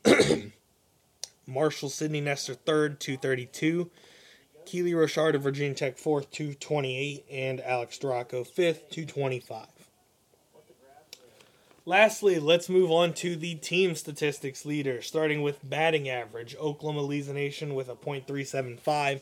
Marshall 1.48 1.89
Sidney 1.89 2.22
Nestor 2.22 2.56
third, 2.56 3.00
232. 3.00 3.89
Keely 4.66 4.93
Rochard 4.93 5.36
of 5.36 5.43
Virginia 5.43 5.76
Tech 5.76 5.98
fourth, 5.98 6.32
228. 6.32 7.26
And 7.32 7.62
Alex 7.62 7.98
Storako 7.98 8.46
fifth, 8.46 8.89
225. 8.89 9.68
Lastly, 11.88 12.39
let's 12.39 12.68
move 12.68 12.89
on 12.89 13.14
to 13.14 13.36
the 13.36 13.56
team 13.56 13.93
statistics 13.93 14.66
leader, 14.66 15.04
starting 15.04 15.43
with 15.43 15.60
batting 15.68 16.10
average. 16.10 16.56
Oklahoma 16.56 17.02
leads 17.04 17.28
the 17.28 17.34
nation 17.34 17.76
with 17.76 17.89
a 17.89 17.96
.375. 17.96 19.22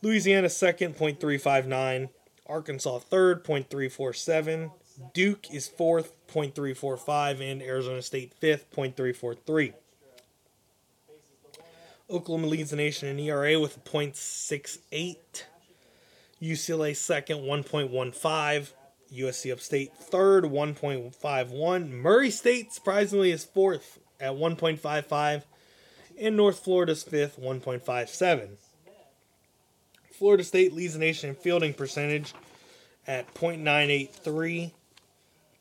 Louisiana 0.00 0.48
second, 0.48 0.96
.359. 0.96 2.08
Arkansas 2.46 2.98
third, 3.00 3.44
.347. 3.44 4.70
Duke 5.12 5.52
is 5.52 5.68
fourth, 5.68 6.14
.345, 6.28 7.40
and 7.40 7.62
Arizona 7.62 8.00
State 8.00 8.32
fifth, 8.32 8.70
.343. 8.74 9.74
Oklahoma 12.14 12.46
leads 12.46 12.70
the 12.70 12.76
nation 12.76 13.08
in 13.08 13.18
ERA 13.18 13.58
with 13.58 13.76
a 13.76 13.80
.68. 13.80 15.16
UCLA 16.40 16.94
second, 16.94 17.38
1.15. 17.38 18.72
USC 19.12 19.52
Upstate 19.52 19.96
third, 19.96 20.44
1.51. 20.44 21.90
Murray 21.90 22.30
State 22.30 22.72
surprisingly 22.72 23.30
is 23.30 23.44
fourth 23.44 23.98
at 24.20 24.32
1.55. 24.32 25.42
And 26.18 26.36
North 26.36 26.60
Florida's 26.60 27.02
fifth, 27.02 27.38
1.57. 27.40 28.48
Florida 30.12 30.44
State 30.44 30.72
leads 30.72 30.94
the 30.94 31.00
nation 31.00 31.30
in 31.30 31.36
fielding 31.36 31.74
percentage 31.74 32.32
at 33.06 33.32
.983. 33.34 34.72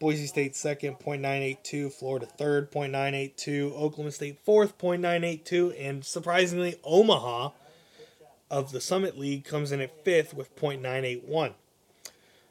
Boise 0.03 0.27
State 0.27 0.53
second, 0.53 0.99
.982. 0.99 1.93
Florida 1.93 2.25
third, 2.25 2.69
.982. 2.73 3.71
Oklahoma 3.71 4.11
State 4.11 4.37
fourth, 4.43 4.77
.982. 4.77 5.73
And 5.79 6.03
surprisingly, 6.03 6.75
Omaha 6.83 7.51
of 8.51 8.73
the 8.73 8.81
Summit 8.81 9.17
League 9.17 9.45
comes 9.45 9.71
in 9.71 9.79
at 9.79 10.03
fifth 10.03 10.33
with 10.33 10.53
.981. 10.57 11.53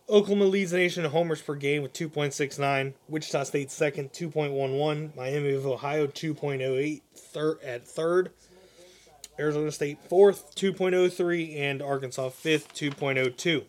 Oklahoma 0.09 0.47
leads 0.47 0.71
the 0.71 0.79
nation 0.79 1.05
in 1.05 1.11
homers 1.11 1.43
per 1.43 1.55
game 1.55 1.83
with 1.83 1.93
2.69. 1.93 2.95
Wichita 3.07 3.45
State 3.45 3.71
second, 3.71 4.15
2.11. 4.15 5.15
Miami 5.15 5.53
of 5.53 5.67
Ohio, 5.67 6.07
2.08 6.07 7.03
thir- 7.15 7.59
at 7.63 7.87
third. 7.87 8.31
Arizona 9.39 9.71
State 9.73 9.99
fourth, 10.09 10.55
2.03. 10.55 11.59
And 11.59 11.83
Arkansas 11.83 12.31
fifth, 12.31 12.73
2.02. 12.73 13.65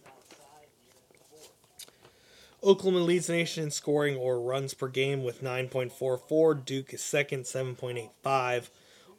Oklahoma 2.64 3.04
leads 3.04 3.28
the 3.28 3.34
nation 3.34 3.64
in 3.64 3.72
scoring 3.72 4.16
or 4.16 4.40
runs 4.40 4.74
per 4.74 4.88
game 4.88 5.22
with 5.24 5.44
9.44. 5.44 6.64
Duke 6.64 6.94
is 6.94 7.02
second, 7.02 7.44
7.85. 7.44 8.70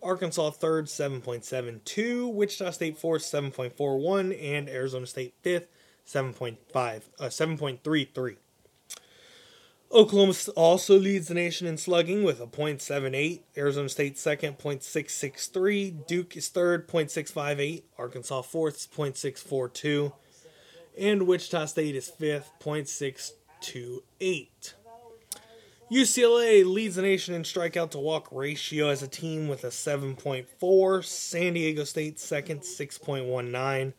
Arkansas 0.02 0.50
third, 0.50 0.86
7.72. 0.86 2.32
Wichita 2.32 2.70
State 2.70 2.96
fourth, 2.96 3.22
7.41. 3.22 4.42
And 4.42 4.68
Arizona 4.68 5.06
State 5.06 5.34
fifth, 5.42 5.68
7.5, 6.06 6.56
uh, 7.20 7.24
7.33. 7.24 8.36
Oklahoma 9.92 10.34
also 10.56 10.98
leads 10.98 11.28
the 11.28 11.34
nation 11.34 11.66
in 11.66 11.76
slugging 11.76 12.24
with 12.24 12.40
a 12.40 12.46
.78. 12.46 13.42
Arizona 13.56 13.88
State 13.88 14.18
second, 14.18 14.58
.663. 14.58 16.06
Duke 16.06 16.36
is 16.36 16.48
third, 16.48 16.88
.658. 16.88 17.82
Arkansas 17.98 18.42
fourth, 18.42 18.90
.642. 18.90 20.12
And 20.98 21.26
Wichita 21.26 21.66
State 21.66 21.96
is 21.96 22.08
fifth, 22.08 22.50
.628. 22.60 24.48
UCLA 25.92 26.64
leads 26.64 26.96
the 26.96 27.02
nation 27.02 27.34
in 27.34 27.42
strikeout 27.42 27.90
to 27.90 27.98
walk 27.98 28.28
ratio 28.30 28.88
as 28.88 29.02
a 29.02 29.08
team 29.08 29.48
with 29.48 29.64
a 29.64 29.68
7.4. 29.68 31.04
San 31.04 31.52
Diego 31.54 31.84
State 31.84 32.18
second, 32.18 32.60
6.19. 32.60 33.92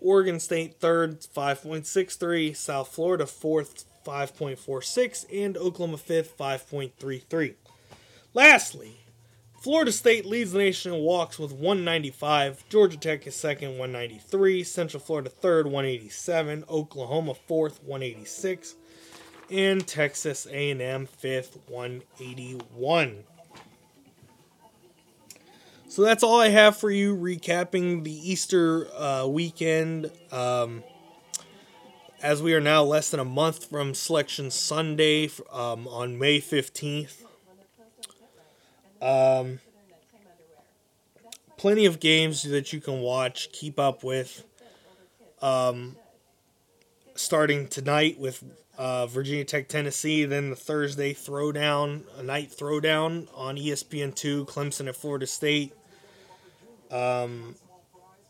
Oregon 0.00 0.38
State 0.38 0.78
third, 0.78 1.20
5.63. 1.20 2.54
South 2.54 2.88
Florida 2.88 3.26
fourth, 3.26 3.84
5.46. 4.06 5.26
And 5.32 5.56
Oklahoma 5.56 5.98
fifth, 5.98 6.38
5.33. 6.38 7.54
Lastly, 8.32 9.00
Florida 9.66 9.90
State 9.90 10.24
leads 10.24 10.52
the 10.52 10.58
nation 10.58 10.94
in 10.94 11.00
walks 11.00 11.40
with 11.40 11.50
195. 11.50 12.68
Georgia 12.68 12.96
Tech 12.96 13.26
is 13.26 13.34
second, 13.34 13.70
193. 13.70 14.62
Central 14.62 15.02
Florida 15.02 15.28
third, 15.28 15.66
187. 15.66 16.62
Oklahoma 16.70 17.34
fourth, 17.34 17.82
186. 17.82 18.76
And 19.50 19.84
Texas 19.84 20.46
A&M 20.48 21.06
fifth, 21.06 21.58
181. 21.66 23.24
So 25.88 26.02
that's 26.02 26.22
all 26.22 26.40
I 26.40 26.50
have 26.50 26.76
for 26.76 26.92
you, 26.92 27.16
recapping 27.16 28.04
the 28.04 28.12
Easter 28.12 28.86
uh, 28.96 29.26
weekend. 29.26 30.12
Um, 30.30 30.84
as 32.22 32.40
we 32.40 32.54
are 32.54 32.60
now 32.60 32.84
less 32.84 33.10
than 33.10 33.18
a 33.18 33.24
month 33.24 33.68
from 33.68 33.94
Selection 33.94 34.52
Sunday 34.52 35.28
um, 35.50 35.88
on 35.88 36.20
May 36.20 36.40
15th. 36.40 37.25
Um, 39.02 39.60
plenty 41.56 41.86
of 41.86 42.00
games 42.00 42.42
that 42.42 42.72
you 42.72 42.80
can 42.80 43.00
watch, 43.00 43.50
keep 43.52 43.78
up 43.78 44.04
with. 44.04 44.44
Um, 45.42 45.96
starting 47.14 47.68
tonight 47.68 48.18
with 48.18 48.42
uh, 48.78 49.06
Virginia 49.06 49.44
Tech, 49.44 49.68
Tennessee, 49.68 50.24
then 50.24 50.50
the 50.50 50.56
Thursday 50.56 51.14
throwdown, 51.14 52.02
a 52.18 52.22
night 52.22 52.50
throwdown 52.50 53.28
on 53.34 53.56
ESPN2, 53.56 54.46
Clemson 54.46 54.88
at 54.88 54.96
Florida 54.96 55.26
State. 55.26 55.72
Um, 56.90 57.56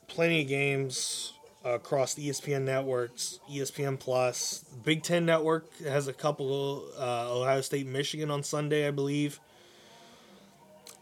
plenty 0.08 0.42
of 0.42 0.48
games 0.48 1.32
across 1.64 2.14
the 2.14 2.28
ESPN 2.28 2.62
networks, 2.62 3.40
ESPN 3.50 3.98
Plus. 3.98 4.64
Big 4.84 5.02
Ten 5.02 5.26
Network 5.26 5.66
has 5.80 6.06
a 6.06 6.12
couple, 6.12 6.84
uh, 6.98 7.34
Ohio 7.34 7.60
State, 7.60 7.86
Michigan 7.86 8.30
on 8.30 8.42
Sunday, 8.42 8.86
I 8.86 8.92
believe. 8.92 9.40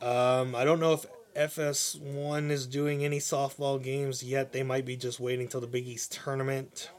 Um, 0.04 0.54
I 0.54 0.64
don't 0.64 0.80
know 0.80 0.92
if 0.92 1.06
FS1 1.34 2.50
is 2.50 2.66
doing 2.66 3.04
any 3.04 3.20
softball 3.20 3.82
games 3.82 4.22
yet. 4.22 4.52
They 4.52 4.62
might 4.62 4.84
be 4.84 4.96
just 4.96 5.18
waiting 5.18 5.48
till 5.48 5.62
the 5.62 5.66
Big 5.66 5.88
East 5.88 6.12
tournament. 6.12 6.90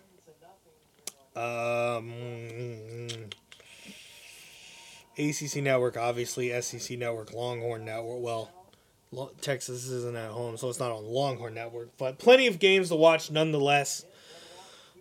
Um, 1.36 2.08
ACC 5.20 5.58
Network, 5.58 5.98
obviously, 5.98 6.60
SEC 6.62 6.98
Network, 6.98 7.32
Longhorn 7.32 7.86
Network. 7.86 8.22
Well, 8.22 8.52
Texas 9.40 9.88
isn't 9.88 10.16
at 10.16 10.32
home, 10.32 10.58
so 10.58 10.68
it's 10.70 10.80
not 10.80 10.92
on 10.92 11.06
Longhorn 11.06 11.54
Network. 11.54 11.96
But 12.00 12.18
plenty 12.18 12.48
of 12.48 12.58
games 12.58 12.90
to 12.90 12.96
watch 12.96 13.30
nonetheless. 13.30 14.04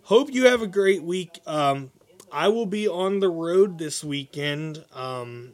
Hope 0.03 0.31
you 0.31 0.45
have 0.45 0.61
a 0.61 0.67
great 0.67 1.01
week. 1.01 1.39
Um, 1.47 1.89
I 2.31 2.49
will 2.49 2.67
be 2.67 2.87
on 2.87 3.19
the 3.19 3.29
road 3.29 3.79
this 3.79 4.03
weekend. 4.03 4.85
Um, 4.93 5.53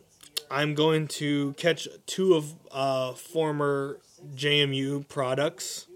I'm 0.52 0.76
going 0.76 1.08
to 1.08 1.54
catch 1.54 1.88
two 2.06 2.34
of 2.34 2.54
uh, 2.72 3.14
former 3.14 4.00
JMU 4.36 5.08
products, 5.08 5.88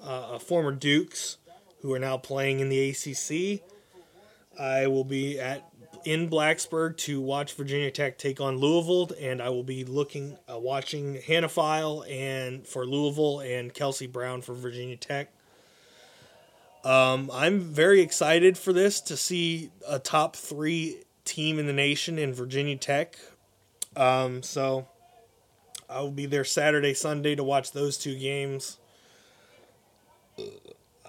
uh, 0.00 0.38
former 0.38 0.70
Dukes, 0.70 1.38
who 1.82 1.92
are 1.92 1.98
now 1.98 2.16
playing 2.16 2.60
in 2.60 2.68
the 2.68 2.90
ACC. 2.90 3.62
I 4.58 4.86
will 4.86 5.04
be 5.04 5.40
at 5.40 5.68
in 6.04 6.30
Blacksburg 6.30 6.96
to 6.98 7.20
watch 7.20 7.54
Virginia 7.54 7.90
Tech 7.90 8.16
take 8.16 8.40
on 8.40 8.58
Louisville, 8.58 9.10
and 9.20 9.42
I 9.42 9.48
will 9.48 9.64
be 9.64 9.84
looking, 9.84 10.38
uh, 10.48 10.56
watching 10.56 11.20
Hannah 11.26 11.48
File 11.48 12.04
and 12.08 12.64
for 12.64 12.86
Louisville 12.86 13.40
and 13.40 13.74
Kelsey 13.74 14.06
Brown 14.06 14.40
for 14.40 14.54
Virginia 14.54 14.96
Tech. 14.96 15.32
Um, 16.84 17.28
I'm 17.32 17.58
very 17.58 18.02
excited 18.02 18.56
for 18.56 18.72
this 18.72 19.00
to 19.00 19.16
see 19.16 19.72
a 19.88 19.98
top 19.98 20.36
three 20.36 21.02
team 21.24 21.58
in 21.58 21.66
the 21.66 21.72
nation 21.72 22.20
in 22.20 22.32
Virginia 22.32 22.76
Tech. 22.76 23.18
Um, 23.96 24.42
so 24.42 24.86
I 25.88 26.00
will 26.00 26.10
be 26.10 26.26
there 26.26 26.44
Saturday, 26.44 26.94
Sunday 26.94 27.34
to 27.34 27.42
watch 27.42 27.72
those 27.72 27.96
two 27.96 28.16
games. 28.18 28.78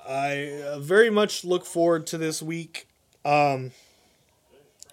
I 0.08 0.62
uh, 0.66 0.80
very 0.80 1.10
much 1.10 1.44
look 1.44 1.66
forward 1.66 2.08
to 2.08 2.18
this 2.18 2.42
week. 2.42 2.88
Um, 3.26 3.72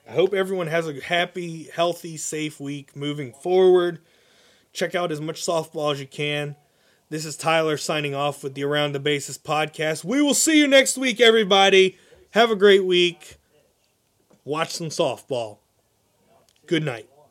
I 0.08 0.12
hope 0.12 0.34
everyone 0.34 0.66
has 0.66 0.88
a 0.88 1.00
happy, 1.00 1.70
healthy, 1.72 2.16
safe 2.16 2.58
week 2.58 2.96
moving 2.96 3.32
forward. 3.32 4.00
Check 4.72 4.94
out 4.94 5.12
as 5.12 5.20
much 5.20 5.44
softball 5.44 5.92
as 5.92 6.00
you 6.00 6.06
can. 6.06 6.56
This 7.10 7.24
is 7.24 7.36
Tyler 7.36 7.76
signing 7.76 8.14
off 8.14 8.42
with 8.42 8.54
the 8.54 8.64
Around 8.64 8.92
the 8.92 9.00
Bases 9.00 9.38
podcast. 9.38 10.04
We 10.04 10.20
will 10.20 10.34
see 10.34 10.58
you 10.58 10.66
next 10.66 10.98
week, 10.98 11.20
everybody. 11.20 11.96
Have 12.30 12.50
a 12.50 12.56
great 12.56 12.84
week. 12.84 13.36
Watch 14.44 14.72
some 14.72 14.88
softball. 14.88 15.58
Good 16.66 16.82
night. 16.82 17.08